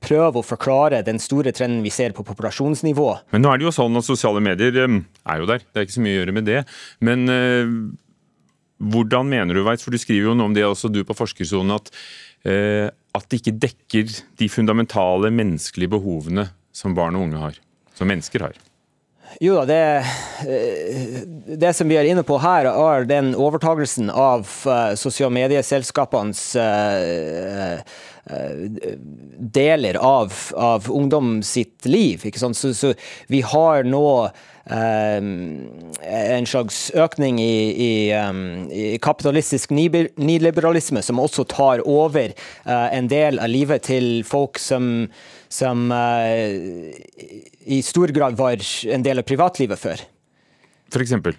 prøve 0.04 0.42
å 0.42 0.46
forklare 0.46 1.04
den 1.08 1.22
store 1.24 1.54
trenden 1.56 1.84
vi 1.86 1.94
ser 1.94 2.16
på 2.16 2.26
populasjonsnivå. 2.28 3.10
Men 3.36 3.46
nå 3.46 3.54
er 3.54 3.62
det 3.62 3.70
jo 3.70 3.76
sånn 3.76 3.96
at 4.00 4.08
sosiale 4.08 4.44
medier 4.44 4.76
er 4.76 5.40
jo 5.40 5.48
der, 5.50 5.64
det 5.64 5.82
er 5.82 5.88
ikke 5.88 5.98
så 5.98 6.04
mye 6.06 6.18
å 6.18 6.20
gjøre 6.20 6.36
med 6.36 6.50
det. 6.50 6.60
Men 7.06 7.32
eh, 7.32 7.74
hvordan 8.92 9.32
mener 9.32 9.56
du, 9.56 9.64
Weiss, 9.66 9.86
for 9.86 9.96
du 9.96 10.02
skriver 10.02 10.32
jo 10.32 10.38
noe 10.38 10.52
om 10.52 10.56
det 10.56 10.68
også 10.68 10.92
du 10.92 11.02
på 11.08 11.16
Forskersonen, 11.18 11.78
at, 11.78 11.92
eh, 12.48 12.88
at 13.16 13.28
det 13.32 13.42
ikke 13.42 13.58
dekker 13.70 14.16
de 14.42 14.52
fundamentale 14.52 15.32
menneskelige 15.34 15.96
behovene 15.96 16.50
som 16.76 16.96
barn 16.98 17.16
og 17.16 17.30
unge 17.30 17.44
har, 17.48 17.60
som 17.96 18.12
mennesker 18.12 18.50
har? 18.50 18.64
Jo 19.40 19.56
da, 19.56 19.66
det, 19.66 20.06
eh, 20.48 21.22
det, 21.58 21.74
som 21.74 21.90
vi 21.90 21.98
er 22.00 22.08
inne 22.08 22.24
på 22.24 22.38
her, 22.40 22.70
er 22.70 23.08
den 23.10 23.34
overtagelsen 23.36 24.10
av 24.10 24.48
uh, 24.64 24.96
sosiale 24.96 25.34
medieselskapenes 25.36 26.44
uh, 26.56 27.82
uh, 28.32 28.92
deler 29.60 30.00
av, 30.00 30.34
av, 30.56 30.88
ungdom 30.92 31.42
sitt 31.44 31.86
liv. 31.86 32.24
Så, 32.36 32.74
så, 32.74 32.94
vi 33.28 33.42
har 33.44 33.84
nå 33.84 34.08
en 34.66 36.48
slags 36.50 36.88
økning 36.98 37.38
i, 37.38 37.58
i, 37.86 37.92
um, 38.18 38.40
i 38.74 38.96
kapitalistisk 38.98 39.70
nyliberalisme, 39.70 41.04
som 41.06 41.22
også 41.22 41.46
tar 41.52 41.84
over 41.86 42.34
en 42.66 43.12
del 43.12 43.38
av 43.38 43.52
livet 43.54 43.86
til 43.86 44.24
folk 44.26 44.58
som 44.58 45.06
som 45.50 45.90
uh, 45.92 46.94
i 47.66 47.82
stor 47.86 48.14
grad 48.16 48.38
var 48.38 48.62
en 48.92 49.06
del 49.06 49.22
av 49.22 49.28
privatlivet 49.28 49.80
før. 49.82 50.06
For 50.94 51.04
eksempel? 51.04 51.38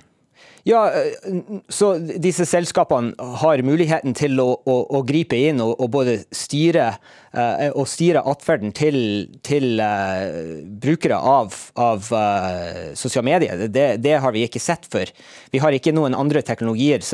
Ja, 0.66 0.92
eh, 0.92 1.30
så 1.68 1.92
disse 1.98 2.42
selskapene 2.46 3.14
har 3.38 3.60
muligheten 3.62 4.16
til 4.18 4.34
å, 4.42 4.48
å, 4.66 4.74
å 4.98 5.02
gripe 5.06 5.38
inn 5.38 5.60
og, 5.62 5.76
og 5.78 5.92
både 5.94 6.16
styre 6.34 6.88
uh, 6.90 7.68
og 7.68 7.86
styre 7.86 8.24
atferden 8.26 8.72
til, 8.74 8.98
til 9.46 9.78
uh, 9.78 10.58
brukere 10.82 11.20
av, 11.22 11.54
av 11.78 12.08
uh, 12.10 12.80
sosiale 12.98 13.28
medier. 13.28 13.62
Det, 13.70 13.84
det, 14.02 14.16
har 14.24 14.34
vi 14.34 14.42
ikke 14.48 14.62
sett 14.62 14.88
før. 14.90 15.12
Vi 15.54 15.62
har 15.62 15.76
ikke 15.76 15.94
noen 15.94 16.18
andre 16.18 16.42
teknologier, 16.42 17.04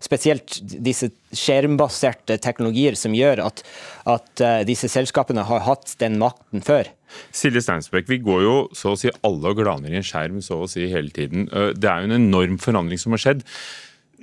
spesielt 0.00 0.56
disse 0.64 1.10
skjermbaserte 1.36 2.38
teknologier, 2.40 2.96
som 2.96 3.12
gjør 3.12 3.44
at, 3.50 3.60
at 4.08 4.44
disse 4.64 4.88
selskapene 4.88 5.44
har 5.50 5.68
hatt 5.68 5.98
den 6.00 6.16
makten 6.22 6.64
før. 6.64 6.88
Silje 7.34 7.62
Steinsbekk, 7.64 8.08
vi 8.10 8.20
går 8.24 8.44
jo 8.44 8.54
så 8.76 8.94
å 8.94 8.98
si 9.00 9.12
alle 9.26 9.52
og 9.52 9.60
glaner 9.60 9.92
i 9.92 10.00
en 10.00 10.06
skjerm 10.06 10.40
så 10.44 10.62
å 10.64 10.70
si 10.70 10.88
hele 10.92 11.12
tiden. 11.14 11.48
Det 11.50 11.90
er 11.90 12.02
jo 12.02 12.10
en 12.10 12.18
enorm 12.20 12.58
forandring 12.62 13.00
som 13.00 13.16
har 13.16 13.22
skjedd. 13.22 13.44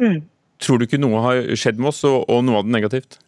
Mm. 0.02 0.21
Tror 0.63 0.80
du 0.80 0.88
ikke 0.88 1.00
noe 1.02 1.21
har 1.26 1.41
skjedd 1.60 1.80
med 1.82 1.91
oss, 1.91 2.04
og, 2.08 2.23
og 2.32 2.43
noe 2.45 2.62
av 2.62 2.67
det 2.67 2.73
negativt? 2.73 3.19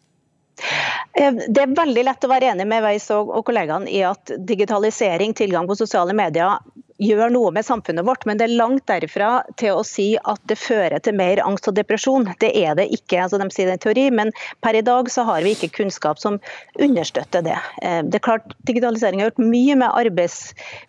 Eh, 1.20 1.34
det 1.48 1.64
er 1.64 1.76
veldig 1.78 2.06
lett 2.08 2.26
å 2.26 2.32
være 2.32 2.52
enig 2.54 2.68
med 2.70 2.84
Weiss 2.86 3.10
og, 3.16 3.32
og 3.34 3.46
kollegaene 3.48 3.90
i 3.92 4.02
at 4.08 4.34
digitalisering, 4.50 5.36
tilgang 5.38 5.70
på 5.70 5.78
sosiale 5.80 6.16
medier, 6.18 6.58
gjør 7.00 7.32
noe 7.34 7.52
med 7.56 7.66
samfunnet 7.66 8.06
vårt, 8.08 8.26
men 8.28 8.40
det 8.40 8.48
er 8.48 8.58
langt 8.60 8.86
derfra 8.90 9.32
til 9.60 9.80
å 9.80 9.86
si 9.88 10.12
at 10.20 10.42
det 10.52 10.60
fører 10.60 11.00
til 11.04 11.16
mer 11.20 11.42
angst 11.46 11.70
og 11.72 11.78
depresjon. 11.80 12.28
Det 12.44 12.52
er 12.58 12.76
det 12.80 12.90
ikke. 12.96 13.24
altså 13.24 13.40
De 13.42 13.50
sier 13.54 13.72
det 13.72 13.80
i 13.80 13.84
teori, 13.88 14.06
men 14.12 14.34
per 14.64 14.78
i 14.78 14.84
dag 14.86 15.10
så 15.12 15.26
har 15.28 15.46
vi 15.46 15.56
ikke 15.56 15.72
kunnskap 15.80 16.20
som 16.22 16.40
understøtter 16.80 17.46
det. 17.46 17.58
Eh, 17.82 18.02
det 18.06 18.20
er 18.20 18.26
klart, 18.30 18.54
Digitalisering 18.68 19.24
har 19.24 19.32
gjort 19.32 19.44
mye 19.48 19.80
med 19.80 19.90
arbeids... 19.90 20.40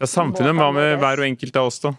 Ja, 0.00 0.10
Samfunnet, 0.10 0.56
hva 0.58 0.70
med 0.74 0.98
hver 1.00 1.22
og 1.22 1.30
enkelt 1.30 1.58
av 1.60 1.70
oss, 1.70 1.80
da? 1.84 1.94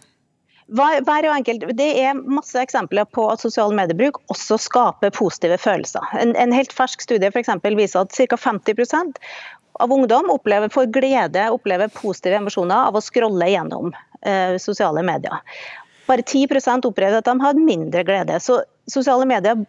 Hver 0.72 1.26
og 1.28 1.34
enkelt, 1.36 1.66
Det 1.78 1.90
er 2.00 2.16
masse 2.16 2.56
eksempler 2.60 3.08
på 3.12 3.26
at 3.32 3.42
sosial 3.44 3.74
mediebruk 3.76 4.22
også 4.32 4.58
skaper 4.58 5.12
positive 5.12 5.58
følelser. 5.60 6.06
En, 6.20 6.32
en 6.40 6.56
helt 6.56 6.72
fersk 6.72 7.04
studie 7.04 7.32
for 7.32 7.44
viser 7.76 8.06
at 8.06 8.16
ca. 8.16 8.38
50% 8.40 9.20
av 9.82 9.92
ungdom 9.92 10.30
opplever 10.32 10.72
for 10.72 10.88
glede 10.88 11.50
opplever 11.52 11.92
positive 11.92 12.40
emosjoner 12.40 12.88
av 12.88 12.96
å 12.96 13.04
scrolle 13.04 13.50
gjennom 13.52 13.92
eh, 14.24 14.56
sosiale 14.62 15.04
medier. 15.04 15.42
Bare 16.08 16.24
10% 16.24 16.88
opplevde 16.88 17.20
at 17.22 17.28
de 17.28 17.36
har 17.42 17.60
mindre 17.60 18.04
glede. 18.08 18.40
Så 18.40 18.62
sosiale 18.90 19.28
medier 19.28 19.66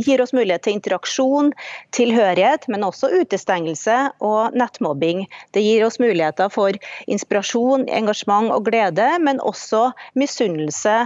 gir 0.00 0.22
oss 0.22 0.32
mulighet 0.32 0.64
til 0.66 0.76
interaksjon, 0.76 1.52
tilhørighet, 1.94 2.68
men 2.72 2.86
også 2.86 3.10
utestengelse 3.20 3.98
og 4.24 4.56
nettmobbing. 4.56 5.26
Det 5.52 5.62
gir 5.64 5.84
oss 5.86 6.00
muligheter 6.02 6.50
for 6.52 6.76
inspirasjon, 7.10 7.88
engasjement 7.88 8.52
og 8.54 8.66
glede, 8.70 9.08
men 9.22 9.42
også 9.44 9.90
misunnelse 10.18 10.96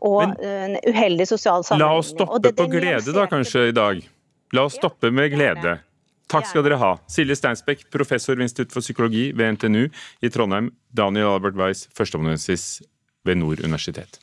og 0.00 0.32
men, 0.40 0.78
uheldig 0.88 1.28
sosial 1.28 1.66
sammenheng. 1.66 1.92
La 1.92 2.00
oss 2.00 2.14
stoppe 2.14 2.54
på 2.56 2.68
glede 2.72 3.14
da, 3.14 3.28
kanskje, 3.30 3.68
i 3.68 3.76
dag. 3.76 4.00
La 4.56 4.64
oss 4.66 4.78
stoppe 4.80 5.12
med 5.14 5.32
glede. 5.34 5.76
Takk 6.30 6.46
skal 6.46 6.62
dere 6.62 6.78
ha. 6.78 6.94
Silje 7.10 7.34
Steinsbekk, 7.36 7.88
professor 7.90 8.38
ved 8.38 8.46
Institutt 8.46 8.72
for 8.74 8.84
psykologi 8.84 9.30
ved 9.36 9.56
NTNU 9.58 9.88
i 10.22 10.30
Trondheim. 10.30 10.70
Daniel 10.94 11.34
Albert 11.34 11.58
Weiss, 11.58 11.88
førsteamanuensis 11.96 12.84
ved 13.26 13.42
Nord 13.42 13.60
universitet. 13.66 14.22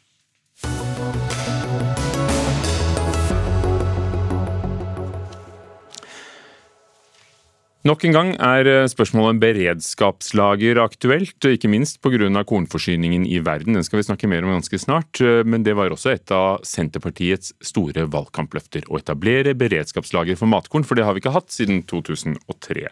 Nok 7.87 8.03
en 8.03 8.15
gang 8.15 8.29
er 8.43 8.67
eh, 8.67 8.85
spørsmålet 8.89 9.35
om 9.35 9.37
beredskapslager 9.39 10.79
aktuelt, 10.81 11.45
ikke 11.45 11.69
minst 11.71 12.01
pga. 12.03 12.27
kornforsyningen 12.43 13.23
i 13.23 13.37
verden. 13.39 13.77
Den 13.77 13.85
skal 13.85 14.01
vi 14.01 14.07
snakke 14.07 14.27
mer 14.27 14.43
om 14.43 14.51
ganske 14.51 14.79
snart, 14.81 15.21
eh, 15.21 15.45
men 15.47 15.63
det 15.63 15.75
var 15.77 15.93
også 15.93 16.11
et 16.11 16.33
av 16.35 16.65
Senterpartiets 16.67 17.53
store 17.63 18.03
valgkampløfter. 18.11 18.89
Å 18.91 18.99
etablere 18.99 19.55
beredskapslager 19.55 20.35
for 20.35 20.51
matkorn, 20.51 20.83
for 20.83 20.99
det 20.99 21.05
har 21.07 21.15
vi 21.15 21.23
ikke 21.23 21.35
hatt 21.37 21.53
siden 21.53 21.85
2003. 21.87 22.89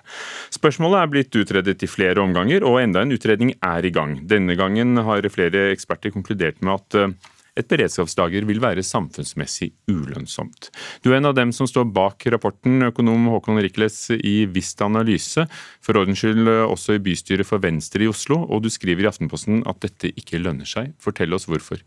Spørsmålet 0.55 1.01
er 1.01 1.11
blitt 1.11 1.39
utredet 1.43 1.83
i 1.83 1.91
flere 1.91 2.23
omganger, 2.23 2.63
og 2.63 2.79
enda 2.79 3.03
en 3.03 3.11
utredning 3.11 3.51
er 3.59 3.83
i 3.83 3.91
gang. 3.91 4.21
Denne 4.23 4.55
gangen 4.55 4.95
har 4.95 5.27
flere 5.33 5.73
eksperter 5.73 6.15
konkludert 6.15 6.61
med 6.63 6.77
at 6.77 7.01
eh, 7.01 7.33
et 7.55 7.67
beredskapslager 7.71 8.45
vil 8.47 8.61
være 8.63 8.83
samfunnsmessig 8.83 9.71
ulønnsomt. 9.91 10.69
Du 11.03 11.11
er 11.11 11.19
en 11.19 11.29
av 11.31 11.37
dem 11.37 11.53
som 11.55 11.69
står 11.69 11.87
bak 11.95 12.27
rapporten, 12.33 12.83
økonom 12.89 13.29
Håkon 13.31 13.61
Rikles 13.63 14.09
i 14.17 14.35
Vista 14.51 14.89
Analyse, 14.89 15.47
for 15.83 16.01
ordens 16.01 16.19
skyld 16.23 16.47
også 16.67 16.97
i 16.97 17.03
bystyret 17.05 17.47
for 17.47 17.63
Venstre 17.63 18.03
i 18.05 18.11
Oslo, 18.11 18.41
og 18.43 18.65
du 18.65 18.71
skriver 18.73 19.05
i 19.05 19.11
Aftenposten 19.11 19.63
at 19.69 19.79
dette 19.85 20.11
ikke 20.15 20.41
lønner 20.43 20.67
seg. 20.67 20.93
Fortell 20.99 21.35
oss 21.35 21.47
hvorfor. 21.49 21.83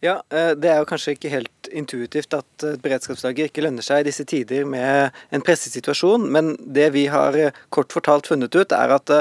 Ja, 0.00 0.22
eh, 0.32 0.54
Det 0.56 0.70
er 0.70 0.78
jo 0.80 0.88
kanskje 0.88 1.12
ikke 1.16 1.32
helt 1.32 1.59
intuitivt 1.76 2.34
at 2.36 2.66
et 2.66 2.82
beredskapslager 2.82 3.50
ikke 3.50 3.64
lønner 3.64 3.84
seg 3.84 4.02
i 4.02 4.08
disse 4.10 4.26
tider 4.28 4.68
med 4.68 5.16
en 5.34 5.44
pressesituasjon, 5.44 6.28
men 6.32 6.54
det 6.60 6.90
vi 6.96 7.06
har 7.12 7.38
kort 7.74 7.92
fortalt 7.94 8.30
funnet 8.30 8.54
ut, 8.54 8.74
er 8.76 8.96
at 8.96 9.14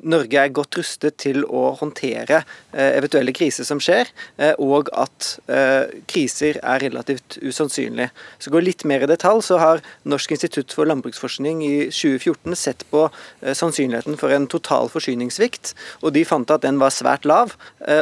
Norge 0.00 0.38
er 0.40 0.52
godt 0.54 0.78
rustet 0.78 1.18
til 1.20 1.42
å 1.44 1.74
håndtere 1.76 2.40
eh, 2.72 2.96
eventuelle 2.96 3.34
kriser 3.36 3.66
som 3.68 3.80
skjer, 3.82 4.08
eh, 4.40 4.54
og 4.56 4.88
at 4.96 5.34
eh, 5.52 5.92
kriser 6.08 6.56
er 6.62 6.80
relativt 6.86 7.36
usannsynlig. 7.44 8.08
Så 8.40 8.52
går 8.52 8.64
litt 8.64 8.86
mer 8.88 9.04
i 9.04 9.10
detalj, 9.10 9.42
så 9.50 9.58
har 9.60 9.84
Norsk 10.08 10.32
institutt 10.36 10.72
for 10.76 10.88
landbruksforskning 10.88 11.60
i 11.66 11.74
2014 11.92 12.56
sett 12.56 12.86
på 12.90 13.06
sannsynligheten 13.40 14.16
for 14.20 14.32
en 14.32 14.48
total 14.50 14.88
forsyningssvikt, 14.92 15.74
og 16.00 16.14
de 16.16 16.24
fant 16.28 16.50
at 16.52 16.64
den 16.64 16.80
var 16.80 16.92
svært 16.94 17.26
lav, 17.28 17.54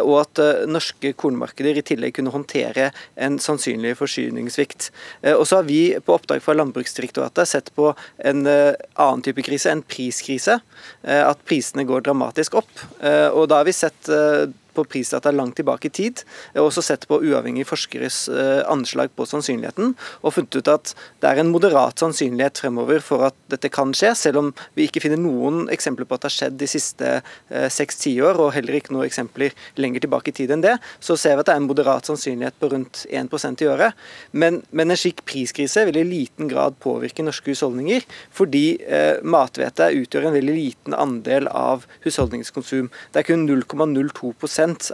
og 0.02 0.14
at 0.20 0.40
norske 0.68 1.12
kornmarkeder 1.18 1.78
i 1.78 1.84
tillegg 1.86 2.16
kunne 2.16 2.32
håndtere 2.34 2.90
en 3.18 3.37
sannsynlig 3.42 3.96
forsyningssvikt. 3.98 4.90
Og 5.34 5.44
så 5.48 5.60
har 5.60 5.66
vi 5.68 5.80
på 6.04 6.14
oppdrag 6.14 6.42
fra 6.44 6.56
Landbruksdirektoratet 6.58 7.50
sett 7.50 7.72
på 7.76 7.92
en 8.18 8.44
annen 8.48 9.24
type 9.24 9.44
krise, 9.46 9.72
en 9.72 9.84
priskrise. 9.86 10.58
At 11.02 11.42
prisene 11.48 11.86
går 11.88 12.06
dramatisk 12.06 12.58
opp. 12.60 12.70
Eh, 13.02 13.28
og 13.28 13.48
da 13.50 13.60
har 13.60 13.68
vi 13.68 13.76
sett 13.76 14.10
eh, 14.12 14.48
på 14.78 14.86
prisdata 14.88 15.32
langt 15.34 15.58
tilbake 15.58 15.90
i 15.90 15.94
tid. 16.00 16.24
og 16.56 16.68
også 16.68 16.84
sett 16.84 17.06
på 17.10 17.20
uavhengige 17.24 17.68
forskeres 17.68 18.26
eh, 18.30 18.62
anslag 18.70 19.10
på 19.16 19.26
sannsynligheten, 19.28 19.94
og 20.22 20.34
funnet 20.34 20.58
ut 20.58 20.70
at 20.72 20.94
det 21.22 21.30
er 21.30 21.42
en 21.42 21.52
moderat 21.52 22.00
sannsynlighet 22.00 22.60
fremover 22.62 23.02
for 23.04 23.28
at 23.28 23.36
dette 23.52 23.70
kan 23.72 23.92
skje, 23.96 24.14
selv 24.18 24.42
om 24.42 24.52
vi 24.76 24.88
ikke 24.88 25.02
finner 25.04 25.20
noen 25.20 25.66
eksempler 25.72 26.08
på 26.08 26.16
at 26.16 26.24
det 26.24 26.30
har 26.30 26.36
skjedd 26.36 26.58
de 26.60 26.70
siste 26.70 27.12
eh, 27.18 27.68
seks 27.72 28.02
tiår, 28.04 28.38
og 28.38 28.52
heller 28.56 28.78
ikke 28.78 28.94
noen 28.94 29.08
eksempler 29.08 29.56
lenger 29.80 30.04
tilbake 30.04 30.32
i 30.32 30.36
tid 30.40 30.54
enn 30.54 30.64
det. 30.64 30.76
Så 31.04 31.16
ser 31.18 31.36
vi 31.36 31.44
at 31.44 31.50
det 31.50 31.56
er 31.56 31.62
en 31.62 31.68
moderat 31.68 32.08
sannsynlighet 32.08 32.58
på 32.60 32.70
rundt 32.72 33.04
1% 33.08 33.64
i 33.64 33.70
året. 33.70 33.98
Men, 34.32 34.62
men, 34.70 34.90
en 34.90 34.98
slik 34.98 35.24
priskrise 35.28 35.84
vil 35.88 36.00
i 36.00 36.06
liten 36.06 36.50
grad 36.50 36.78
påvirke 36.82 37.24
norske 37.26 37.52
husholdninger, 37.52 38.06
fordi 38.34 38.64
eh, 38.84 39.20
mathvete 39.22 39.90
utgjør 40.02 40.28
en 40.28 40.36
veldig 40.38 40.56
liten 40.56 40.96
andel 40.96 41.48
av 41.52 41.86
husholdningskonsum. 42.06 42.90
Det 43.12 43.22
er 43.22 43.28
kun 43.28 43.46
0,02 43.48 44.34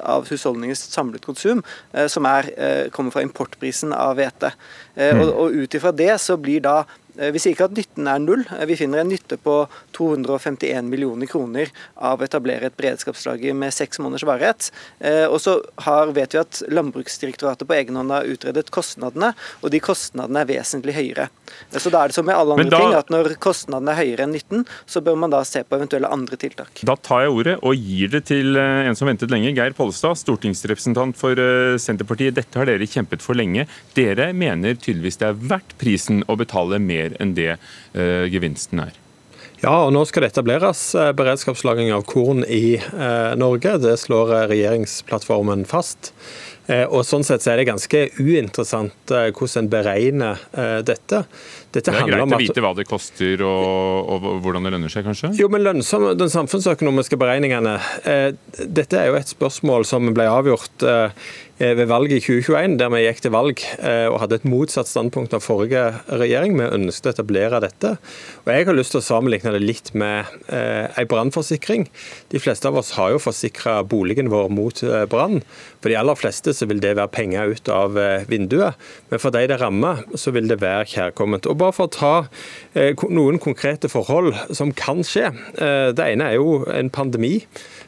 av 0.02 0.28
husholdningens 0.30 0.82
samlet 0.92 1.24
konsum 1.24 1.62
eh, 1.92 2.06
som 2.06 2.26
er, 2.28 2.50
eh, 2.56 2.90
kommer 2.94 3.14
fra 3.14 3.24
importprisen 3.24 3.94
av 3.96 4.16
hvete. 4.18 4.52
Eh, 4.94 5.14
og, 5.16 5.26
mm. 5.26 5.34
og 5.34 5.58
ut 5.64 5.78
ifra 5.78 5.92
det 5.92 6.12
så 6.22 6.38
blir 6.40 6.64
da 6.64 6.82
vi 7.14 7.40
sier 7.40 7.54
ikke 7.54 7.68
at 7.68 7.76
nytten 7.76 8.08
er 8.10 8.22
null. 8.22 8.42
Eh, 8.56 8.64
vi 8.66 8.76
finner 8.78 9.02
en 9.02 9.10
nytte 9.10 9.38
på 9.40 9.56
251 9.96 10.88
millioner 10.90 11.30
kroner 11.30 11.70
av 11.94 12.20
å 12.20 12.26
etablere 12.26 12.68
et 12.68 12.76
beredskapslager 12.78 13.54
med 13.56 13.74
seks 13.74 14.00
måneders 14.02 14.26
varighet. 14.26 14.70
Eh, 14.98 15.26
og 15.28 15.38
så 15.42 15.60
vet 16.14 16.34
vi 16.34 16.40
at 16.42 16.62
Landbruksdirektoratet 16.74 17.68
på 17.68 17.76
egen 17.78 17.98
hånd 18.00 18.12
har 18.14 18.28
utredet 18.28 18.72
kostnadene, 18.74 19.32
og 19.62 19.70
de 19.70 19.80
kostnadene 19.82 20.42
er 20.42 20.50
vesentlig 20.50 20.96
høyere. 20.96 21.28
Så 21.70 21.92
da 21.92 22.02
er 22.02 22.10
det 22.10 22.16
som 22.16 22.26
med 22.26 22.34
alle 22.34 22.56
andre 22.56 22.72
da, 22.72 22.80
ting, 22.82 22.96
at 22.98 23.12
når 23.12 23.36
kostnadene 23.42 23.94
er 23.94 24.00
høyere 24.02 24.26
enn 24.26 24.34
nytten, 24.34 24.64
så 24.90 25.02
bør 25.04 25.18
man 25.20 25.32
da 25.32 25.44
se 25.46 25.62
på 25.62 25.78
eventuelle 25.78 26.10
andre 26.10 26.38
tiltak. 26.40 26.82
Da 26.82 26.96
tar 26.98 27.24
jeg 27.24 27.34
ordet 27.34 27.56
og 27.62 27.78
gir 27.78 28.10
det 28.14 28.24
til 28.30 28.58
en 28.58 28.98
som 28.98 29.08
ventet 29.10 29.30
lenge, 29.32 29.52
Geir 29.54 29.76
Pollestad, 29.76 30.18
stortingsrepresentant 30.18 31.18
for 31.18 31.38
Senterpartiet. 31.80 32.34
Dette 32.38 32.58
har 32.58 32.68
dere 32.68 32.88
kjempet 32.88 33.22
for 33.22 33.38
lenge. 33.38 33.68
Dere 33.94 34.32
mener 34.34 34.74
tydeligvis 34.74 35.20
det 35.20 35.30
er 35.30 35.40
verdt 35.54 35.76
prisen 35.80 36.24
å 36.26 36.38
betale 36.40 36.80
mer 36.82 37.03
mer 37.04 37.16
enn 37.22 37.34
det 37.36 37.54
eh, 37.54 38.26
gevinsten 38.32 38.86
er. 38.86 39.00
Ja, 39.64 39.86
og 39.86 39.94
nå 39.96 40.02
skal 40.08 40.26
det 40.26 40.34
etableres 40.34 40.90
eh, 40.98 41.12
beredskapslagring 41.16 41.92
av 41.96 42.04
korn 42.08 42.44
i 42.44 42.76
eh, 42.76 43.36
Norge. 43.40 43.78
Det 43.84 43.96
slår 44.00 44.34
regjeringsplattformen 44.52 45.68
fast. 45.68 46.14
Og 46.64 47.02
Sånn 47.04 47.20
sett 47.28 47.42
så 47.44 47.50
er 47.52 47.58
det 47.60 47.66
ganske 47.68 47.98
uinteressant 48.16 49.10
hvordan 49.12 49.58
en 49.60 49.66
beregner 49.68 50.38
dette. 50.80 51.18
Dette 51.74 51.92
det 51.92 51.98
er 51.98 52.08
greit 52.08 52.24
å 52.24 52.38
vite 52.40 52.62
hva 52.64 52.70
det 52.78 52.86
koster 52.88 53.42
og, 53.44 54.08
og, 54.14 54.28
hvordan 54.40 54.64
det 54.64 54.72
lønner 54.72 54.92
seg, 54.92 55.04
kanskje? 55.04 55.34
Jo, 55.36 55.50
men 55.52 55.60
lønnsom, 55.60 56.06
Den 56.16 56.32
samfunnsøkonomiske 56.32 57.18
beregningene 57.20 57.74
eh, 58.08 58.30
Dette 58.64 58.96
er 58.96 59.10
jo 59.10 59.18
et 59.18 59.34
spørsmål 59.34 59.84
som 59.88 60.08
ble 60.16 60.24
avgjort 60.30 60.86
eh, 60.88 61.26
Eh, 61.53 61.53
ved 61.58 61.86
valget 61.86 62.16
i 62.18 62.22
2021, 62.24 62.78
der 62.80 62.90
vi 62.90 63.02
gikk 63.04 63.20
til 63.22 63.32
valg 63.34 63.60
eh, 63.78 64.08
og 64.10 64.18
hadde 64.24 64.40
et 64.40 64.46
motsatt 64.48 64.88
standpunkt 64.90 65.36
av 65.36 65.42
forrige 65.44 65.84
regjering. 66.10 66.56
Vi 66.58 66.66
ønsket 66.66 67.06
å 67.06 67.12
etablere 67.14 67.60
dette. 67.62 67.92
Og 68.42 68.50
Jeg 68.50 68.66
har 68.66 68.74
lyst 68.74 68.94
til 68.94 68.98
å 68.98 69.06
sammenligne 69.06 69.52
det 69.54 69.60
litt 69.62 69.92
med 69.94 70.32
eh, 70.48 70.90
en 70.90 71.10
brannforsikring. 71.10 71.86
De 72.34 72.40
fleste 72.42 72.66
av 72.66 72.80
oss 72.80 72.90
har 72.98 73.12
jo 73.14 73.22
forsikra 73.22 73.76
boligen 73.86 74.32
vår 74.32 74.50
mot 74.50 74.82
eh, 74.82 75.04
brann. 75.10 75.44
For 75.78 75.92
de 75.92 75.98
aller 76.00 76.18
fleste 76.18 76.56
så 76.58 76.66
vil 76.66 76.82
det 76.82 76.96
være 76.98 77.14
penger 77.14 77.54
ut 77.54 77.70
av 77.70 78.00
eh, 78.02 78.26
vinduet. 78.30 78.80
Men 79.12 79.22
for 79.22 79.34
de 79.34 79.46
det 79.46 79.60
rammer, 79.62 80.02
så 80.18 80.34
vil 80.34 80.50
det 80.50 80.58
være 80.64 80.90
kjærkomment. 80.90 81.46
Og 81.46 81.60
bare 81.62 81.76
for 81.76 81.86
å 81.86 81.94
ta 81.94 82.14
eh, 82.74 82.98
noen 83.14 83.38
konkrete 83.38 83.92
forhold 83.92 84.34
som 84.50 84.74
kan 84.74 85.06
skje. 85.06 85.30
det 85.54 86.04
ene 86.04 86.26
er 86.32 86.38
jo 86.40 86.64
en 86.70 86.90
pandemi. 86.90 87.44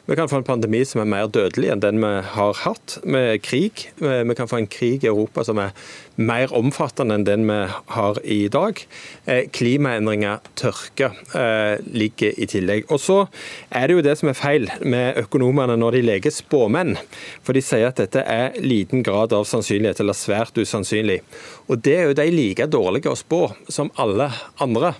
Vi 0.07 0.15
kan 0.15 0.29
få 0.31 0.39
en 0.39 0.47
pandemi 0.47 0.85
som 0.87 1.01
er 1.03 1.09
mer 1.11 1.27
dødelig 1.27 1.67
enn 1.73 1.81
den 1.83 1.97
vi 1.99 2.11
har 2.31 2.59
hatt, 2.61 2.93
med 3.03 3.41
krig. 3.43 3.89
Vi 3.99 4.35
kan 4.39 4.47
få 4.47 4.61
en 4.61 4.69
krig 4.71 5.03
i 5.03 5.09
Europa 5.11 5.43
som 5.43 5.59
er 5.59 5.73
mer 6.17 6.51
omfattende 6.57 7.15
enn 7.17 7.25
den 7.27 7.45
vi 7.47 7.57
har 7.93 8.19
i 8.25 8.39
dag. 8.51 8.81
Eh, 9.25 9.45
klimaendringer, 9.53 10.41
tørke, 10.57 11.11
eh, 11.37 11.77
ligger 11.93 12.33
i 12.37 12.47
tillegg. 12.49 12.85
Og 12.89 12.99
Så 12.99 13.27
er 13.71 13.87
det 13.87 13.95
jo 13.95 14.01
det 14.01 14.17
som 14.17 14.29
er 14.29 14.33
feil 14.33 14.67
med 14.81 15.15
økonomene 15.17 15.77
når 15.77 15.91
de 15.91 16.01
leker 16.01 16.31
spåmenn. 16.31 16.97
For 17.43 17.53
de 17.53 17.61
sier 17.61 17.87
at 17.87 17.95
dette 18.01 18.23
er 18.25 18.57
liten 18.59 19.03
grad 19.03 19.33
av 19.33 19.45
sannsynlighet, 19.45 19.99
eller 19.99 20.13
svært 20.13 20.57
usannsynlig. 20.57 21.21
Og 21.69 21.81
Det 21.81 21.95
er 21.95 22.03
jo 22.07 22.13
de 22.13 22.31
like 22.31 22.67
dårlige 22.67 23.11
å 23.11 23.15
spå 23.15 23.53
som 23.69 23.91
alle 23.97 24.31
andre. 24.59 24.95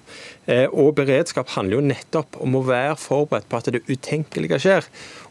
Eh, 0.47 0.67
og 0.71 0.95
beredskap 0.95 1.49
handler 1.49 1.77
jo 1.77 1.87
nettopp 1.89 2.37
om 2.39 2.55
å 2.55 2.65
være 2.65 2.95
forberedt 2.95 3.49
på 3.49 3.57
at 3.57 3.71
det 3.73 3.83
utenkelige 3.89 4.59
skjer. 4.59 4.85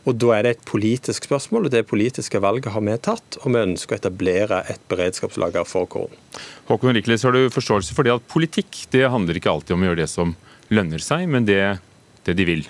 Og 0.07 0.15
Da 0.23 0.37
er 0.37 0.47
det 0.47 0.53
et 0.55 0.65
politisk 0.69 1.27
spørsmål, 1.27 1.67
og 1.67 1.75
det 1.75 1.87
politiske 1.91 2.39
valget 2.43 2.71
har 2.71 2.85
vi 2.87 2.95
tatt. 3.03 3.39
Og 3.43 3.51
vi 3.51 3.63
ønsker 3.65 3.97
å 3.97 3.99
etablere 3.99 4.63
et 4.71 4.83
beredskapslager 4.91 5.67
for 5.67 5.91
korn. 5.91 6.15
Håkon 6.71 6.95
Rikles, 6.95 7.27
har 7.27 7.35
du 7.35 7.51
forståelse 7.51 7.97
for 7.97 8.07
det 8.07 8.15
at 8.15 8.31
politikk 8.31 8.87
det 8.95 9.09
handler 9.11 9.39
ikke 9.39 9.51
alltid 9.51 9.75
om 9.75 9.83
å 9.83 9.91
gjøre 9.91 10.05
det 10.05 10.11
som 10.13 10.37
lønner 10.71 11.03
seg, 11.03 11.27
men 11.31 11.47
det, 11.49 11.61
det 12.27 12.39
de 12.39 12.47
vil? 12.47 12.67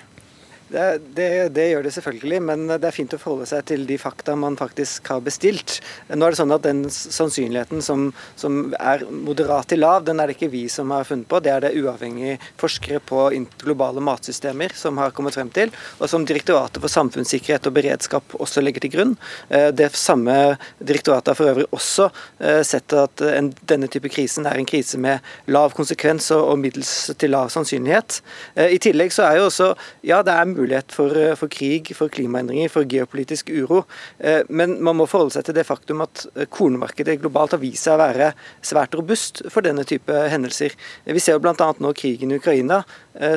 Det, 0.67 0.85
det, 1.15 1.27
det, 1.55 1.69
gjør 1.71 1.85
det 1.85 1.93
selvfølgelig, 1.95 2.39
men 2.43 2.65
det 2.67 2.87
er 2.89 2.95
fint 2.95 3.13
å 3.15 3.19
forholde 3.21 3.47
seg 3.47 3.63
til 3.69 3.85
de 3.87 3.95
fakta 4.01 4.35
man 4.35 4.57
faktisk 4.59 5.07
har 5.13 5.21
bestilt. 5.23 5.77
Nå 6.11 6.27
er 6.27 6.35
det 6.35 6.39
sånn 6.41 6.51
at 6.51 6.65
Den 6.67 6.81
sannsynligheten 6.91 7.83
som, 7.85 8.09
som 8.35 8.73
er 8.75 9.05
moderat 9.07 9.69
til 9.71 9.79
lav, 9.79 10.03
den 10.07 10.19
er 10.19 10.27
det 10.27 10.35
ikke 10.35 10.51
vi 10.51 10.65
som 10.71 10.91
har 10.91 11.07
funnet 11.07 11.29
på. 11.31 11.39
Det 11.43 11.53
er 11.53 11.63
det 11.63 11.75
uavhengige 11.79 12.35
forskere 12.59 12.99
på 12.99 13.29
globale 13.63 14.03
matsystemer 14.03 14.75
som 14.75 14.99
har 14.99 15.15
kommet 15.15 15.37
frem 15.37 15.51
til, 15.55 15.71
og 16.01 16.11
som 16.11 16.25
Direktoratet 16.27 16.81
for 16.83 16.91
samfunnssikkerhet 16.91 17.69
og 17.69 17.75
beredskap 17.77 18.35
også 18.35 18.61
legger 18.65 18.83
til 18.83 18.91
grunn. 18.97 19.13
Eh, 19.47 19.69
det 19.71 19.93
samme 19.95 20.57
direktoratet 20.83 21.31
har 21.31 21.39
for 21.39 21.53
øvrig 21.53 21.67
også 21.71 22.09
eh, 22.43 22.59
sett 22.67 22.91
at 22.97 23.23
en, 23.23 23.53
denne 23.69 23.87
type 23.91 24.11
krisen 24.11 24.47
er 24.49 24.59
en 24.59 24.67
krise 24.67 24.99
med 24.99 25.23
lav 25.47 25.71
konsekvens 25.77 26.27
og, 26.35 26.43
og 26.51 26.59
middels 26.59 26.91
til 27.15 27.31
lav 27.31 27.53
sannsynlighet. 27.53 28.19
Eh, 28.57 28.75
I 28.75 28.81
tillegg 28.83 29.15
så 29.15 29.29
er 29.29 29.39
jo 29.39 29.47
også 29.47 29.71
ja, 30.07 30.19
det 30.25 30.35
er 30.35 30.56
mulighet 30.57 30.93
for, 30.93 31.15
eh, 31.17 31.35
for, 31.39 31.51
krig, 31.51 31.91
for 31.95 32.11
klimaendringer, 32.13 32.69
for 32.69 32.87
geopolitisk 32.89 33.49
uro. 33.49 33.83
Eh, 34.19 34.43
men 34.49 34.77
man 34.83 34.97
må 34.99 35.07
forholde 35.09 35.37
seg 35.37 35.47
til 35.47 35.57
det 35.57 35.67
faktum 35.67 36.03
at 36.05 36.25
eh, 36.35 36.47
kornmarkedet 36.49 37.19
globalt 37.21 37.55
har 37.55 37.61
vist 37.63 37.87
seg 37.87 37.97
å 37.97 38.03
være 38.03 38.31
svært 38.65 38.97
robust 38.97 39.43
for 39.53 39.65
denne 39.65 39.85
type 39.87 40.13
hendelser. 40.31 40.75
Vi 41.05 41.23
ser 41.23 41.37
jo 41.37 41.43
bl.a. 41.45 41.55
nå 41.55 41.93
krigen 41.97 42.33
i 42.33 42.41
Ukraina, 42.41 42.83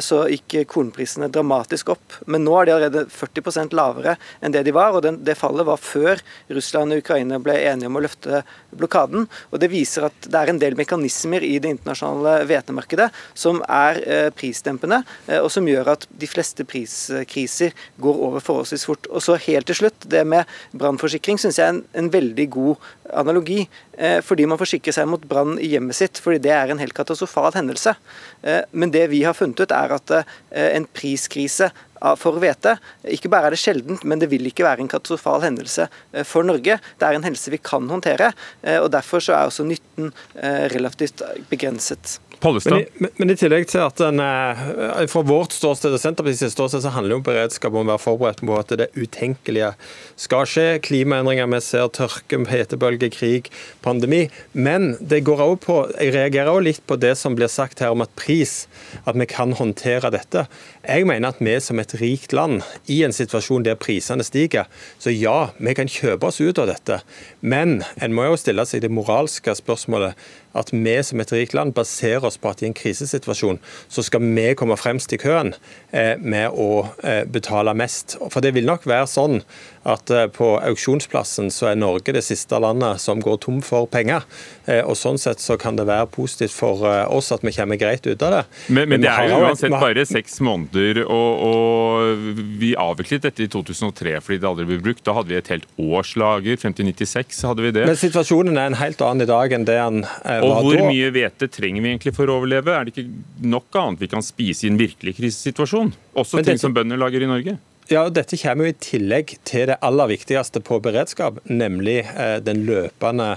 så 0.05 0.25
gikk 0.29 0.69
kornprisene 0.69 1.31
dramatisk 1.33 1.95
opp. 1.95 2.17
Men 2.29 2.45
nå 2.45 2.53
er 2.61 2.69
de 2.69 2.75
allerede 2.75 3.05
40% 3.15 3.73
lavere 3.77 4.17
enn 4.45 4.53
det 4.53 4.65
de 4.67 4.75
var, 4.77 4.93
og 4.93 5.07
det 5.25 5.37
fallet 5.39 5.65
var 5.65 5.81
før 5.81 6.21
Russland 6.53 6.93
og 6.93 7.01
Ukraina 7.01 7.39
ble 7.41 7.55
enige 7.71 7.89
om 7.89 7.97
å 7.97 8.03
løfte 8.05 8.43
blokaden. 8.77 9.25
og 9.51 9.63
Det 9.63 9.71
viser 9.73 10.11
at 10.11 10.29
det 10.29 10.37
er 10.37 10.53
en 10.53 10.61
del 10.61 10.77
mekanismer 10.77 11.45
i 11.47 11.55
det 11.63 11.73
internasjonale 11.73 12.45
hvetemarkedet 12.51 13.09
som 13.33 13.63
er 13.65 14.03
prisdempende, 14.37 15.01
og 15.41 15.49
som 15.55 15.69
gjør 15.69 15.95
at 15.95 16.07
de 16.13 16.29
fleste 16.29 16.67
priskriser 16.69 17.73
går 18.05 18.23
over 18.29 18.45
forholdsvis 18.45 18.87
fort. 18.89 19.09
Og 19.11 19.25
så 19.25 19.39
helt 19.47 19.71
til 19.71 19.81
slutt, 19.83 20.09
det 20.11 20.23
med 20.29 20.49
brannforsikring 20.77 21.39
syns 21.41 21.59
jeg 21.61 21.67
er 21.67 21.77
en, 21.77 21.85
en, 21.97 22.11
veldig 22.11 22.47
god 22.53 22.89
analogi. 23.23 23.65
Eh, 23.93 24.19
fordi 24.25 24.47
man 24.49 24.59
forsikrer 24.61 24.95
seg 24.97 25.09
mot 25.11 25.23
brann 25.29 25.59
i 25.61 25.71
hjemmet 25.73 25.99
sitt, 25.99 26.21
fordi 26.23 26.41
det 26.47 26.53
er 26.55 26.73
en 26.73 26.81
helt 26.83 26.97
katastrofal 26.97 27.53
hendelse. 27.57 27.95
Eh, 28.43 28.63
men 28.73 28.93
det 28.95 29.07
vi 29.13 29.23
har 29.27 29.37
funnet 29.37 29.61
ut, 29.61 29.70
er 29.71 29.97
at 29.97 30.13
eh, 30.17 30.77
en 30.77 30.87
priskrise 30.87 31.71
for 32.21 32.41
hvete. 32.41 32.77
Ikke 33.17 33.31
bare 33.33 33.51
er 33.51 33.57
det 33.57 33.63
sjeldent, 33.63 34.05
men 34.09 34.23
det 34.23 34.31
vil 34.33 34.49
ikke 34.49 34.67
være 34.67 34.85
en 34.85 34.91
katastrofal 34.91 35.45
hendelse 35.45 35.89
eh, 35.89 36.25
for 36.27 36.47
Norge. 36.47 36.79
Det 36.81 37.07
er 37.07 37.19
en 37.19 37.27
hendelse 37.27 37.53
vi 37.53 37.61
kan 37.63 37.89
håndtere, 37.91 38.33
eh, 38.63 38.81
og 38.81 38.91
derfor 38.95 39.25
så 39.25 39.37
er 39.37 39.51
også 39.53 39.69
nytten 39.69 40.13
eh, 40.41 40.67
relativt 40.75 41.23
begrenset. 41.53 42.19
Men, 42.43 42.87
Men, 42.99 43.11
men, 43.17 43.31
i 43.31 43.37
tillegg 43.37 43.67
til 43.69 43.83
at 43.85 44.01
den, 44.01 44.21
eh, 44.21 45.07
Fra 45.13 45.23
vårt 45.29 45.53
ståsted 45.53 45.93
og 45.93 46.01
Senterpartiets 46.01 46.55
ståsted 46.55 46.81
så 46.87 46.93
handler 46.95 47.19
jo 47.19 47.25
beredskap 47.27 47.75
om 47.75 47.85
å 47.85 47.91
være 47.93 48.01
forberedt 48.01 48.41
på 48.41 48.57
at 48.57 48.73
det 48.81 48.89
utenkelige 48.97 49.75
skal 50.17 50.49
skje. 50.49 50.67
Klimaendringer, 50.87 51.51
vi 51.53 51.61
ser 51.65 51.91
tørke, 51.93 52.41
hetebølge, 52.49 53.11
krig, 53.13 53.51
pandemi. 53.85 54.23
Men 54.53 54.95
det 55.01 55.23
går 55.29 55.43
også 55.45 55.61
på, 55.67 55.79
jeg 55.99 56.15
reagerer 56.17 56.53
også 56.55 56.67
litt 56.71 56.83
på 56.89 56.97
det 57.01 57.13
som 57.21 57.37
blir 57.37 57.53
sagt 57.53 57.85
her 57.85 57.93
om 57.93 58.05
at 58.07 58.15
pris, 58.17 58.65
at 59.05 59.21
vi 59.21 59.29
kan 59.29 59.53
håndtere 59.61 60.13
dette. 60.15 60.47
Jeg 60.87 61.05
mener 61.11 61.35
at 61.35 61.45
vi 61.45 61.59
som 61.61 61.79
et 61.83 61.90
rikt 62.01 62.35
land, 62.37 62.63
i 62.87 63.01
en 63.07 63.15
situasjon 63.15 63.65
der 63.67 63.79
prisene 63.81 64.25
stiger, 64.27 64.69
så 64.99 65.13
ja, 65.15 65.51
vi 65.59 65.75
kan 65.77 65.91
kjøpe 65.91 66.31
oss 66.31 66.41
ut 66.41 66.61
av 66.61 66.71
dette. 66.71 67.01
Men 67.41 67.81
en 68.01 68.15
må 68.15 68.29
jo 68.29 68.39
stille 68.41 68.67
seg 68.69 68.85
det 68.85 68.93
moralske 68.95 69.55
spørsmålet 69.59 70.19
at 70.59 70.73
vi 70.73 70.97
som 71.07 71.21
et 71.23 71.33
rikt 71.35 71.55
land 71.55 71.75
baserer 71.77 72.25
oss 72.27 72.39
på 72.41 72.51
at 72.51 72.63
i 72.63 72.69
en 72.69 72.77
krisesituasjon 72.77 73.61
så 73.89 74.05
skal 74.07 74.25
vi 74.25 74.49
komme 74.59 74.79
fremst 74.81 75.13
i 75.15 75.21
køen 75.21 75.55
eh, 75.93 76.17
med 76.19 76.51
å 76.51 76.87
eh, 77.05 77.23
betale 77.31 77.75
mest. 77.79 78.17
For 78.33 78.43
det 78.43 78.55
vil 78.57 78.67
nok 78.69 78.89
være 78.91 79.09
sånn 79.11 79.41
at 79.89 80.11
eh, 80.13 80.27
på 80.33 80.53
auksjonsplassen 80.59 81.53
så 81.55 81.71
er 81.71 81.79
Norge 81.81 82.15
det 82.17 82.25
siste 82.27 82.59
landet 82.61 83.01
som 83.03 83.23
går 83.23 83.41
tom 83.45 83.61
for 83.65 83.89
penger. 83.91 84.27
Og 84.71 84.95
Sånn 85.01 85.17
sett 85.19 85.41
så 85.43 85.57
kan 85.59 85.75
det 85.79 85.87
være 85.89 86.07
positivt 86.13 86.53
for 86.53 86.85
oss 87.11 87.31
at 87.35 87.43
vi 87.43 87.51
kommer 87.57 87.79
greit 87.81 88.05
ut 88.07 88.21
av 88.23 88.35
det. 88.35 88.41
Men, 88.69 88.91
men, 88.93 89.03
det 89.03 89.09
er 89.11 89.31
jo 89.31 89.39
uansett 89.43 89.73
bare 89.73 90.05
seks 90.07 90.37
måneder, 90.45 91.01
og, 91.07 91.41
og, 91.47 92.29
vi 92.61 92.75
avviklet 92.79 93.25
dette 93.25 93.47
i 93.47 93.49
2003 93.51 94.13
fordi 94.23 94.39
det 94.43 94.49
aldri 94.51 94.67
ble 94.69 94.79
brukt. 94.85 95.03
Da 95.07 95.17
hadde 95.17 95.33
vi 95.33 95.39
et 95.41 95.51
helt 95.51 95.67
årslager. 95.81 96.61
Frem 96.61 96.77
til 96.77 96.91
96 96.93 97.41
hadde 97.49 97.65
vi 97.65 97.73
det. 97.75 97.87
Men 97.89 97.99
situasjonen 97.99 98.61
er 98.61 98.71
en 98.71 98.79
helt 98.79 99.03
annen 99.03 99.25
i 99.25 99.31
dag 99.31 99.57
enn 99.57 99.67
det 99.67 99.81
den 99.81 100.05
og 100.45 100.67
hvor 100.67 100.85
mye 100.89 101.11
hvete 101.15 101.49
trenger 101.53 101.85
vi 101.85 101.93
egentlig 101.95 102.15
for 102.17 102.31
å 102.31 102.39
overleve? 102.41 102.75
Er 102.75 102.87
det 102.87 102.95
ikke 102.95 103.49
nok 103.51 103.81
annet 103.81 104.05
vi 104.05 104.11
kan 104.13 104.25
spise 104.25 104.67
i 104.67 104.73
en 104.73 104.81
virkelig 104.81 105.17
krisesituasjon? 105.19 105.93
Også 106.21 106.45
ting 106.47 106.61
som 106.61 106.77
bønder 106.77 107.01
lager 107.01 107.27
i 107.27 107.31
Norge? 107.31 107.59
Ja, 107.91 108.05
og 108.07 108.15
Dette 108.15 108.39
kommer 108.39 108.69
jo 108.69 108.71
i 108.71 108.79
tillegg 108.79 109.33
til 109.49 109.67
det 109.67 109.81
aller 109.83 110.13
viktigste 110.13 110.63
på 110.63 110.79
beredskap, 110.83 111.41
nemlig 111.51 112.05
eh, 112.05 112.37
den 112.47 112.63
løpende 112.69 113.33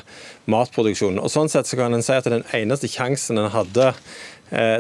matproduksjonen. 0.46 1.18
Og 1.24 1.32
Sånn 1.34 1.50
sett 1.50 1.70
så 1.70 1.80
kan 1.80 1.96
en 1.96 2.06
si 2.06 2.14
at 2.14 2.30
Den 2.30 2.46
eneste 2.54 2.90
sjansen 2.92 3.42
en 3.42 3.50
hadde 3.54 3.94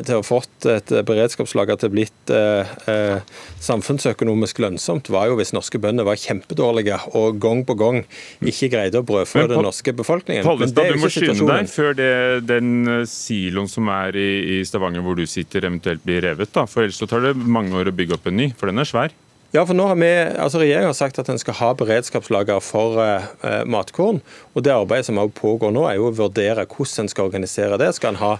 til 0.05 0.17
å 0.17 0.21
ha 0.21 0.25
fått 0.25 0.67
et 0.69 0.91
beredskapslager 1.07 1.79
til 1.79 1.89
å 1.89 1.93
blitt 1.93 2.33
eh, 2.33 2.73
eh, 2.89 3.39
samfunnsøkonomisk 3.63 4.61
lønnsomt, 4.63 5.09
var 5.13 5.31
jo 5.31 5.37
hvis 5.39 5.53
norske 5.55 5.81
bønder 5.81 6.07
var 6.07 6.19
kjempedårlige 6.19 6.99
og 7.17 7.39
gang 7.43 7.63
på 7.67 7.77
gang 7.79 8.01
ikke 8.41 8.71
greide 8.73 9.01
å 9.01 9.07
brødfø 9.07 9.47
den 9.51 9.63
norske 9.65 9.95
befolkningen. 9.97 10.45
Pollestad, 10.47 10.93
du 10.93 11.01
må 11.01 11.11
skynde 11.13 11.47
deg 11.49 11.71
før 11.71 11.97
det, 11.97 12.13
den 12.49 13.03
siloen 13.09 13.71
som 13.71 13.89
er 13.93 14.19
i, 14.19 14.29
i, 14.59 14.61
Stavanger 14.67 15.05
hvor 15.05 15.17
du 15.19 15.25
sitter, 15.29 15.67
eventuelt 15.69 16.03
blir 16.05 16.23
revet. 16.25 16.53
da, 16.53 16.67
for 16.69 16.85
Ellers 16.85 16.99
så 17.01 17.09
tar 17.09 17.25
det 17.25 17.35
mange 17.37 17.75
år 17.79 17.91
å 17.91 17.95
bygge 17.95 18.17
opp 18.17 18.29
en 18.29 18.39
ny, 18.39 18.51
for 18.57 18.71
den 18.71 18.83
er 18.83 18.89
svær. 18.89 19.15
Ja, 19.53 19.61
for 19.69 19.77
nå 19.77 19.85
har 19.85 19.97
vi, 20.01 20.07
altså 20.41 20.63
Regjeringen 20.63 20.89
har 20.89 20.95
sagt 20.97 21.19
at 21.21 21.27
en 21.29 21.37
skal 21.37 21.53
ha 21.59 21.67
beredskapslager 21.77 22.57
for 22.65 22.97
eh, 23.03 23.59
matkorn. 23.69 24.23
og 24.57 24.65
Det 24.65 24.73
arbeidet 24.73 25.05
som 25.05 25.19
også 25.21 25.35
pågår 25.37 25.75
nå, 25.75 25.83
er 25.85 25.99
jo 25.99 26.07
å 26.09 26.15
vurdere 26.17 26.65
hvordan 26.65 27.05
en 27.05 27.11
skal 27.11 27.29
organisere 27.29 27.77
det. 27.77 27.91
Skal 27.93 28.15
en 28.15 28.21
ha 28.23 28.31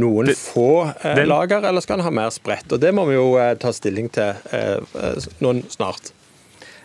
noen 0.00 0.30
det, 0.30 0.38
få 0.40 0.86
eh, 0.94 1.18
den, 1.20 1.28
lager, 1.28 1.68
eller 1.68 1.84
skal 1.84 2.00
en 2.00 2.06
ha 2.06 2.14
mer 2.22 2.32
spredt? 2.32 2.72
Og 2.72 2.80
Det 2.80 2.94
må 2.96 3.04
vi 3.10 3.18
jo 3.18 3.36
eh, 3.36 3.52
ta 3.60 3.74
stilling 3.76 4.08
til 4.16 4.32
noen 5.44 5.60
snart. 5.68 6.14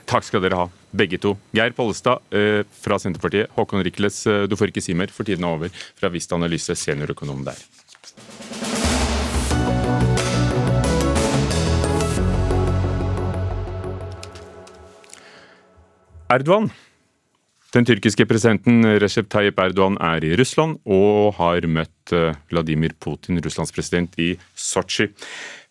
Takk 0.08 0.28
skal 0.28 0.44
dere 0.44 0.60
ha, 0.66 0.68
begge 0.92 1.22
to. 1.24 1.38
Geir 1.56 1.72
Pollestad 1.76 2.28
fra 2.84 3.00
Senterpartiet, 3.00 3.52
Håkon 3.56 3.84
Rikles, 3.88 4.20
du 4.48 4.56
får 4.60 4.72
ikke 4.72 4.84
si 4.84 4.96
mer, 5.00 5.12
for 5.16 5.28
tiden 5.28 5.48
er 5.48 5.56
over, 5.56 5.84
fra 6.00 6.12
Vista 6.12 6.36
Analyse, 6.36 6.76
seniorøkonom 6.80 7.44
der. 7.48 7.60
Erdogan. 16.28 16.68
Den 17.72 17.86
tyrkiske 17.88 18.26
presidenten 18.28 18.84
Recep 19.00 19.30
Tayyip 19.32 19.60
Erdogan 19.64 19.96
er 20.04 20.24
i 20.24 20.34
Russland 20.40 20.78
og 20.84 21.38
har 21.38 21.64
møtt 21.72 22.12
eh, 22.16 22.36
Vladimir 22.52 22.92
Putin, 23.00 23.40
Russlands 23.44 23.72
president, 23.76 24.12
i 24.20 24.34
Sotsji. 24.56 25.08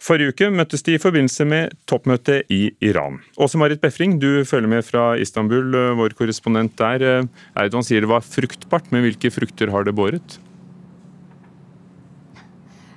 Forrige 0.00 0.32
uke 0.32 0.48
møttes 0.52 0.84
de 0.86 0.96
i 0.96 1.00
forbindelse 1.00 1.44
med 1.48 1.76
toppmøtet 1.88 2.52
i 2.52 2.70
Iran. 2.84 3.18
Åse 3.36 3.60
Marit 3.60 3.82
Befring, 3.84 4.16
du 4.20 4.44
følger 4.48 4.70
med 4.70 4.84
fra 4.84 5.10
Istanbul, 5.20 5.72
eh, 5.76 5.94
vår 6.00 6.16
korrespondent 6.16 6.76
der. 6.80 7.04
Eh, 7.04 7.30
Erdogan 7.56 7.84
sier 7.84 8.04
det 8.04 8.12
var 8.12 8.24
fruktbart, 8.24 8.88
men 8.92 9.04
hvilke 9.04 9.32
frukter 9.32 9.72
har 9.72 9.84
det 9.84 9.96
båret? 9.96 10.38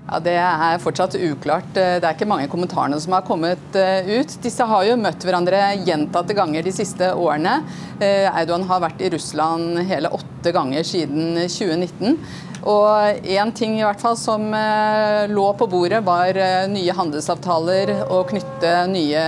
Ja, 0.09 0.17
Det 0.25 0.33
er 0.41 0.79
fortsatt 0.81 1.13
uklart. 1.21 1.67
Det 1.75 2.01
er 2.01 2.15
ikke 2.15 2.25
mange 2.25 2.49
kommentarene 2.49 2.97
som 3.01 3.13
har 3.13 3.25
kommet 3.27 3.75
eh, 3.77 4.07
ut. 4.17 4.31
Disse 4.41 4.65
har 4.65 4.87
jo 4.87 4.95
møtt 4.97 5.21
hverandre 5.21 5.59
gjentatte 5.85 6.33
ganger 6.33 6.65
de 6.65 6.73
siste 6.73 7.11
årene. 7.13 7.59
Eh, 8.01 8.25
har 8.25 8.81
vært 8.81 9.03
i 9.05 9.11
Russland 9.13 9.83
hele 9.85 10.09
åtte 10.09 10.53
ganger 10.55 10.81
siden 10.81 11.37
2019. 11.45 12.17
Og 12.65 13.21
én 13.21 13.53
ting 13.53 13.77
i 13.77 13.85
hvert 13.85 14.01
fall 14.01 14.17
som 14.17 14.49
eh, 14.49 15.29
lå 15.29 15.45
på 15.53 15.69
bordet, 15.69 16.01
var 16.03 16.41
nye 16.73 16.97
handelsavtaler 16.97 17.93
og 18.09 18.33
knytte 18.33 18.73
nye, 18.89 19.23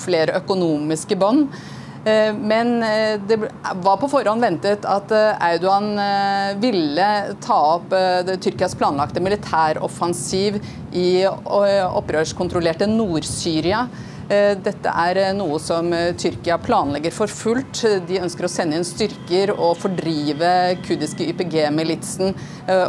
flere 0.00 0.40
økonomiske 0.40 1.20
bånd. 1.20 1.52
Eh, 2.04 2.34
men 2.34 2.82
eh, 2.82 3.20
det 3.26 3.36
var 3.74 3.96
på 4.00 4.08
forhånd 4.10 4.42
ventet 4.42 4.86
at 4.88 5.12
eh, 5.14 5.44
ville 6.62 7.08
ta 7.42 7.58
opp 7.76 7.94
Tyrkias 8.42 8.74
planlagte 8.78 9.22
militæroffensiv 9.22 10.58
i 10.92 11.22
opprørskontrollerte 11.26 12.88
Nord-Syria. 12.90 13.86
Eh, 14.30 14.52
dette 14.62 14.92
er 15.02 15.18
eh, 15.18 15.32
noe 15.34 15.58
som 15.62 15.88
eh, 15.94 16.12
Tyrkia 16.18 16.58
planlegger 16.62 17.14
for 17.14 17.30
fullt. 17.30 17.82
De 18.06 18.20
ønsker 18.22 18.46
å 18.46 18.50
sende 18.50 18.78
inn 18.78 18.86
styrker 18.86 19.54
og 19.56 19.80
fordrive 19.82 20.52
kurdiske 20.86 21.26
YPG-militsen 21.32 22.34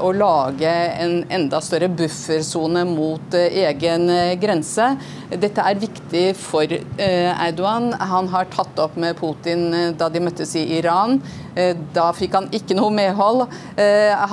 og 0.04 0.12
lage 0.20 0.70
en 1.02 1.24
enda 1.34 1.58
større 1.64 1.88
buffersone 1.90 2.84
mot 2.86 3.34
egen 3.34 4.06
grense. 4.42 4.86
Dette 5.32 5.66
er 5.66 5.80
viktig 5.82 6.26
for 6.38 6.70
Erdogan. 7.02 7.90
Han 7.98 8.30
har 8.30 8.52
tatt 8.54 8.78
opp 8.84 9.00
med 9.02 9.18
Putin 9.18 9.96
da 9.98 10.10
de 10.14 10.22
møttes 10.22 10.54
i 10.60 10.66
Iran. 10.78 11.18
Da 11.96 12.06
fikk 12.14 12.38
han 12.38 12.52
ikke 12.54 12.78
noe 12.78 12.94
medhold. 12.94 13.48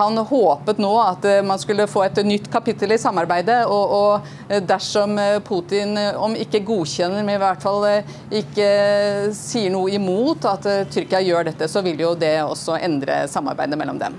Han 0.00 0.20
håpet 0.28 0.82
nå 0.82 0.92
at 1.06 1.24
man 1.48 1.62
skulle 1.62 1.88
få 1.90 2.04
et 2.04 2.20
nytt 2.26 2.50
kapittel 2.52 2.92
i 2.96 3.00
samarbeidet, 3.00 3.62
og, 3.72 4.28
dersom 4.68 5.16
Putin, 5.48 5.96
om 6.20 6.36
ikke 6.36 6.64
godkjent 6.68 6.89
godkjenner, 6.90 7.24
men 7.24 7.36
i 7.36 7.40
hvert 7.40 7.62
fall 7.62 7.84
eh, 7.88 8.16
ikke 8.30 9.32
sier 9.36 9.70
noe 9.72 9.90
imot 9.94 10.44
at 10.48 10.66
eh, 10.66 10.86
Tyrkia 10.90 11.20
gjør 11.22 11.50
dette, 11.50 11.68
så 11.68 11.82
vil 11.82 12.00
jo 12.00 12.14
det 12.18 12.42
også 12.42 12.78
endre 12.80 13.26
samarbeidet 13.28 13.78
mellom 13.78 13.98
dem. 13.98 14.16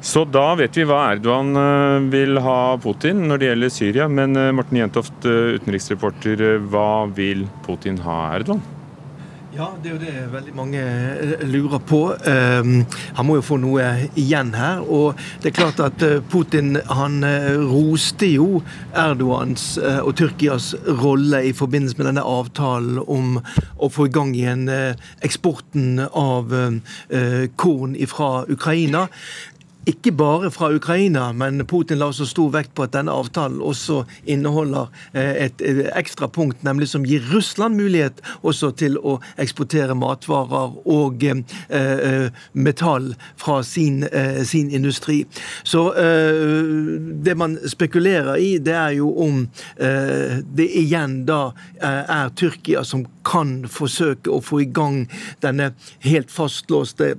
Så 0.00 0.24
da 0.28 0.54
vet 0.54 0.76
vi 0.76 0.84
hva 0.86 1.12
Erdogan 1.14 1.56
eh, 1.56 2.08
vil 2.12 2.38
ha 2.38 2.76
Putin 2.78 3.26
når 3.26 3.38
det 3.38 3.50
gjelder 3.50 3.74
Syria. 3.74 4.08
Men 4.08 4.36
Morten 4.54 4.78
Jentoft, 4.78 5.18
utenriksreporter, 5.24 6.60
hva 6.70 7.06
vil 7.10 7.46
Putin 7.66 7.98
ha 8.04 8.36
Erdogan? 8.36 8.62
Ja, 9.56 9.70
det 9.82 9.88
er 9.88 9.94
jo 9.94 10.00
det 10.02 10.24
veldig 10.34 10.52
mange 10.52 10.80
eh, 10.84 11.44
lurer 11.48 11.80
på. 11.80 12.00
Um, 12.12 12.82
han 13.16 13.24
må 13.24 13.38
jo 13.38 13.44
få 13.46 13.56
noe 13.62 13.86
igjen 14.12 14.50
her. 14.52 14.82
Og 14.84 15.16
det 15.40 15.48
er 15.48 15.54
klart 15.56 15.80
at 15.80 16.04
eh, 16.04 16.18
Putin 16.28 16.76
han 16.90 17.24
eh, 17.24 17.54
roste 17.56 18.28
jo 18.28 18.60
Erdogans 18.92 19.64
og 19.78 20.12
Tyrkias 20.18 20.74
rolle 21.00 21.40
i 21.48 21.54
forbindelse 21.56 21.96
med 21.96 22.10
denne 22.10 22.26
avtalen 22.28 23.00
om 23.00 23.38
å 23.80 23.88
få 23.92 24.10
i 24.10 24.12
gang 24.12 24.34
igjen 24.36 24.68
eksporten 25.24 26.00
av 26.06 26.52
korn 27.60 27.96
fra 28.10 28.30
Ukraina 28.52 29.06
ikke 29.86 30.10
bare 30.18 30.50
fra 30.50 30.72
Ukraina, 30.74 31.28
men 31.32 31.62
Putin 31.66 32.00
la 32.00 32.08
så 32.14 32.26
stor 32.26 32.50
vekt 32.54 32.72
på 32.74 32.86
at 32.86 32.94
denne 32.96 33.14
avtalen 33.14 33.60
også 33.62 34.00
inneholder 34.26 34.88
eh, 35.14 35.46
et 35.46 35.62
ekstra 35.94 36.26
punkt, 36.32 36.64
nemlig 36.66 36.88
som 36.90 37.06
gir 37.06 37.22
Russland 37.30 37.78
mulighet 37.78 38.18
også 38.42 38.72
til 38.80 38.98
å 38.98 39.16
eksportere 39.42 39.94
matvarer 39.98 40.74
og 40.90 41.22
eh, 41.22 41.42
eh, 41.78 42.42
metall 42.52 43.12
fra 43.38 43.60
sin, 43.62 44.02
sin, 44.44 44.70
industri. 44.74 45.20
Så 45.64 45.82
det 45.96 47.34
man 47.38 47.54
spekulerer 47.68 48.40
i, 48.42 48.56
det 48.58 48.74
er 48.74 48.96
jo 48.98 49.10
om 49.22 49.44
det 49.78 50.66
igjen 50.80 51.20
da 51.28 51.52
er 51.78 52.32
Tyrkia 52.36 52.82
som 52.84 53.04
kan 53.26 53.60
forsøke 53.70 54.32
å 54.32 54.42
få 54.44 54.62
i 54.64 54.68
gang 54.68 55.04
denne 55.44 55.72
helt 56.04 56.32
fastlåste 56.34 57.14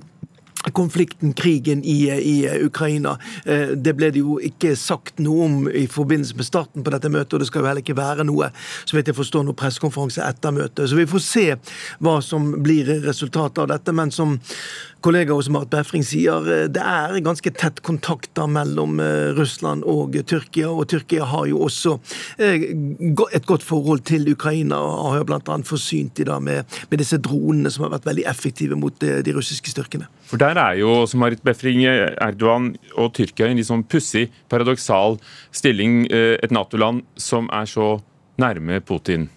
konflikten, 0.74 1.32
krigen 1.38 1.82
i, 1.84 1.98
i, 2.10 2.36
Ukraina. 2.64 3.16
Eh, 3.44 3.74
det 3.76 3.94
ble 3.98 4.10
det 4.14 4.22
jo 4.22 4.38
ikke 4.42 4.74
sagt 4.78 5.22
noe 5.22 5.46
om 5.46 5.58
i 5.68 5.86
forbindelse 5.90 6.36
med 6.38 6.48
starten 6.48 6.84
på 6.84 6.94
dette 6.94 7.10
møtet, 7.12 7.36
og 7.36 7.42
det 7.42 7.50
skal 7.50 7.64
jo 7.64 7.70
heller 7.70 7.84
ikke 7.84 7.98
være 7.98 8.26
noe 8.28 8.50
så 8.84 8.96
vet 8.96 9.10
jeg 9.10 9.16
forstår, 9.18 9.44
noe 9.46 9.58
pressekonferanse 9.58 10.24
etter 10.24 10.54
møtet. 10.54 10.88
Så 10.88 10.98
vi 10.98 11.08
får 11.08 11.24
se 11.24 11.46
hva 12.04 12.18
som 12.24 12.50
blir 12.64 12.88
resultatet 13.04 13.62
av 13.64 13.70
dette. 13.72 13.94
Men 13.96 14.12
som 14.14 14.38
kollega 15.04 15.36
hos 15.36 15.50
Marit 15.52 15.70
Befring 15.72 16.04
sier, 16.06 16.48
eh, 16.52 16.66
det 16.72 16.82
er 16.82 17.18
ganske 17.24 17.52
tett 17.54 17.82
kontakter 17.86 18.48
mellom 18.50 19.00
eh, 19.02 19.30
Russland 19.38 19.86
og 19.88 20.16
Tyrkia. 20.28 20.70
Og 20.70 20.88
Tyrkia 20.90 21.28
har 21.28 21.48
jo 21.50 21.62
også 21.66 21.98
et 22.38 23.46
godt 23.46 23.64
forhold 23.66 24.04
til 24.08 24.28
Ukraina, 24.32 24.78
og 24.78 25.12
har 25.12 25.22
jo 25.22 25.28
bl.a. 25.30 25.58
forsynt 25.66 26.16
de 26.18 26.28
da 26.28 26.38
med, 26.42 26.64
med 26.90 27.02
disse 27.02 27.18
dronene 27.22 27.70
som 27.72 27.86
har 27.86 27.96
vært 27.96 28.08
veldig 28.08 28.26
effektive 28.30 28.78
mot 28.78 28.94
de 28.98 29.34
russiske 29.34 29.72
styrkene. 29.72 30.08
For 30.28 30.36
Der 30.36 30.58
er 30.60 30.76
jo 30.76 31.06
som 31.08 31.22
Marit 31.24 31.40
Befring, 31.40 31.86
Erdogan 31.88 32.74
og 33.00 33.14
Tyrkia 33.16 33.48
i 33.48 33.54
en 33.54 33.60
litt 33.60 33.68
sånn 33.70 33.86
pussig, 33.88 34.26
paradoksal 34.52 35.16
stilling. 35.56 36.02
Eh, 36.12 36.36
et 36.44 36.52
Nato-land 36.52 37.06
som 37.16 37.48
er 37.48 37.64
så 37.64 37.94
nærme 38.36 38.82
Putin. 38.84 39.30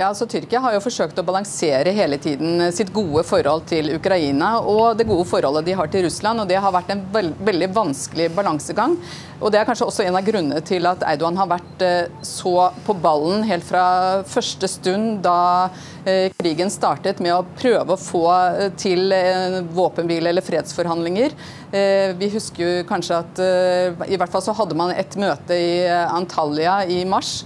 Ja, 0.00 0.06
altså 0.08 0.24
Tyrkia 0.24 0.62
har 0.64 0.72
jo 0.72 0.80
forsøkt 0.80 1.18
å 1.20 1.22
balansere 1.28 1.92
hele 1.92 2.16
tiden 2.16 2.62
sitt 2.72 2.88
gode 2.96 3.20
forhold 3.28 3.66
til 3.68 3.90
Ukraina 3.98 4.54
og 4.64 4.96
det 4.96 5.04
gode 5.04 5.26
forholdet 5.28 5.66
de 5.66 5.74
har 5.76 5.90
til 5.92 6.06
Russland. 6.06 6.40
og 6.40 6.48
Det 6.48 6.56
har 6.56 6.72
vært 6.72 6.94
en 6.94 7.02
veld, 7.12 7.34
veldig 7.44 7.68
vanskelig 7.76 8.30
balansegang. 8.32 8.96
og 9.40 9.52
Det 9.52 9.60
er 9.60 9.68
kanskje 9.68 9.86
også 9.90 10.06
en 10.06 10.16
av 10.16 10.24
grunnene 10.24 10.62
til 10.64 10.88
at 10.88 11.04
Eidogan 11.04 11.36
har 11.36 11.50
vært 11.52 11.84
eh, 11.84 12.08
så 12.24 12.70
på 12.86 12.96
ballen 12.96 13.44
helt 13.44 13.64
fra 13.64 13.84
første 14.24 14.68
stund 14.72 15.20
da 15.24 15.68
eh, 16.04 16.32
krigen 16.40 16.72
startet, 16.72 17.20
med 17.20 17.36
å 17.36 17.44
prøve 17.60 17.92
å 17.92 18.00
få 18.00 18.24
eh, 18.32 18.72
til 18.80 19.12
våpenhvile 19.76 20.32
eller 20.32 20.44
fredsforhandlinger. 20.44 21.36
Vi 21.70 22.26
husker 22.32 22.64
jo 22.64 22.86
kanskje 22.88 23.14
at 23.22 23.40
i 24.10 24.16
hvert 24.18 24.32
fall 24.32 24.42
så 24.42 24.50
hadde 24.58 24.74
man 24.74 24.90
et 24.90 25.14
møte 25.20 25.54
i 25.54 25.84
Antalya 25.86 26.80
i 26.90 27.04
mars, 27.06 27.44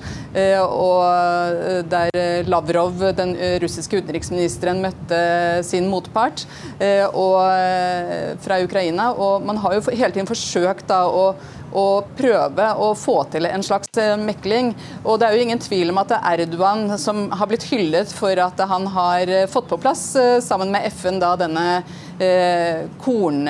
og 0.65 1.85
der 1.93 2.44
Lavrov, 2.51 3.03
den 3.17 3.35
eh, 3.37 3.57
russiske 3.63 4.01
utenriksministeren, 4.03 4.83
møtte 4.85 5.19
sin 5.67 5.89
motpart 5.91 6.45
eh, 6.79 7.05
og, 7.09 7.39
eh, 7.51 8.35
fra 8.45 8.61
Ukraina. 8.65 9.11
Og 9.15 9.45
man 9.47 9.61
har 9.63 9.77
jo 9.77 9.85
hele 9.91 10.13
tiden 10.15 10.29
forsøkt 10.29 10.89
da, 10.91 11.05
å, 11.07 11.35
å 11.75 11.87
prøve 12.19 12.69
å 12.81 12.93
få 12.99 13.17
til 13.33 13.49
en 13.51 13.65
slags 13.67 13.91
mekling. 14.21 14.75
Og 15.05 15.19
det 15.21 15.29
er 15.29 15.39
jo 15.39 15.47
ingen 15.47 15.63
tvil 15.63 15.95
om 15.95 16.03
at 16.03 16.13
det 16.13 16.21
er 16.21 16.45
Erdogan 16.47 16.99
som 17.01 17.27
har 17.35 17.51
blitt 17.51 17.67
hyllet 17.71 18.13
for 18.15 18.39
at 18.43 18.61
han 18.71 18.87
har 18.95 19.35
fått 19.53 19.71
på 19.73 19.81
plass, 19.83 20.07
sammen 20.45 20.71
med 20.75 20.87
FN, 20.93 21.19
da 21.23 21.35
denne 21.41 21.67
eh, 22.19 22.87
korn 23.03 23.49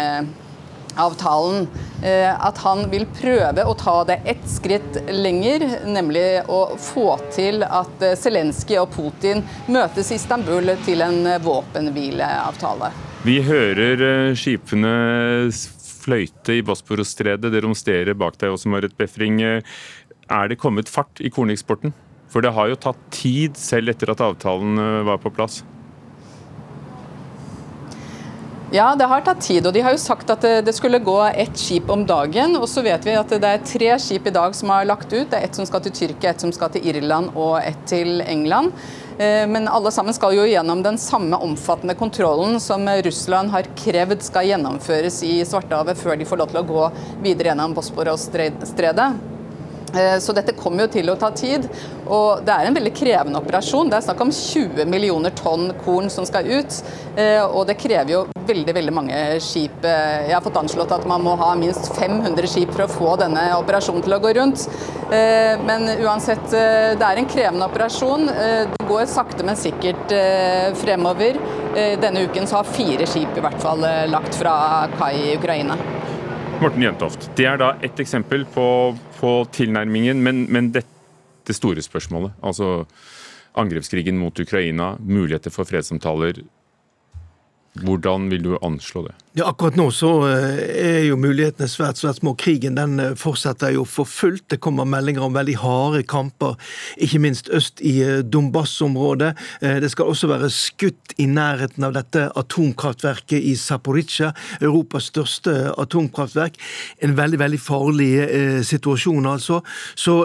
avtalen, 0.96 1.66
eh, 2.02 2.46
at 2.46 2.58
han 2.64 2.86
vil 2.90 3.06
prøve 3.16 3.64
å 3.64 3.74
ta 3.78 3.96
det 4.08 4.20
ett 4.24 4.44
skritt 4.48 4.98
lenger, 5.10 5.64
nemlig 5.86 6.44
å 6.50 6.76
få 6.80 7.16
til 7.34 7.64
at 7.66 8.04
eh, 8.04 8.16
Zelenskyj 8.18 8.80
og 8.82 8.92
Putin 8.94 9.44
møtes 9.66 10.12
i 10.12 10.18
Istanbul 10.18 10.74
til 10.86 11.04
en 11.04 11.20
våpenhvileavtale. 11.44 12.92
Vi 13.24 13.40
hører 13.46 14.06
eh, 14.08 14.38
skipene 14.38 14.94
fløyte 16.04 16.58
i 16.58 16.64
Bosporos-stredet. 16.64 17.52
Det 17.52 17.62
romsterer 17.64 18.16
bak 18.18 18.36
deg 18.40 18.52
også, 18.52 18.70
Marit 18.72 18.96
Befring. 18.98 19.40
Er 19.40 20.50
det 20.50 20.60
kommet 20.60 20.92
fart 20.92 21.22
i 21.24 21.32
korneksporten? 21.32 21.94
For 22.28 22.44
det 22.44 22.52
har 22.56 22.68
jo 22.68 22.80
tatt 22.80 23.00
tid, 23.14 23.56
selv 23.60 23.92
etter 23.92 24.10
at 24.12 24.20
avtalen 24.24 24.76
var 25.06 25.20
på 25.22 25.32
plass? 25.32 25.62
Ja, 28.74 28.88
det 28.98 29.06
har 29.06 29.20
tatt 29.22 29.38
tid. 29.40 29.66
og 29.68 29.72
De 29.72 29.82
har 29.86 29.94
jo 29.94 30.00
sagt 30.02 30.30
at 30.34 30.42
det 30.66 30.72
skulle 30.74 30.98
gå 30.98 31.14
ett 31.30 31.54
skip 31.54 31.90
om 31.94 32.00
dagen. 32.06 32.56
og 32.58 32.66
Så 32.66 32.82
vet 32.82 33.04
vi 33.06 33.12
at 33.14 33.30
det 33.30 33.46
er 33.46 33.60
tre 33.62 33.90
skip 34.02 34.26
i 34.26 34.32
dag 34.34 34.54
som 34.58 34.72
har 34.74 34.88
lagt 34.88 35.12
ut. 35.12 35.28
Det 35.30 35.38
er 35.38 35.46
ett 35.46 35.54
som 35.54 35.66
skal 35.68 35.84
til 35.84 35.94
Tyrkia, 35.94 36.32
ett 36.32 36.42
som 36.42 36.50
skal 36.50 36.72
til 36.74 36.88
Irland 36.90 37.36
og 37.38 37.60
ett 37.60 37.84
til 37.86 38.18
England. 38.26 38.72
Eh, 39.14 39.46
men 39.46 39.70
alle 39.70 39.92
sammen 39.94 40.16
skal 40.16 40.34
jo 40.34 40.48
gjennom 40.50 40.82
den 40.82 40.98
samme 40.98 41.38
omfattende 41.38 41.94
kontrollen 41.94 42.58
som 42.58 42.88
Russland 43.06 43.54
har 43.54 43.70
krevd 43.78 44.26
skal 44.26 44.50
gjennomføres 44.50 45.20
i 45.22 45.36
Svartehavet 45.46 46.02
før 46.02 46.18
de 46.18 46.26
får 46.26 46.42
lov 46.42 46.50
til 46.50 46.62
å 46.64 46.66
gå 46.72 46.90
videre 47.22 47.52
gjennom 47.52 47.78
Bosporos-stredet. 47.78 49.33
Eh, 49.98 50.18
så 50.18 50.32
dette 50.32 50.54
kommer 50.58 50.84
jo 50.84 50.92
til 50.96 51.10
å 51.10 51.16
ta 51.18 51.30
tid, 51.34 51.66
og 52.04 52.44
det 52.46 52.54
er 52.54 52.68
en 52.68 52.76
veldig 52.76 52.92
krevende 52.96 53.40
operasjon. 53.40 53.90
Det 53.90 53.98
er 53.98 54.06
snakk 54.08 54.22
om 54.24 54.32
20 54.34 54.88
millioner 54.90 55.34
tonn 55.38 55.70
korn 55.84 56.10
som 56.12 56.26
skal 56.28 56.48
ut, 56.50 56.80
eh, 57.16 57.42
og 57.44 57.66
det 57.68 57.78
krever 57.80 58.14
jo 58.16 58.24
veldig 58.44 58.74
veldig 58.76 58.94
mange 58.94 59.20
skip. 59.40 59.84
Eh, 59.84 60.28
jeg 60.28 60.34
har 60.34 60.44
fått 60.44 60.58
anslått 60.60 60.92
at 60.92 61.06
man 61.08 61.22
må 61.24 61.36
ha 61.40 61.54
minst 61.58 61.92
500 61.94 62.50
skip 62.50 62.74
for 62.74 62.84
å 62.84 62.90
få 62.90 63.14
denne 63.22 63.46
operasjonen 63.56 64.04
til 64.04 64.16
å 64.18 64.20
gå 64.20 64.34
rundt. 64.36 64.68
Men 65.14 65.84
uansett, 66.02 66.48
det 66.50 67.06
er 67.06 67.18
en 67.20 67.28
krevende 67.28 67.66
operasjon. 67.68 68.26
Det 68.26 68.86
går 68.88 69.04
sakte, 69.06 69.44
men 69.46 69.56
sikkert 69.56 70.10
fremover. 70.80 71.38
Denne 72.02 72.24
uken 72.24 72.48
så 72.50 72.58
har 72.58 72.72
fire 72.72 73.06
skip 73.06 73.36
i 73.36 73.44
hvert 73.44 73.60
fall 73.62 73.84
lagt 74.10 74.34
fra 74.40 74.88
kai 74.98 75.12
i 75.14 75.36
Ukraina. 75.36 75.78
Morten 76.64 76.82
Jentoft, 76.82 77.26
det 77.36 77.44
er 77.44 77.58
da 77.60 77.74
ett 77.84 77.98
eksempel 78.00 78.44
på, 78.54 78.64
på 79.24 79.32
tilnærmingen, 79.56 80.20
men, 80.24 80.44
men 80.52 80.70
dette 80.74 81.56
store 81.56 81.82
spørsmålet, 81.84 82.34
altså 82.44 82.84
angrepskrigen 83.56 84.18
mot 84.20 84.38
Ukraina, 84.40 84.94
muligheter 85.00 85.54
for 85.54 85.68
fredssamtaler. 85.68 86.42
Hvordan 87.82 88.30
vil 88.30 88.42
du 88.42 88.56
anslå 88.62 89.08
det? 89.08 89.14
Ja, 89.34 89.48
Akkurat 89.50 89.74
nå 89.74 89.88
så 89.90 90.08
eh, 90.28 90.60
er 90.78 91.00
jo 91.08 91.16
mulighetene 91.18 91.66
svært 91.66 91.98
svært 91.98 92.20
små. 92.20 92.36
Krigen 92.38 92.76
den 92.78 93.00
eh, 93.02 93.16
fortsetter 93.18 93.72
jo 93.74 93.82
for 93.82 94.06
fullt. 94.06 94.44
Det 94.52 94.60
kommer 94.62 94.86
meldinger 94.86 95.24
om 95.26 95.34
veldig 95.34 95.56
harde 95.58 96.04
kamper, 96.06 96.54
ikke 97.02 97.18
minst 97.18 97.50
øst 97.50 97.82
i 97.82 97.96
eh, 98.04 98.20
Donbas-området. 98.22 99.32
Det 99.82 99.90
skal 99.90 100.12
også 100.12 100.28
være 100.30 100.52
skutt 100.54 101.16
i 101.18 101.26
nærheten 101.26 101.82
av 101.82 101.96
dette 101.96 102.28
atomkraftverket 102.38 103.42
i 103.42 103.56
Zaporizjzja, 103.58 104.30
Europas 104.60 105.10
største 105.10 105.56
atomkraftverk. 105.82 106.60
En 107.02 107.16
veldig 107.18 107.40
veldig 107.42 107.60
farlig 107.62 108.10
situasjon, 108.66 109.26
altså. 109.26 109.60
Så 109.98 110.16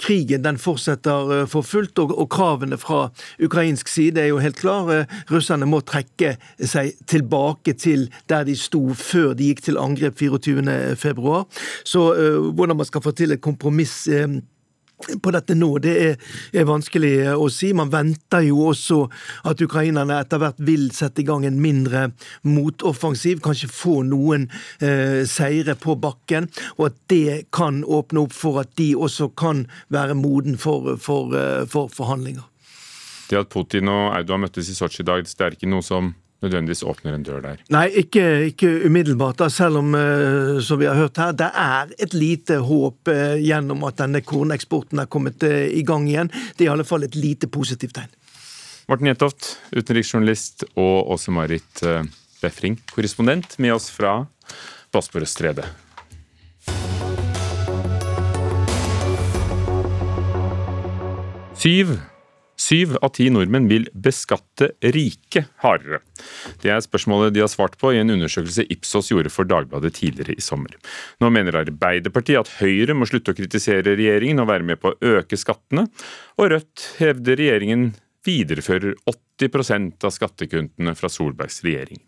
krigen 0.00 0.42
den 0.42 0.58
fortsetter 0.58 1.46
for 1.50 1.66
fullt, 1.66 1.98
og, 2.02 2.14
og 2.16 2.30
kravene 2.34 2.78
fra 2.80 3.06
ukrainsk 3.42 3.90
side 3.90 4.22
er 4.24 4.30
jo 4.32 4.42
helt 4.42 4.58
klare. 4.58 5.04
Russerne 5.30 5.68
må 5.70 5.82
trekke 5.86 6.34
seg 6.58 6.95
tilbake 7.06 7.76
til 7.78 8.08
der 8.30 8.46
de 8.48 8.56
sto 8.58 8.82
før 8.96 9.34
de 9.36 9.52
gikk 9.52 9.64
til 9.68 9.80
angrep 9.80 10.18
24.2. 10.20 11.38
Så 11.84 12.04
uh, 12.16 12.50
hvordan 12.52 12.80
man 12.80 12.88
skal 12.88 13.04
få 13.04 13.14
til 13.16 13.36
et 13.36 13.44
kompromiss 13.44 14.04
uh, 14.08 14.38
på 15.22 15.32
dette 15.34 15.54
nå, 15.56 15.68
det 15.84 15.94
er, 16.00 16.14
er, 16.56 16.64
vanskelig 16.68 17.12
eh, 17.26 17.34
å 17.36 17.48
si. 17.52 17.72
Man 17.76 17.92
venter 17.92 18.46
jo 18.46 18.62
også 18.70 19.02
at 19.48 19.60
ukrainerne 19.62 20.18
etter 20.22 20.40
hvert 20.40 20.60
vil 20.64 20.88
sette 20.96 21.22
i 21.22 21.26
gang 21.28 21.44
en 21.46 21.60
mindre 21.60 22.08
motoffensiv, 22.48 23.42
kanskje 23.44 23.70
få 23.72 24.00
noen 24.08 24.48
eh, 24.80 25.22
seire 25.28 25.76
på 25.78 25.98
bakken, 26.00 26.48
og 26.78 26.88
at 26.90 26.98
det 27.12 27.38
kan 27.54 27.82
åpne 27.84 28.24
opp 28.24 28.36
for 28.36 28.62
at 28.64 28.72
de 28.80 28.94
også 28.96 29.30
kan 29.36 29.66
være 29.92 30.16
moden 30.18 30.56
for, 30.60 30.96
for, 30.96 31.34
for 31.70 31.92
forhandlinger. 31.92 32.46
Det 33.26 33.40
at 33.40 33.50
Putin 33.50 33.90
og 33.90 34.14
Audun 34.14 34.44
møttes 34.44 34.70
i 34.70 34.76
Sotsji 34.76 35.02
i 35.02 35.08
dag, 35.08 35.26
det 35.26 35.44
er 35.44 35.56
ikke 35.56 35.70
noe 35.70 35.84
som 35.84 36.14
nødvendigvis 36.44 36.82
åpner 36.86 37.16
en 37.16 37.24
dør 37.26 37.40
der? 37.44 37.62
Nei, 37.72 37.86
ikke, 38.02 38.24
ikke 38.50 38.70
umiddelbart. 38.86 39.38
Da, 39.40 39.48
selv 39.52 39.80
om, 39.80 39.94
eh, 39.94 40.60
som 40.64 40.80
vi 40.80 40.88
har 40.88 40.98
hørt 40.98 41.20
her, 41.20 41.32
det 41.36 41.48
er 41.52 41.94
et 41.98 42.14
lite 42.14 42.60
håp 42.66 43.08
eh, 43.12 43.36
gjennom 43.42 43.84
at 43.88 43.98
denne 44.02 44.22
korneksporten 44.26 45.02
er 45.02 45.10
kommet 45.10 45.42
eh, 45.46 45.66
i 45.72 45.84
gang 45.86 46.08
igjen. 46.08 46.30
Det 46.56 46.66
er 46.66 46.70
i 46.70 46.74
alle 46.74 46.88
fall 46.88 47.06
et 47.06 47.16
lite 47.18 47.50
positivt 47.52 47.96
tegn. 47.98 48.12
Morten 48.86 49.08
Jentoft, 49.10 49.56
utenriksjournalist, 49.74 50.68
og 50.78 51.10
Åse 51.16 51.32
Marit 51.34 51.82
Befring, 52.38 52.78
korrespondent, 52.92 53.58
med 53.58 53.74
oss 53.74 53.88
fra 53.90 54.20
Bosporus-stredet. 54.94 55.66
Syv 61.56 61.96
Syv 62.66 62.96
av 63.04 63.12
ti 63.14 63.28
nordmenn 63.30 63.68
vil 63.70 63.84
beskatte 63.92 64.72
rike 64.94 65.44
hardere. 65.62 66.00
Det 66.62 66.72
er 66.72 66.82
spørsmålet 66.82 67.34
de 67.36 67.42
har 67.44 67.50
svart 67.52 67.76
på 67.78 67.92
i 67.94 68.00
en 68.00 68.10
undersøkelse 68.16 68.66
Ipsos 68.72 69.12
gjorde 69.12 69.30
for 69.30 69.46
Dagbladet 69.46 69.92
tidligere 70.00 70.34
i 70.34 70.42
sommer. 70.42 70.74
Nå 71.22 71.30
mener 71.34 71.60
Arbeiderpartiet 71.60 72.40
at 72.40 72.54
Høyre 72.58 72.96
må 72.96 73.06
slutte 73.06 73.34
å 73.34 73.38
kritisere 73.38 73.94
regjeringen 73.94 74.42
og 74.42 74.50
være 74.50 74.66
med 74.66 74.82
på 74.82 74.94
å 74.94 75.14
øke 75.18 75.38
skattene, 75.38 75.86
og 76.40 76.50
Rødt 76.54 76.88
hevder 76.98 77.38
regjeringen 77.38 77.92
viderefører 78.26 78.96
80% 79.38 80.02
av 80.08 80.14
skattekuntene 80.14 80.96
fra 80.98 81.10
Solbergs 81.12 81.62
regjering. 81.62 82.00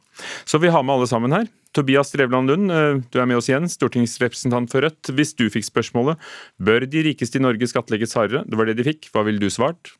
Så 0.49 0.59
vi 0.59 0.73
har 0.75 0.83
med 0.83 0.97
alle 0.97 1.07
sammen 1.07 1.37
her. 1.37 1.47
Tobias 1.77 2.11
Drevland 2.11 2.51
Lund, 2.51 2.73
eh, 2.73 2.99
du 3.13 3.21
er 3.21 3.29
med 3.31 3.39
oss 3.39 3.47
igjen, 3.53 3.69
stortingsrepresentant 3.71 4.73
for 4.73 4.83
Rødt. 4.83 5.13
Hvis 5.15 5.37
du 5.39 5.47
fikk 5.53 5.69
spørsmålet 5.69 6.19
bør 6.59 6.89
de 6.91 7.05
rikeste 7.07 7.39
i 7.39 7.45
Norge 7.45 7.71
skattlegges 7.71 8.19
hardere, 8.19 8.43
det 8.49 8.59
var 8.59 8.67
det 8.67 8.81
de 8.81 8.89
fikk, 8.89 9.13
hva 9.15 9.23
ville 9.29 9.39
du 9.39 9.53
svart? 9.53 9.95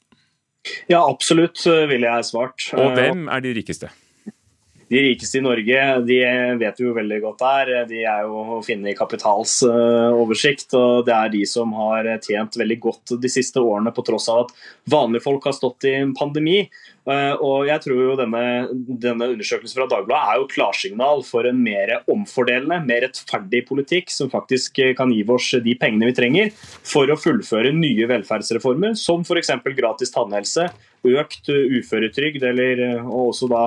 Ja, 0.91 1.03
absolutt, 1.05 1.63
ville 1.91 2.11
jeg 2.11 2.29
svart. 2.29 2.69
Og 2.79 2.93
hvem 2.99 3.29
er 3.29 3.45
de 3.45 3.55
rikeste? 3.61 3.91
De 4.89 5.03
rikeste 5.05 5.39
i 5.39 5.45
Norge 5.45 5.85
de 6.09 6.19
vet 6.61 6.81
vi 6.81 6.87
jo 6.87 6.95
veldig 6.97 7.21
godt 7.25 7.45
er. 7.45 7.73
De 7.91 8.03
er 8.09 8.27
jo 8.27 8.59
å 8.59 8.61
finne 8.65 8.93
i 8.93 8.97
Kapitals 8.97 9.61
oversikt. 9.69 10.73
og 10.79 11.05
Det 11.09 11.15
er 11.15 11.33
de 11.35 11.43
som 11.49 11.73
har 11.77 12.09
tjent 12.25 12.57
veldig 12.61 12.79
godt 12.83 13.17
de 13.21 13.33
siste 13.33 13.61
årene, 13.61 13.93
på 13.95 14.05
tross 14.07 14.31
av 14.33 14.47
at 14.47 14.55
vanlige 14.89 15.27
folk 15.27 15.49
har 15.49 15.57
stått 15.57 15.89
i 15.89 15.99
en 16.01 16.15
pandemi. 16.17 16.63
Eh, 17.09 17.35
og 17.41 17.65
jeg 17.69 17.81
tror 17.85 18.01
jo 18.03 18.17
denne, 18.19 18.43
denne 19.01 19.31
undersøkelsen 19.33 19.79
fra 19.79 19.87
Dagbladet 19.89 20.33
er 20.33 20.41
jo 20.41 20.49
klarsignal 20.53 21.23
for 21.25 21.49
en 21.49 21.61
mer 21.65 21.95
omfordelende, 22.11 22.83
mer 22.85 23.07
rettferdig 23.07 23.63
politikk 23.69 24.13
som 24.13 24.33
faktisk 24.33 24.83
kan 24.99 25.13
gi 25.15 25.25
oss 25.29 25.55
de 25.65 25.77
pengene 25.81 26.11
vi 26.11 26.17
trenger 26.17 26.53
for 26.59 27.09
å 27.09 27.17
fullføre 27.19 27.73
nye 27.77 28.09
velferdsreformer, 28.11 28.97
som 28.99 29.25
f.eks. 29.25 29.55
gratis 29.79 30.13
tannhelse, 30.13 30.69
økt 31.07 31.49
uføretrygd 31.49 32.43
eller 32.49 32.83
og 33.03 33.31
også 33.31 33.49
da 33.51 33.63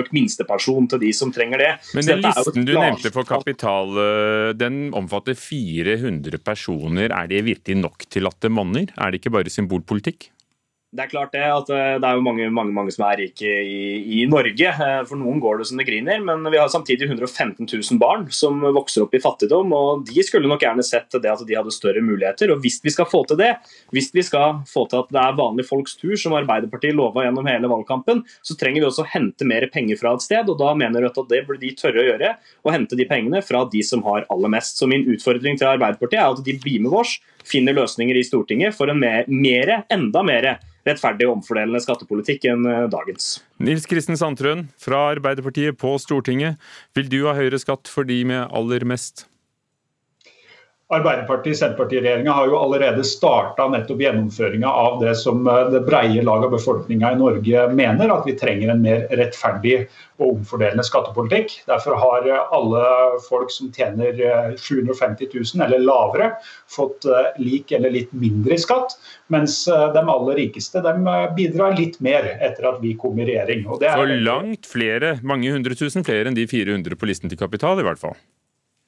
økt 0.00 0.14
minstepensjon 0.16 0.88
til 0.90 1.02
de 1.04 1.12
som 1.16 1.32
trenger 1.34 1.62
det. 1.62 1.70
Men 1.96 2.08
den 2.08 2.22
listen 2.24 2.66
du 2.66 2.74
nevnte 2.76 3.12
for 3.14 3.28
kapital, 3.28 3.94
eh, 4.00 4.50
den 4.58 4.88
omfatter 4.96 5.36
400 5.38 6.40
personer. 6.44 7.10
Er 7.10 7.30
det 7.30 7.44
virkelig 7.46 7.80
nok 7.80 8.06
til 8.10 8.30
at 8.30 8.38
det 8.42 8.52
monner? 8.52 8.90
Er 8.98 9.12
det 9.12 9.22
ikke 9.22 9.34
bare 9.38 9.52
symbolpolitikk? 9.52 10.30
Det 10.94 11.02
er 11.02 11.10
klart 11.10 11.32
det, 11.34 11.42
at 11.42 11.70
eh, 11.74 11.96
det 11.98 12.06
er 12.06 12.14
jo 12.14 12.22
mange, 12.22 12.44
mange, 12.54 12.70
mange 12.74 12.92
som 12.94 13.02
er 13.08 13.18
rike 13.24 13.50
i, 13.50 13.78
i, 14.14 14.18
Norge. 14.30 14.68
Eh, 14.70 15.00
for 15.08 15.18
noen 15.18 15.40
går 15.42 15.58
det 15.58 15.66
som 15.66 15.80
det 15.80 15.88
griner, 15.88 16.20
men 16.22 16.46
vi 16.52 16.60
har 16.60 16.70
samtidig 16.70 17.08
115 17.08 17.66
000 17.66 17.98
barn 17.98 18.28
som 18.30 18.62
vokser 18.62 19.02
opp 19.02 19.16
i 19.18 19.22
fattigdom. 19.22 19.74
og 19.74 20.04
De 20.06 20.22
skulle 20.22 20.50
nok 20.50 20.62
gjerne 20.62 20.86
sett 20.86 21.10
det 21.18 21.32
at 21.32 21.42
de 21.48 21.58
hadde 21.58 21.74
større 21.74 22.04
muligheter. 22.04 22.52
og 22.54 22.62
Hvis 22.62 22.78
vi 22.84 22.94
skal 22.94 23.08
få 23.10 23.24
til 23.26 23.40
det, 23.42 23.50
hvis 23.90 24.12
vi 24.14 24.22
skal 24.22 24.62
få 24.70 24.86
til 24.90 25.02
at 25.02 25.10
det 25.10 25.22
er 25.24 25.40
vanlige 25.40 25.66
folks 25.72 25.98
tur, 25.98 26.14
som 26.20 26.38
Arbeiderpartiet 26.38 26.94
lova 26.94 27.26
gjennom 27.26 27.50
hele 27.50 27.74
valgkampen, 27.74 28.22
så 28.46 28.54
trenger 28.60 28.84
vi 28.84 28.88
også 28.92 29.02
å 29.02 29.10
hente 29.16 29.50
mer 29.50 29.66
penger 29.74 29.98
fra 29.98 30.14
et 30.14 30.22
sted. 30.28 30.46
og 30.46 30.62
Da 30.62 30.76
mener 30.78 31.02
Rødt 31.08 31.18
at 31.24 31.30
det 31.34 31.42
burde 31.48 31.64
de 31.66 31.74
tørre 31.74 32.04
å 32.04 32.08
gjøre, 32.12 32.36
å 32.62 32.70
hente 32.70 32.94
de 32.94 33.10
pengene 33.10 33.42
fra 33.42 33.66
de 33.66 33.82
som 33.82 34.06
har 34.06 34.28
aller 34.30 34.54
mest. 34.54 34.78
Så 34.78 34.86
Min 34.86 35.08
utfordring 35.10 35.58
til 35.58 35.74
Arbeiderpartiet 35.74 36.22
er 36.22 36.30
at 36.30 36.46
de 36.46 36.54
blir 36.62 36.86
med 36.86 36.94
oss, 37.02 37.18
finner 37.48 37.76
løsninger 37.76 38.16
i 38.18 38.24
Stortinget 38.26 38.76
for 38.76 38.90
en 38.92 39.00
mer, 39.00 39.28
mere, 39.28 39.82
enda 39.92 40.22
mer 40.26 40.48
rettferdig 40.84 41.28
og 41.28 41.38
omfordelende 41.38 41.80
skattepolitikk 41.82 42.48
enn 42.50 42.66
eh, 42.68 42.86
dagens. 42.92 43.38
Nils 43.64 43.88
Kristen 43.90 44.18
Sandtrøen 44.20 44.66
fra 44.80 45.06
Arbeiderpartiet 45.14 45.78
på 45.80 45.94
Stortinget. 46.02 46.60
Vil 46.96 47.08
du 47.12 47.22
ha 47.28 47.36
høyere 47.38 47.60
skatt 47.62 47.90
for 47.90 48.08
de 48.08 48.20
med 48.28 48.44
aller 48.50 48.84
mest? 48.88 49.26
Arbeiderparti-Senterparti-regjeringa 50.92 52.32
har 52.32 52.46
jo 52.46 52.58
allerede 52.60 53.04
starta 53.04 53.64
gjennomføringa 53.88 54.68
av 54.68 54.98
det 55.00 55.14
som 55.16 55.46
eh, 55.48 55.70
det 55.72 55.80
breie 55.86 56.22
lag 56.22 56.44
av 56.44 56.50
befolkninga 56.52 57.12
i 57.12 57.16
Norge 57.16 57.68
mener, 57.72 58.12
at 58.12 58.26
vi 58.28 58.34
trenger 58.36 58.68
en 58.68 58.82
mer 58.84 59.06
rettferdig 59.16 59.86
og 60.20 60.26
omfordelende 60.34 60.84
skattepolitikk. 60.84 61.56
Derfor 61.70 61.96
har 62.02 62.28
eh, 62.28 62.52
alle 62.52 62.84
folk 63.24 63.54
som 63.54 63.72
tjener 63.72 64.12
750 64.60 65.24
eh, 65.24 65.40
000 65.56 65.64
eller 65.64 65.86
lavere, 65.86 66.30
fått 66.68 67.08
lik 67.40 67.72
eller 67.72 67.94
litt 67.94 68.12
mindre 68.12 68.58
i 68.58 68.60
skatt, 68.60 68.98
mens 69.32 69.62
de 69.64 70.02
aller 70.02 70.36
rikeste 70.36 70.82
de 70.84 70.94
bidrar 71.36 71.78
litt 71.78 71.96
mer 72.04 72.28
etter 72.34 72.68
at 72.68 72.80
vi 72.84 72.92
kom 73.00 73.16
i 73.18 73.28
regjering. 73.30 73.64
For 73.72 74.14
langt 74.28 74.68
flere, 74.68 75.16
mange 75.24 75.52
hundre 75.54 75.76
tusen 75.78 76.04
flere 76.04 76.28
enn 76.28 76.36
de 76.36 76.44
400 76.50 77.00
på 77.00 77.08
listen 77.08 77.32
til 77.32 77.40
kapital, 77.40 77.80
i 77.80 77.86
hvert 77.86 78.02
fall? 78.02 78.18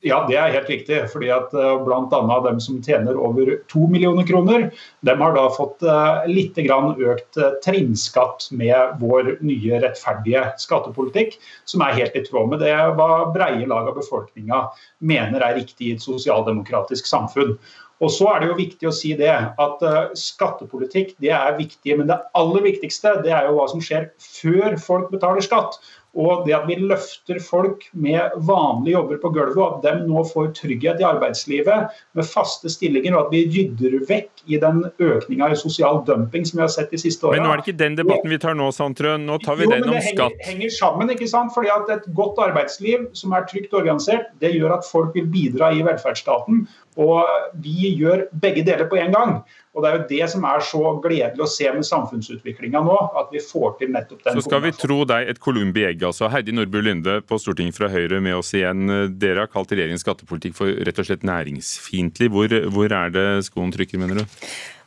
Ja, 0.06 0.20
det 0.28 0.36
er 0.38 0.52
helt 0.54 0.68
riktig. 0.70 0.98
fordi 1.10 1.30
at 1.34 1.54
uh, 1.56 1.80
Bl.a. 1.82 2.38
dem 2.44 2.60
som 2.62 2.78
tjener 2.82 3.16
over 3.18 3.56
2 3.72 3.88
millioner 3.90 4.26
kroner, 4.26 4.68
dem 5.02 5.24
har 5.24 5.34
da 5.34 5.46
fått 5.50 5.82
uh, 5.82 6.22
litt 6.30 6.58
økt 6.58 7.40
uh, 7.40 7.56
trinnskatt 7.64 8.46
med 8.52 9.00
vår 9.00 9.36
nye 9.42 9.80
rettferdige 9.82 10.44
skattepolitikk, 10.62 11.34
som 11.64 11.82
er 11.82 11.98
helt 11.98 12.14
i 12.14 12.22
tråd 12.22 12.52
med 12.52 12.62
det 12.62 12.76
hva 12.94 13.32
breie 13.34 13.66
lag 13.66 13.90
av 13.90 13.98
befolkninga 13.98 14.68
mener 15.00 15.42
er 15.42 15.58
riktig 15.58 15.90
i 15.90 15.96
et 15.96 16.06
sosialdemokratisk 16.06 17.06
samfunn. 17.10 17.56
Og 18.04 18.12
så 18.12 18.28
er 18.28 18.42
det 18.42 18.50
jo 18.50 18.58
viktig 18.58 18.86
å 18.90 18.92
si 18.92 19.14
det, 19.16 19.32
at 19.32 19.84
Skattepolitikk 20.20 21.14
det 21.24 21.30
er 21.32 21.54
viktig, 21.56 21.94
men 21.96 22.10
det 22.10 22.18
aller 22.36 22.66
viktigste 22.66 23.14
det 23.24 23.32
er 23.32 23.48
jo 23.48 23.54
hva 23.56 23.64
som 23.72 23.80
skjer 23.80 24.10
før 24.20 24.76
folk 24.76 25.08
betaler 25.14 25.40
skatt. 25.40 25.80
Og 26.16 26.46
det 26.46 26.54
at 26.56 26.64
vi 26.68 26.78
løfter 26.80 27.40
folk 27.44 27.84
med 27.92 28.32
vanlige 28.48 28.94
jobber 28.94 29.18
på 29.20 29.30
gulvet, 29.34 29.58
og 29.60 29.74
at 29.76 29.84
de 29.84 30.06
nå 30.08 30.22
får 30.30 30.52
trygghet 30.56 31.02
i 31.02 31.06
arbeidslivet 31.06 31.98
med 32.16 32.28
faste 32.28 32.72
stillinger, 32.72 33.12
og 33.16 33.26
at 33.26 33.34
vi 33.34 33.42
rydder 33.52 33.98
vekk 34.08 34.46
i 34.48 34.60
den 34.62 34.80
økninga 35.02 35.50
i 35.52 35.58
sosial 35.60 36.00
dumping 36.08 36.46
som 36.48 36.60
vi 36.60 36.64
har 36.64 36.72
sett 36.72 36.94
de 36.94 37.02
siste 37.02 37.28
åra. 37.28 37.36
Men 37.36 37.46
nå 37.46 37.52
er 37.52 37.60
det 37.60 37.66
ikke 37.66 37.82
den 37.84 37.98
debatten 38.00 38.32
vi 38.32 38.40
tar 38.40 38.56
nå, 38.56 38.70
Sandtrøen. 38.72 39.28
Nå 39.28 39.38
tar 39.44 39.60
vi 39.60 39.68
jo, 39.68 39.74
den 39.74 39.92
om 39.92 40.00
skatt. 40.04 40.40
Det 40.40 40.50
henger 40.54 40.74
sammen, 40.78 41.12
ikke 41.12 41.28
sant. 41.30 41.52
Fordi 41.56 41.72
at 41.74 41.92
et 41.98 42.08
godt 42.16 42.40
arbeidsliv 42.48 43.10
som 43.18 43.36
er 43.36 43.44
trygt 43.50 43.76
organisert, 43.76 44.32
det 44.40 44.54
gjør 44.56 44.78
at 44.78 44.88
folk 44.88 45.14
vil 45.18 45.28
bidra 45.30 45.72
i 45.76 45.84
velferdsstaten. 45.84 46.64
Og 46.96 47.28
vi 47.60 47.92
gjør 47.98 48.26
begge 48.40 48.64
deler 48.64 48.88
på 48.88 48.98
en 49.00 49.12
gang. 49.12 49.32
Og 49.76 49.84
Det 49.84 49.88
er 49.88 49.96
jo 49.96 50.04
det 50.08 50.26
som 50.32 50.44
er 50.48 50.62
så 50.64 50.92
gledelig 51.04 51.42
å 51.44 51.48
se 51.52 51.68
med 51.74 51.84
samfunnsutviklinga 51.84 52.80
nå, 52.80 52.94
at 53.20 53.28
vi 53.34 53.42
får 53.44 53.74
til 53.82 53.90
nettopp 53.92 54.22
den. 54.24 54.38
Så 54.38 54.46
skal 54.46 54.62
vi 54.64 54.72
tro 54.72 55.02
deg 55.08 55.28
et 55.28 55.40
Columbi 55.44 55.84
egg, 55.84 56.06
altså. 56.08 56.30
Heidi 56.32 56.54
Nordby 56.56 56.80
Lunde 56.80 57.18
på 57.28 57.36
Stortinget 57.42 57.76
fra 57.76 57.90
Høyre 57.92 58.22
med 58.24 58.38
oss 58.38 58.54
igjen. 58.56 58.88
Dere 59.20 59.44
har 59.44 59.52
kalt 59.52 59.74
regjeringens 59.74 60.06
skattepolitikk 60.06 60.56
for 60.56 60.72
rett 60.88 61.02
og 61.02 61.10
slett 61.10 61.28
næringsfiendtlig. 61.28 62.30
Hvor, 62.32 62.56
hvor 62.72 62.96
er 63.02 63.12
det 63.12 63.26
skoen 63.50 63.74
trykker, 63.76 64.00
mener 64.00 64.22
du? 64.22 64.40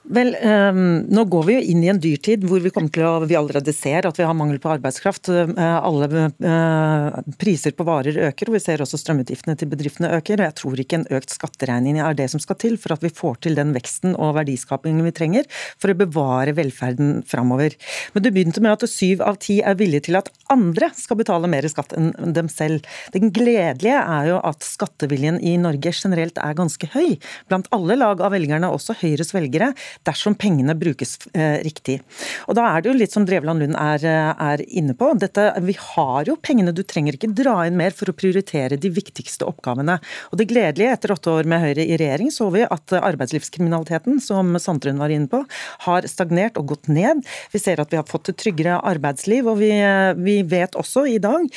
Vel, 0.10 0.32
um, 0.42 1.06
Nå 1.06 1.24
går 1.30 1.44
vi 1.46 1.56
jo 1.56 1.66
inn 1.70 1.84
i 1.86 1.90
en 1.92 2.00
dyrtid 2.02 2.46
hvor 2.50 2.64
vi, 2.64 2.72
til 2.74 3.04
å, 3.06 3.12
vi 3.30 3.36
allerede 3.38 3.74
ser 3.76 4.08
at 4.10 4.18
vi 4.18 4.26
har 4.26 4.34
mangel 4.38 4.58
på 4.62 4.72
arbeidskraft. 4.74 5.30
Uh, 5.30 5.52
alle 5.60 6.08
uh, 6.34 7.20
priser 7.38 7.76
på 7.78 7.86
varer 7.86 8.18
øker, 8.30 8.50
og 8.50 8.58
vi 8.58 8.62
ser 8.64 8.82
også 8.82 8.98
strømutgiftene 8.98 9.54
til 9.60 9.70
bedriftene 9.70 10.10
øker. 10.18 10.42
og 10.42 10.48
Jeg 10.48 10.58
tror 10.58 10.82
ikke 10.82 11.00
en 11.00 11.06
økt 11.20 11.36
skatteregning 11.36 12.00
er 12.02 12.18
det 12.18 12.26
som 12.34 12.42
skal 12.42 12.58
til 12.58 12.80
for 12.82 12.96
at 12.96 13.06
vi 13.06 13.14
får 13.14 13.38
til 13.46 13.60
den 13.60 13.76
veksten 13.76 14.16
og 14.16 14.34
verdiskapingen 14.40 15.06
vi 15.06 15.14
trenger 15.14 15.46
for 15.78 15.94
å 15.94 15.98
bevare 16.00 16.56
velferden 16.58 17.22
framover. 17.30 17.78
Men 18.16 18.26
du 18.26 18.32
begynte 18.34 18.66
med 18.66 18.74
at 18.74 18.90
syv 18.90 19.22
av 19.22 19.38
ti 19.46 19.60
er 19.62 19.78
villige 19.78 20.08
til 20.10 20.18
at 20.18 20.34
andre 20.50 20.90
skal 20.98 21.22
betale 21.22 21.52
mer 21.52 21.70
skatt 21.70 21.94
enn 21.94 22.10
dem 22.34 22.50
selv. 22.50 22.88
Den 23.14 23.30
gledelige 23.36 24.02
er 24.02 24.32
jo 24.32 24.42
at 24.42 24.66
skatteviljen 24.66 25.38
i 25.46 25.54
Norge 25.62 25.94
generelt 25.94 26.42
er 26.42 26.58
ganske 26.58 26.90
høy. 26.98 27.20
Blant 27.46 27.70
alle 27.76 28.02
lag 28.02 28.26
av 28.26 28.34
velgerne, 28.34 28.74
også 28.74 28.98
Høyres 29.00 29.36
velgere 29.38 29.70
dersom 30.08 30.36
pengene 30.40 30.76
brukes 30.80 31.18
eh, 31.34 31.60
riktig. 31.66 32.00
Og 32.48 32.56
Da 32.60 32.68
er 32.70 32.82
det 32.82 32.92
jo 32.92 32.98
litt 32.98 33.16
som 33.16 33.26
Drevland 33.28 33.64
Lund 33.64 33.78
er, 33.80 34.06
eh, 34.06 34.44
er 34.52 34.64
inne 34.68 34.96
på. 34.98 35.12
Dette, 35.20 35.52
vi 35.66 35.76
har 35.80 36.30
jo 36.30 36.38
pengene, 36.38 36.74
du 36.76 36.84
trenger 36.84 37.18
ikke 37.18 37.34
dra 37.36 37.66
inn 37.68 37.78
mer 37.80 37.96
for 37.96 38.12
å 38.12 38.16
prioritere 38.16 38.80
de 38.80 38.92
viktigste 38.94 39.48
oppgavene. 39.50 40.00
Og 40.32 40.40
Det 40.40 40.48
gledelige 40.48 40.94
etter 40.96 41.12
åtte 41.12 41.34
år 41.34 41.50
med 41.50 41.62
Høyre 41.66 41.84
i 41.84 41.98
regjering 42.00 42.32
så 42.32 42.48
vi 42.54 42.64
at 42.64 42.96
arbeidslivskriminaliteten, 42.96 44.22
som 44.24 44.56
Sandtrøen 44.56 45.02
var 45.02 45.12
inne 45.12 45.28
på, 45.28 45.44
har 45.86 46.08
stagnert 46.08 46.58
og 46.58 46.72
gått 46.72 46.88
ned. 46.88 47.26
Vi 47.52 47.60
ser 47.60 47.82
at 47.82 47.92
vi 47.92 48.00
har 48.00 48.08
fått 48.08 48.32
et 48.32 48.40
tryggere 48.40 48.80
arbeidsliv, 48.80 49.50
og 49.52 49.60
vi, 49.60 49.74
vi 50.22 50.40
vet 50.48 50.78
også 50.80 51.06
i 51.10 51.20
dag 51.20 51.50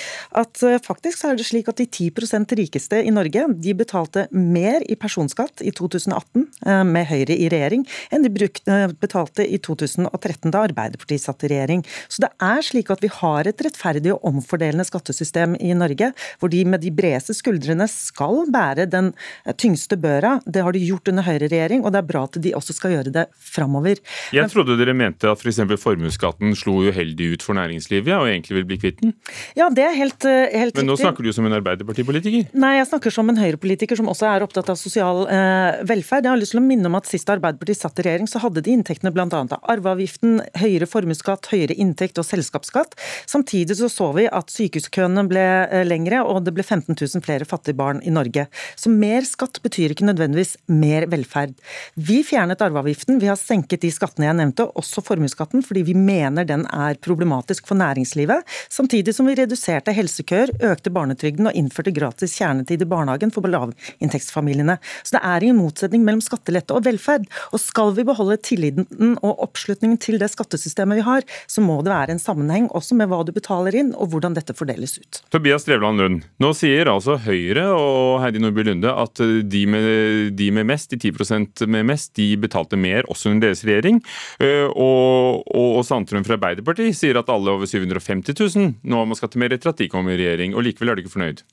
at 0.42 0.58
faktisk 0.82 1.12
faktisk 1.12 1.24
er 1.26 1.36
det 1.36 1.46
slik 1.46 1.68
at 1.68 1.78
de 1.80 1.86
10% 1.86 2.54
rikeste 2.58 3.00
i 3.02 3.12
Norge 3.12 3.46
de 3.62 3.74
betalte 3.74 4.26
mer 4.30 4.82
i 4.88 4.96
personskatt 4.96 5.62
i 5.62 5.72
2018 5.72 6.46
med 6.88 7.08
Høyre 7.10 7.36
i 7.36 7.48
regjering 7.52 7.84
enn 8.10 8.24
de 8.24 8.31
brukte, 8.34 8.78
betalte 9.02 9.46
i 9.46 9.58
2013, 9.62 10.50
da 10.52 10.64
Arbeiderpartiet 10.66 11.24
satt 11.24 11.44
i 11.46 11.52
regjering. 11.52 11.84
Så 12.08 12.24
det 12.24 12.32
er 12.42 12.64
slik 12.64 12.90
at 12.92 13.02
vi 13.04 13.10
har 13.12 13.48
et 13.48 13.64
rettferdig 13.64 14.14
og 14.14 14.26
omfordelende 14.32 14.86
skattesystem 14.88 15.56
i 15.60 15.72
Norge, 15.76 16.12
hvor 16.40 16.52
de 16.52 16.64
med 16.68 16.82
de 16.84 16.92
bredeste 16.94 17.36
skuldrene 17.36 17.88
skal 17.90 18.44
bære 18.52 18.88
den 18.90 19.12
tyngste 19.60 19.98
børa. 20.00 20.38
Det 20.46 20.64
har 20.64 20.74
de 20.74 20.84
gjort 20.84 21.12
under 21.12 21.26
Høyre-regjering, 21.26 21.84
og 21.84 21.94
det 21.94 22.02
er 22.02 22.08
bra 22.08 22.24
at 22.28 22.40
de 22.42 22.54
også 22.56 22.76
skal 22.76 22.96
gjøre 22.96 23.14
det 23.14 23.26
framover. 23.36 24.00
Jeg 24.34 24.50
trodde 24.52 24.78
dere 24.80 24.96
mente 24.96 25.30
at 25.30 25.40
f.eks. 25.40 25.60
For 25.72 25.92
formuesskatten 25.92 26.54
slo 26.58 26.80
uheldig 26.88 27.32
ut 27.36 27.44
for 27.44 27.56
næringslivet, 27.56 28.12
og 28.16 28.28
egentlig 28.28 28.58
vil 28.58 28.66
bli 28.68 28.78
kvitt 28.82 29.00
den? 29.02 29.14
Ja, 29.58 29.68
det 29.72 29.84
er 29.86 29.94
helt, 29.96 30.24
eh, 30.28 30.52
helt 30.52 30.76
Men 30.76 30.90
nå 30.90 30.96
snakker 31.00 31.24
du 31.24 31.32
som 31.32 31.46
en 31.46 31.56
Arbeiderpartipolitiker? 31.56 32.50
Nei, 32.54 32.76
jeg 32.78 32.88
snakker 32.90 33.10
som 33.14 33.28
en 33.28 33.36
Høyre-politiker 33.40 33.96
som 33.96 34.08
også 34.12 34.28
er 34.28 34.42
opptatt 34.42 34.68
av 34.72 34.76
sosial 34.76 35.24
eh, 35.28 35.82
velferd. 35.88 36.24
Jeg 36.24 36.32
har 36.32 36.40
lyst 36.40 36.54
til 36.56 36.60
å 36.62 36.66
minne 36.66 36.86
om 36.86 36.94
at 36.98 37.06
sist 37.06 37.28
Arbeiderpartiet 37.32 37.78
satt 37.80 37.98
i 37.98 38.02
regjering, 38.02 38.11
regjering 38.12 38.30
så 38.30 38.42
hadde 38.42 38.62
de 38.64 38.72
inntektene 38.76 39.12
bl.a. 39.14 39.26
av 39.32 39.58
arveavgiften, 39.72 40.40
høyere 40.60 40.88
formuesskatt, 40.90 41.48
høyere 41.52 41.76
inntekt 41.80 42.20
og 42.20 42.26
selskapsskatt. 42.28 42.96
Samtidig 43.26 43.78
så 43.78 43.88
så 43.92 44.10
vi 44.16 44.28
at 44.28 44.52
sykehuskøene 44.52 45.24
ble 45.30 45.44
eh, 45.64 45.84
lengre, 45.86 46.22
og 46.22 46.44
det 46.46 46.54
ble 46.56 46.64
15 46.64 46.94
000 46.94 47.24
flere 47.24 47.48
fattige 47.48 47.78
barn 47.78 48.02
i 48.04 48.12
Norge. 48.12 48.46
Så 48.76 48.92
mer 48.92 49.26
skatt 49.28 49.62
betyr 49.64 49.94
ikke 49.94 50.06
nødvendigvis 50.08 50.56
mer 50.72 51.08
velferd. 51.12 51.54
Vi 51.96 52.20
fjernet 52.26 52.62
arveavgiften, 52.64 53.20
vi 53.22 53.30
har 53.30 53.40
senket 53.40 53.84
de 53.84 53.92
skattene 53.94 54.28
jeg 54.28 54.38
nevnte, 54.38 54.68
også 54.78 55.04
formuesskatten, 55.06 55.64
fordi 55.66 55.84
vi 55.90 55.96
mener 55.98 56.46
den 56.48 56.66
er 56.68 57.00
problematisk 57.02 57.68
for 57.70 57.78
næringslivet. 57.80 58.46
Samtidig 58.72 59.14
som 59.16 59.28
vi 59.28 59.36
reduserte 59.38 59.94
helsekøer, 59.96 60.54
økte 60.72 60.92
barnetrygden 60.92 61.50
og 61.50 61.58
innførte 61.58 61.94
gratis 61.94 62.36
kjernetid 62.38 62.84
i 62.84 62.88
barnehagen 62.88 63.32
for 63.34 63.48
lavinntektsfamiliene. 63.52 64.78
Så 65.02 65.16
det 65.16 65.24
er 65.26 65.44
ingen 65.44 65.60
motsetning 65.60 66.04
mellom 66.06 66.22
skattelette 66.24 66.74
og 66.76 66.86
velferd. 66.86 67.26
Og 67.52 67.60
skal 67.62 67.92
vi 67.96 68.01
vi 68.02 68.08
beholde 68.10 68.38
tilliten 68.42 69.14
og 69.22 69.42
oppslutningen 69.46 69.98
til 70.02 70.18
det 70.20 70.30
skattesystemet 70.32 71.00
vi 71.00 71.06
har, 71.06 71.26
så 71.50 71.64
må 71.64 71.78
det 71.84 71.92
være 71.92 72.16
en 72.16 72.22
sammenheng 72.22 72.68
også 72.74 72.96
med 72.98 73.10
hva 73.10 73.22
du 73.26 73.32
betaler 73.34 73.76
inn 73.78 73.92
og 73.94 74.12
hvordan 74.12 74.36
dette 74.36 74.56
fordeles 74.58 74.98
ut. 74.98 75.22
Tobias 75.32 75.66
Drevland 75.68 76.02
Lund, 76.02 76.26
nå 76.42 76.52
sier 76.58 76.90
altså 76.90 77.16
Høyre 77.22 77.68
og 77.76 78.20
Heidi 78.24 78.42
Nordby 78.42 78.66
Lunde 78.66 78.92
at 78.92 79.22
de 79.22 79.62
med, 79.70 79.88
de 80.38 80.50
med 80.54 80.68
mest, 80.68 80.92
de 80.92 81.12
10% 81.12 81.64
med 81.70 81.88
mest, 81.92 82.14
de 82.18 82.32
betalte 82.40 82.78
mer 82.80 83.06
også 83.12 83.32
under 83.32 83.48
deres 83.48 83.64
regjering. 83.66 84.02
Eh, 84.42 84.68
og, 84.68 85.42
og, 85.46 85.68
og 85.78 85.86
Sandtrøen 85.86 86.26
fra 86.26 86.38
Arbeiderpartiet 86.38 86.96
sier 86.98 87.20
at 87.20 87.30
alle 87.32 87.54
over 87.54 87.70
750 87.70 88.36
000 88.36 88.72
nå 88.82 89.04
må 89.06 89.18
skatte 89.18 89.40
mer 89.40 89.54
etter 89.54 89.72
at 89.72 89.80
de 89.80 89.90
kommer 89.92 90.14
i 90.14 90.22
regjering, 90.22 90.56
og 90.56 90.66
likevel 90.66 90.92
er 90.92 90.98
du 90.98 91.04
ikke 91.04 91.16
fornøyd? 91.16 91.44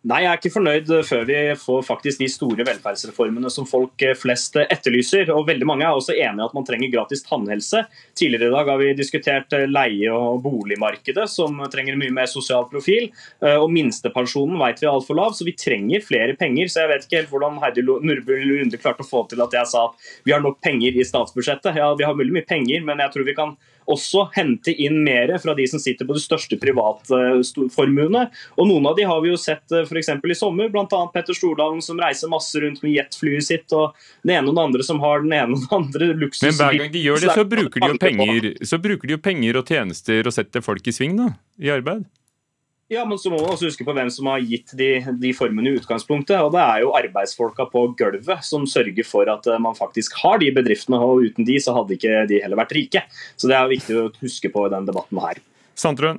Nei, 0.00 0.22
jeg 0.24 0.30
er 0.30 0.38
ikke 0.38 0.52
fornøyd 0.54 0.90
før 1.04 1.26
vi 1.28 1.34
får 1.60 1.82
faktisk 1.84 2.22
de 2.22 2.26
store 2.32 2.64
velferdsreformene 2.64 3.50
som 3.52 3.66
folk 3.68 4.00
flest 4.16 4.54
etterlyser. 4.62 5.28
Og 5.34 5.44
veldig 5.50 5.66
mange 5.68 5.84
er 5.84 5.92
også 5.92 6.14
enige 6.14 6.46
at 6.46 6.54
man 6.56 6.64
trenger 6.64 6.88
gratis 6.94 7.20
tannhelse. 7.26 7.82
Tidligere 8.16 8.48
i 8.48 8.54
dag 8.54 8.70
har 8.72 8.80
vi 8.80 8.94
diskutert 8.96 9.52
leie- 9.68 10.14
og 10.16 10.40
boligmarkedet, 10.46 11.26
som 11.28 11.60
trenger 11.68 11.98
mye 12.00 12.14
mer 12.16 12.30
sosial 12.32 12.64
profil. 12.72 13.10
Og 13.44 13.66
minstepensjonen 13.76 14.56
vet 14.62 14.80
vi 14.80 14.88
er 14.88 14.94
altfor 14.94 15.20
lav, 15.20 15.36
så 15.36 15.44
vi 15.44 15.52
trenger 15.52 16.00
flere 16.06 16.32
penger. 16.40 16.72
Så 16.72 16.80
jeg 16.80 16.92
vet 16.94 17.04
ikke 17.04 17.20
helt 17.20 17.34
hvordan 17.34 17.60
Heidi 17.60 17.84
Nordby 17.84 18.40
Lunde 18.40 18.80
klarte 18.80 19.04
å 19.04 19.10
få 19.10 19.26
til 19.28 19.44
at 19.44 19.52
jeg 19.52 19.68
sa 19.68 19.84
at 19.90 20.08
vi 20.24 20.32
har 20.32 20.40
nok 20.40 20.62
penger 20.64 20.96
i 20.96 21.04
statsbudsjettet. 21.04 21.76
Ja, 21.76 21.92
vi 21.92 22.08
har 22.08 22.16
veldig 22.16 22.38
mye 22.38 22.48
penger, 22.48 22.80
men 22.88 23.04
jeg 23.04 23.12
tror 23.12 23.28
vi 23.28 23.36
kan 23.36 23.52
også 23.90 24.26
hente 24.36 24.72
inn 24.72 25.00
mer 25.04 25.32
fra 25.42 25.54
de 25.58 25.66
som 25.70 25.82
sitter 25.82 26.08
på 26.08 26.16
de 26.16 26.22
største 26.22 26.58
privatformuene. 26.60 28.26
Og 28.56 28.68
noen 28.70 28.88
av 28.90 28.96
de 28.98 29.06
har 29.08 29.22
vi 29.24 29.32
jo 29.32 29.40
sett 29.40 29.74
f.eks. 29.82 30.12
i 30.14 30.38
sommer, 30.38 30.70
bl.a. 30.72 31.00
Petter 31.14 31.36
Stordalen 31.36 31.82
som 31.84 32.00
reiser 32.00 32.30
masse 32.32 32.62
rundt 32.62 32.82
med 32.84 32.94
jetflyet 32.96 33.46
sitt, 33.46 33.66
og 33.76 33.96
den 34.24 34.36
ene 34.36 34.48
og 34.48 34.54
den 34.54 34.64
andre 34.68 34.86
som 34.86 35.02
har 35.04 35.24
den 35.24 35.34
ene 35.36 35.56
og 35.56 35.66
den 35.66 35.76
andre 35.80 36.12
luksus... 36.14 36.46
Men 36.46 36.58
hver 36.60 36.80
gang 36.84 36.94
de 36.94 37.04
gjør 37.04 37.24
det, 37.24 37.34
så 37.34 37.46
bruker 37.56 37.84
de 37.84 37.92
jo 37.92 38.00
penger, 38.06 38.48
så 38.72 38.80
bruker 38.82 39.10
de 39.10 39.16
jo 39.16 39.22
penger 39.22 39.60
og 39.60 39.74
tjenester 39.74 40.26
og 40.30 40.36
setter 40.36 40.64
folk 40.64 40.86
i 40.86 40.94
sving 40.94 41.18
da, 41.18 41.32
i 41.60 41.72
arbeid. 41.74 42.06
Ja, 42.90 43.04
men 43.06 43.20
så 43.22 43.30
må 43.30 43.38
man 43.38 43.52
også 43.52 43.68
huske 43.68 43.84
på 43.86 43.92
hvem 43.94 44.08
som 44.10 44.26
har 44.26 44.40
gitt 44.42 44.72
de, 44.74 44.88
de 45.22 45.30
formene 45.36 45.70
i 45.70 45.76
utgangspunktet. 45.78 46.34
og 46.42 46.50
Det 46.56 46.62
er 46.62 46.80
jo 46.82 46.94
arbeidsfolka 46.98 47.68
på 47.70 47.84
gulvet 47.94 48.42
som 48.42 48.64
sørger 48.66 49.06
for 49.06 49.30
at 49.30 49.46
man 49.62 49.78
faktisk 49.78 50.16
har 50.24 50.40
de 50.42 50.48
bedriftene. 50.56 50.98
og 50.98 51.22
Uten 51.22 51.46
de 51.46 51.60
så 51.62 51.76
hadde 51.76 51.94
ikke 51.94 52.24
de 52.26 52.40
heller 52.42 52.58
vært 52.58 52.74
rike. 52.74 53.04
Så 53.38 53.46
Det 53.46 53.54
er 53.54 53.70
viktig 53.70 53.94
å 53.94 54.08
huske 54.18 54.50
på 54.50 54.66
i 54.66 54.72
den 54.74 54.90
debatten 54.90 55.22
her. 55.22 55.38
Sandtrøen? 55.78 56.18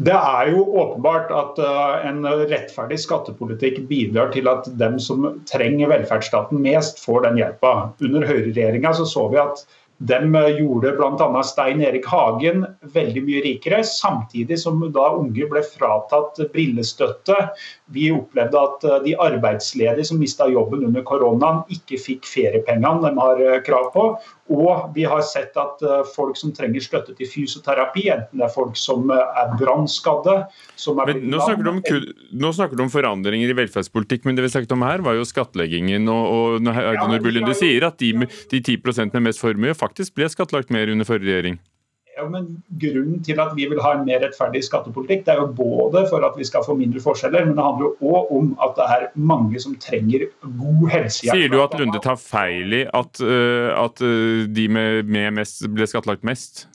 Det 0.00 0.16
er 0.16 0.52
jo 0.54 0.62
åpenbart 0.80 1.28
at 1.34 1.60
en 2.08 2.24
rettferdig 2.48 3.00
skattepolitikk 3.02 3.82
bidrar 3.90 4.30
til 4.32 4.48
at 4.48 4.68
dem 4.80 4.96
som 5.02 5.26
trenger 5.50 5.90
velferdsstaten 5.92 6.62
mest, 6.62 7.02
får 7.04 7.26
den 7.26 7.40
hjelpa. 7.42 7.74
Under 8.00 8.24
høyreregjeringa 8.24 8.94
så, 8.96 9.04
så 9.04 9.26
vi 9.28 9.42
at 9.42 9.66
de 10.00 10.18
gjorde 10.56 10.94
bl.a. 10.96 11.42
Stein 11.44 11.82
Erik 11.84 12.06
Hagen 12.08 12.64
veldig 12.94 13.22
mye 13.26 13.42
rikere, 13.44 13.82
samtidig 13.84 14.56
som 14.62 14.80
da 14.94 15.10
unge 15.18 15.44
ble 15.50 15.60
fratatt 15.66 16.40
brillestøtte. 16.54 17.36
Vi 17.92 18.08
opplevde 18.14 18.62
at 18.64 18.86
de 19.04 19.12
arbeidsledige 19.20 20.08
som 20.08 20.22
mista 20.22 20.48
jobben 20.48 20.86
under 20.88 21.04
koronaen, 21.04 21.62
ikke 21.68 22.00
fikk 22.00 22.28
feriepengene 22.30 23.10
de 23.10 23.12
har 23.20 23.64
krav 23.66 23.90
på. 23.92 24.06
Og 24.50 24.90
vi 24.96 25.04
har 25.06 25.22
sett 25.26 25.54
at 25.60 25.82
folk 26.14 26.38
som 26.38 26.50
trenger 26.54 26.82
støtte 26.82 27.14
til 27.18 27.28
fysioterapi, 27.30 28.08
enten 28.10 28.40
det 28.40 28.46
er 28.48 28.52
folk 28.54 28.78
som 28.78 29.10
er 29.14 29.54
brannskadde 29.60 30.36
nå 30.90 31.38
nå 31.38 32.52
snakker, 32.54 32.76
du 32.76 32.82
om, 32.82 32.90
forandringer 32.92 33.52
i 33.52 33.56
velferdspolitikk, 33.56 34.26
men 34.26 34.38
det 34.38 34.46
vi 34.46 34.52
snakket 34.52 34.74
om 34.74 34.86
her 34.86 35.04
var 35.06 35.18
jo 35.18 35.26
skattleggingen. 35.28 36.08
Og, 36.10 36.58
og 36.58 36.64
når 36.66 37.22
Bullen, 37.22 37.46
du 37.46 37.54
sier 37.56 37.86
at 37.86 38.00
de, 38.02 38.26
de 38.50 38.62
10% 38.62 39.14
med 39.16 39.28
mest 39.28 39.42
formue 39.42 39.76
faktisk 39.76 40.18
ble 40.18 40.30
skattlagt 40.32 40.72
mer 40.74 40.90
under 40.90 41.08
forrige 41.08 41.30
regjering. 41.30 41.60
Ja, 42.20 42.26
men 42.28 42.48
Grunnen 42.80 43.22
til 43.24 43.38
at 43.40 43.54
vi 43.56 43.64
vil 43.70 43.80
ha 43.80 43.94
en 43.96 44.02
mer 44.04 44.20
rettferdig 44.20 44.60
skattepolitikk, 44.66 45.22
det 45.24 45.32
er 45.32 45.40
jo 45.40 45.46
både 45.56 46.02
for 46.10 46.24
at 46.26 46.36
vi 46.36 46.44
skal 46.44 46.66
få 46.66 46.76
mindre 46.76 47.00
forskjeller, 47.00 47.46
men 47.48 47.56
det 47.56 47.64
handler 47.64 47.86
jo 47.86 48.10
òg 48.12 48.34
om 48.36 48.50
at 48.60 48.74
det 48.76 48.88
er 48.96 49.06
mange 49.32 49.62
som 49.62 49.76
trenger 49.80 50.26
god 50.44 50.84
helsehjelp. 50.92 51.38
Sier 51.38 51.52
du 51.52 51.62
at 51.64 51.78
Lunde 51.80 52.02
tar 52.04 52.20
feil 52.20 52.76
i 52.76 52.82
at, 52.84 53.22
uh, 53.24 53.72
at 53.86 54.04
uh, 54.04 54.44
de 54.52 54.68
med, 54.68 55.08
med 55.08 55.40
mest 55.40 55.64
ble 55.72 55.88
skattlagt 55.88 56.26
mest? 56.28 56.66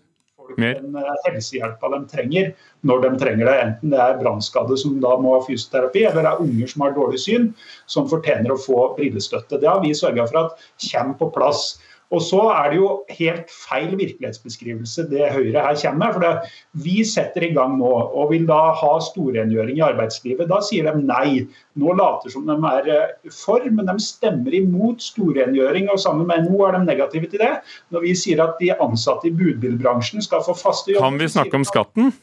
Mer? 0.57 0.79
Den 0.81 0.97
helsehjelpa 1.25 1.89
de 1.93 2.01
trenger 2.09 2.51
når 2.87 3.01
de 3.05 3.09
trenger 3.21 3.49
det. 3.49 3.55
Enten 3.63 3.93
det 3.93 4.01
er 4.01 4.19
brannskadde 4.19 4.77
som 4.81 4.99
da 5.03 5.15
må 5.21 5.35
ha 5.35 5.41
fysioterapi, 5.45 6.05
eller 6.09 6.25
det 6.25 6.31
er 6.31 6.43
unger 6.45 6.71
som 6.71 6.85
har 6.85 6.95
dårlig 6.95 7.21
syn, 7.21 7.49
som 7.91 8.09
fortjener 8.09 8.53
å 8.53 8.61
få 8.61 8.85
brillestøtte. 8.97 9.59
Det 9.61 9.69
har 9.69 9.81
vi 9.83 9.93
sørga 9.97 10.27
for 10.29 10.45
at 10.45 10.69
kommer 10.85 11.19
på 11.21 11.33
plass. 11.37 11.75
Og 12.13 12.21
så 12.21 12.41
er 12.53 12.69
det 12.71 12.77
jo 12.77 12.89
helt 13.17 13.49
feil 13.49 13.95
virkelighetsbeskrivelse 13.97 15.07
det 15.09 15.31
Høyre 15.33 15.63
her 15.65 15.79
kommer 15.81 16.05
med. 16.05 16.13
for 16.13 16.21
det, 16.21 16.51
Vi 16.85 17.03
setter 17.03 17.47
i 17.47 17.53
gang 17.53 17.77
nå 17.79 17.91
og 17.91 18.31
vil 18.31 18.45
da 18.47 18.73
ha 18.77 18.91
storrengjøring 19.01 19.79
i 19.79 19.85
arbeidslivet. 19.85 20.49
Da 20.49 20.61
sier 20.61 20.91
de 20.91 21.01
nei. 21.01 21.47
Nå 21.75 21.95
later 21.97 22.31
som 22.31 22.45
de 22.45 22.55
er 22.69 23.15
for, 23.31 23.65
men 23.65 23.89
de 23.89 23.97
stemmer 23.99 24.53
imot 24.53 25.01
storrengjøring. 25.01 25.89
Og 25.89 25.99
sammen 25.99 26.27
med 26.27 26.45
NHO 26.45 26.67
er 26.67 26.77
de 26.77 26.85
negative 26.85 27.31
til 27.31 27.41
det. 27.41 27.51
Når 27.91 28.05
vi 28.05 28.15
sier 28.15 28.43
at 28.43 28.55
de 28.61 28.71
ansatte 28.75 29.27
i 29.27 29.35
budbilbransjen 29.35 30.21
skal 30.21 30.45
få 30.45 30.55
faste 30.55 30.93
jobber 30.93 31.09
Kan 31.09 31.19
vi 31.19 31.33
snakke 31.33 31.55
om 31.55 31.67
skatten? 31.67 32.13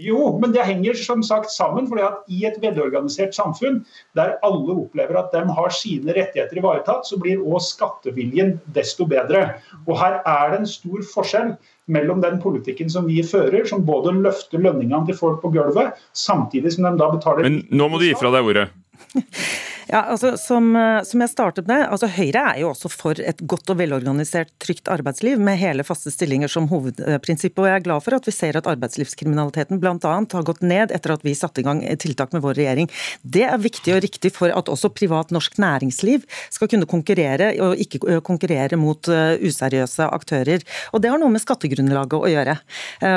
Jo, 0.00 0.38
men 0.40 0.54
det 0.54 0.64
henger 0.64 0.96
som 0.96 1.22
sagt 1.22 1.50
sammen. 1.52 1.88
fordi 1.88 2.02
at 2.02 2.22
I 2.28 2.46
et 2.48 2.56
velorganisert 2.62 3.34
samfunn 3.36 3.82
der 4.16 4.38
alle 4.42 4.76
opplever 4.84 5.18
at 5.20 5.32
de 5.32 5.42
har 5.44 5.70
sine 5.70 6.14
rettigheter 6.16 6.58
ivaretatt, 6.58 7.04
så 7.06 7.18
blir 7.20 7.42
òg 7.42 7.60
skatteviljen 7.60 8.58
desto 8.72 9.04
bedre. 9.04 9.58
Og 9.86 9.98
Her 9.98 10.22
er 10.24 10.50
det 10.50 10.62
en 10.62 10.66
stor 10.66 11.04
forskjell 11.14 11.56
mellom 11.92 12.22
den 12.22 12.40
politikken 12.40 12.88
som 12.90 13.06
vi 13.06 13.20
fører, 13.22 13.66
som 13.68 13.84
både 13.84 14.14
løfter 14.22 14.62
lønningene 14.62 15.06
til 15.06 15.18
folk 15.18 15.42
på 15.42 15.52
gulvet, 15.52 15.98
samtidig 16.12 16.72
som 16.72 16.88
de 16.88 16.96
da 16.96 17.10
betaler 17.12 17.48
Men 17.48 17.62
nå 17.70 17.88
må 17.88 18.00
du 18.00 18.08
gi 18.08 18.16
fra 18.16 18.32
deg 18.32 18.48
ordet. 18.48 18.68
Ja, 19.90 20.02
altså, 20.12 20.36
som, 20.38 20.70
som, 21.06 21.22
jeg 21.24 21.32
startet 21.32 21.68
med, 21.70 21.84
altså 21.90 22.08
Høyre 22.12 22.44
er 22.52 22.60
jo 22.62 22.70
også 22.70 22.90
for 22.92 23.18
et 23.18 23.40
godt 23.50 23.70
og 23.72 23.78
velorganisert, 23.80 24.52
trygt 24.62 24.90
arbeidsliv 24.92 25.40
med 25.42 25.58
hele 25.60 25.84
faste 25.86 26.12
stillinger 26.14 26.50
som 26.52 26.68
hovedprinsipp. 26.70 27.58
og 27.58 27.68
Jeg 27.68 27.80
er 27.80 27.86
glad 27.86 28.04
for 28.04 28.16
at 28.16 28.28
vi 28.28 28.34
ser 28.34 28.58
at 28.58 28.68
arbeidslivskriminaliteten 28.70 29.80
bl.a. 29.82 29.96
har 29.98 30.46
gått 30.46 30.62
ned 30.62 30.94
etter 30.94 31.16
at 31.16 31.26
vi 31.26 31.34
satte 31.38 31.62
i 31.62 31.66
gang 31.66 31.82
tiltak 32.02 32.34
med 32.36 32.44
vår 32.44 32.60
regjering. 32.60 32.90
Det 33.22 33.44
er 33.48 33.62
viktig 33.62 33.96
og 33.96 34.02
riktig 34.04 34.32
for 34.36 34.54
at 34.54 34.70
også 34.70 34.92
privat 34.94 35.34
norsk 35.34 35.58
næringsliv 35.62 36.26
skal 36.52 36.70
kunne 36.70 36.88
konkurrere, 36.90 37.52
og 37.62 37.80
ikke 37.82 38.20
konkurrere 38.24 38.78
mot 38.80 39.08
useriøse 39.08 40.08
aktører. 40.08 40.62
Og 40.92 41.02
Det 41.02 41.10
har 41.10 41.18
noe 41.20 41.32
med 41.32 41.42
skattegrunnlaget 41.42 42.18
å 42.18 42.30
gjøre. 42.30 42.56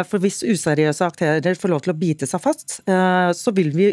For 0.10 0.24
Hvis 0.24 0.42
useriøse 0.42 1.06
aktører 1.06 1.60
får 1.60 1.72
lov 1.72 1.86
til 1.86 1.94
å 1.94 1.98
bite 2.00 2.30
seg 2.30 2.42
fast, 2.42 2.80
så, 2.86 3.56
vi, 3.56 3.92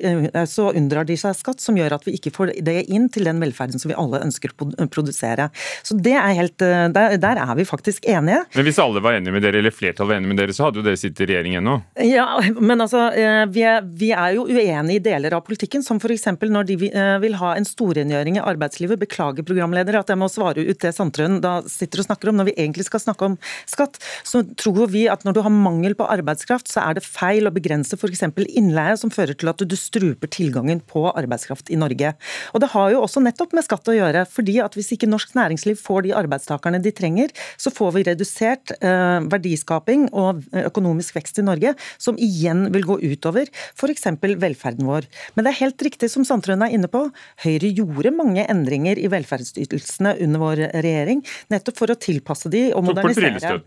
så 0.48 0.70
unndrar 0.72 1.06
de 1.08 1.18
seg 1.20 1.36
skatt 1.36 1.60
som 1.60 1.76
gjør 1.76 1.98
at 1.98 2.06
vi 2.08 2.16
ikke 2.16 2.32
får 2.34 2.54
det 2.62 2.71
det 2.72 2.86
inn 2.92 3.08
til 3.12 3.28
den 3.28 3.40
velferden 3.42 3.80
som 3.80 3.92
vi 3.92 3.98
alle 3.98 4.22
ønsker 4.24 4.54
å 4.56 4.88
produsere. 4.92 5.48
Så 5.86 5.96
det 6.00 6.14
er 6.18 6.36
helt, 6.38 6.62
eh, 6.64 6.88
der, 6.92 7.16
der, 7.20 7.40
er 7.42 7.54
vi 7.58 7.66
faktisk 7.68 8.06
enige. 8.08 8.42
Men 8.56 8.66
hvis 8.66 8.80
alle 8.82 9.02
var 9.04 9.18
enige 9.18 9.34
med 9.34 9.44
dere, 9.44 9.60
eller 9.62 9.74
flertallet 9.74 10.10
var 10.10 10.20
enige 10.20 10.32
med 10.32 10.40
dere, 10.42 10.56
så 10.56 10.66
hadde 10.66 10.80
jo 10.80 10.86
dere 10.86 11.00
sittet 11.00 11.24
i 11.24 11.30
regjering 11.32 11.58
ennå? 11.60 11.78
Ja, 12.06 12.26
men 12.58 12.84
altså, 12.84 13.08
eh, 13.18 13.44
vi 13.52 13.64
er, 13.68 13.82
vi 13.84 14.12
er 14.16 14.36
jo 14.38 14.46
uenige 14.48 14.98
i 14.98 15.02
deler 15.02 15.36
av 15.36 15.44
politikken, 15.46 15.84
som 15.84 16.00
f.eks. 16.00 16.28
når 16.42 16.68
de 16.68 16.78
eh, 16.90 17.16
vil 17.22 17.38
ha 17.40 17.54
en 17.58 17.68
storrengjøring 17.68 18.38
i 18.38 18.44
arbeidslivet. 18.44 19.00
Beklager, 19.02 19.46
programleder, 19.46 20.00
at 20.00 20.12
jeg 20.12 20.20
må 20.20 20.30
svare 20.32 20.64
ut 20.64 20.82
det 20.82 20.94
Sandtrøen 20.96 21.40
da 21.44 21.58
sitter 21.70 22.02
og 22.02 22.08
snakker 22.08 22.30
om. 22.30 22.40
Når 22.40 22.50
vi 22.50 22.56
egentlig 22.58 22.86
skal 22.88 23.02
snakke 23.02 23.30
om 23.30 23.38
skatt, 23.70 23.98
så 24.26 24.44
tror 24.58 24.90
vi 24.92 25.06
at 25.10 25.26
når 25.26 25.36
du 25.36 25.42
har 25.44 25.54
mangel 25.54 25.96
på 25.98 26.08
arbeidskraft, 26.08 26.70
så 26.70 26.84
er 26.86 26.98
det 26.98 27.06
feil 27.06 27.48
å 27.48 27.54
begrense 27.54 27.98
f.eks. 27.98 28.24
innleie, 28.48 28.96
som 29.00 29.12
fører 29.12 29.38
til 29.38 29.50
at 29.52 29.62
du 29.62 29.76
struper 29.78 30.30
tilgangen 30.32 30.82
på 30.84 31.06
arbeidskraft 31.10 31.72
i 31.72 31.78
Norge. 31.80 32.14
Og 32.52 32.62
det 32.62 32.70
har 32.74 32.92
jo 32.92 33.02
også 33.04 33.22
nettopp 33.24 33.54
med 33.56 33.66
skatt 33.66 33.88
å 33.88 33.96
gjøre. 33.96 34.24
fordi 34.28 34.58
at 34.62 34.74
Hvis 34.76 34.92
ikke 34.94 35.10
norsk 35.10 35.34
næringsliv 35.34 35.80
får 35.80 36.06
de 36.06 36.14
arbeidstakerne 36.16 36.82
de 36.82 36.92
trenger, 36.92 37.32
så 37.56 37.72
får 37.72 37.92
vi 37.96 38.04
redusert 38.10 38.74
eh, 38.80 39.20
verdiskaping 39.32 40.08
og 40.12 40.42
økonomisk 40.52 41.16
vekst 41.16 41.38
i 41.38 41.46
Norge, 41.46 41.74
som 41.98 42.18
igjen 42.18 42.68
vil 42.72 42.86
gå 42.86 42.98
utover 43.02 43.48
f.eks. 43.76 44.06
velferden 44.20 44.86
vår. 44.86 45.08
Men 45.34 45.46
det 45.46 45.52
er 45.52 45.60
helt 45.64 45.82
riktig 45.82 46.10
som 46.12 46.26
Sandtrøen 46.26 46.64
er 46.64 46.74
inne 46.74 46.90
på, 46.92 47.04
Høyre 47.42 47.70
gjorde 47.72 48.12
mange 48.14 48.44
endringer 48.50 48.98
i 49.00 49.08
velferdsytelsene 49.12 50.14
under 50.24 50.42
vår 50.42 50.62
regjering, 50.84 51.22
nettopp 51.52 51.78
for 51.80 51.92
å 51.92 51.98
tilpasse 51.98 52.50
de 52.52 52.68
og 52.76 52.86
modernisere. 52.86 53.62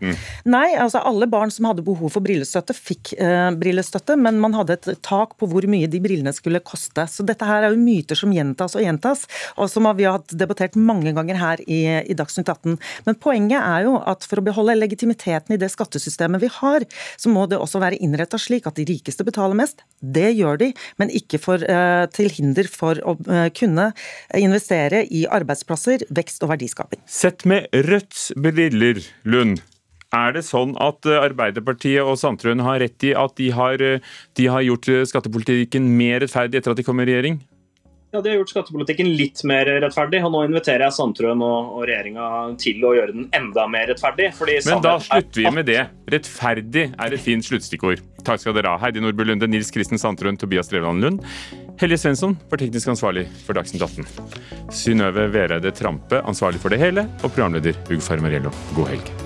Nei, 0.48 0.68
altså 0.78 1.02
alle 1.06 1.28
barn 1.30 1.52
som 1.52 1.68
hadde 1.68 1.84
behov 1.86 2.12
for 2.14 2.24
brillestøtte, 2.24 2.76
fikk 2.76 3.14
eh, 3.18 3.50
brillestøtte, 3.58 4.16
men 4.20 4.40
man 4.42 4.56
hadde 4.56 4.78
et 4.78 4.90
tak 5.06 5.36
på 5.40 5.48
hvor 5.50 5.66
mye 5.70 5.90
de 5.90 6.00
brillene 6.02 6.32
skulle 6.36 6.62
koste. 6.64 7.06
Så 7.10 7.26
dette 7.26 7.46
her 7.48 7.66
er 7.66 7.74
jo 7.74 7.80
myter 7.80 8.18
som 8.18 8.32
gjentas 8.34 8.75
og 8.76 8.84
gjentas, 8.84 9.26
og 9.56 9.70
som 9.72 9.86
vi 9.96 10.06
har 10.08 10.22
debattert 10.32 10.76
mange 10.76 11.12
ganger 11.16 11.38
her 11.40 11.62
i, 11.66 11.80
i 12.04 12.16
Dagsnytt 12.16 12.50
18. 12.50 12.76
Men 13.06 13.18
poenget 13.22 13.60
er 13.60 13.86
jo 13.86 13.96
at 14.02 14.26
for 14.26 14.40
å 14.40 14.46
beholde 14.46 14.76
legitimiteten 14.78 15.54
i 15.54 15.60
det 15.60 15.70
skattesystemet 15.72 16.42
vi 16.42 16.50
har, 16.58 16.86
så 17.16 17.32
må 17.32 17.46
det 17.50 17.60
også 17.60 17.80
være 17.82 18.00
innretta 18.02 18.40
slik 18.40 18.68
at 18.68 18.78
de 18.78 18.86
rikeste 18.88 19.26
betaler 19.26 19.58
mest. 19.58 19.84
Det 20.00 20.30
gjør 20.34 20.60
de, 20.64 20.72
men 21.00 21.12
ikke 21.14 21.40
for, 21.42 21.62
uh, 21.62 22.04
til 22.12 22.30
hinder 22.32 22.68
for 22.70 23.00
å 23.02 23.16
uh, 23.28 23.46
kunne 23.56 23.90
investere 24.36 25.04
i 25.06 25.24
arbeidsplasser, 25.26 26.06
vekst 26.14 26.44
og 26.44 26.52
verdiskaping. 26.54 27.02
Sett 27.06 27.46
med 27.48 27.70
Rødts 27.86 28.30
briller, 28.36 29.02
Lund. 29.28 29.62
Er 30.14 30.36
det 30.36 30.44
sånn 30.46 30.76
at 30.80 31.04
eh, 31.08 31.18
Arbeiderpartiet 31.18 32.06
og 32.06 32.14
Sandtrøen 32.20 32.62
har 32.62 32.78
rett 32.80 33.04
i 33.04 33.10
at 33.18 33.34
de 33.40 33.50
har, 33.52 33.82
de 34.38 34.46
har 34.48 34.62
gjort 34.64 34.88
skattepolitikken 35.10 35.88
mer 35.98 36.22
rettferdig 36.22 36.60
etter 36.60 36.72
at 36.72 36.78
de 36.78 36.86
kom 36.86 37.02
i 37.02 37.08
regjering? 37.08 37.40
Ja, 38.16 38.22
De 38.24 38.30
har 38.32 38.38
gjort 38.38 38.52
skattepolitikken 38.54 39.10
litt 39.18 39.42
mer 39.44 39.68
rettferdig, 39.84 40.22
og 40.24 40.32
nå 40.32 40.46
inviterer 40.46 40.86
jeg 40.86 40.96
Sandtrøen 40.96 41.42
og, 41.44 41.74
og 41.76 41.82
regjeringa 41.84 42.28
til 42.62 42.80
å 42.88 42.94
gjøre 42.96 43.12
den 43.12 43.26
enda 43.36 43.66
mer 43.68 43.90
rettferdig. 43.92 44.30
Men 44.64 44.80
da 44.84 44.94
slutter 45.04 45.42
vi 45.42 45.52
med 45.52 45.68
det. 45.68 45.82
Rettferdig 46.16 46.86
er 46.96 47.16
et 47.18 47.20
fint 47.26 47.44
sluttstikkord. 47.44 48.00
Takk 48.24 48.40
skal 48.40 48.56
dere 48.56 48.72
ha. 48.72 48.80
Heidi 48.80 49.04
Nordby 49.04 49.28
Lunde, 49.28 49.50
Nils 49.52 49.68
Kristen 49.74 50.00
Sandtrøen, 50.00 50.40
Tobias 50.40 50.72
Drevland 50.72 51.04
Lund. 51.04 51.22
Helje 51.76 52.00
Svensson 52.00 52.38
var 52.48 52.64
teknisk 52.64 52.88
ansvarlig 52.96 53.26
for 53.44 53.58
Dagsnytt 53.58 53.84
18. 53.84 54.08
Synnøve 54.72 55.28
Vereide 55.36 55.76
Trampe 55.76 56.24
ansvarlig 56.24 56.64
for 56.64 56.72
det 56.72 56.80
hele, 56.80 57.04
og 57.20 57.28
programleder 57.28 57.76
Hugo 57.90 58.00
Farmariello. 58.08 58.54
God 58.78 58.94
helg. 58.96 59.25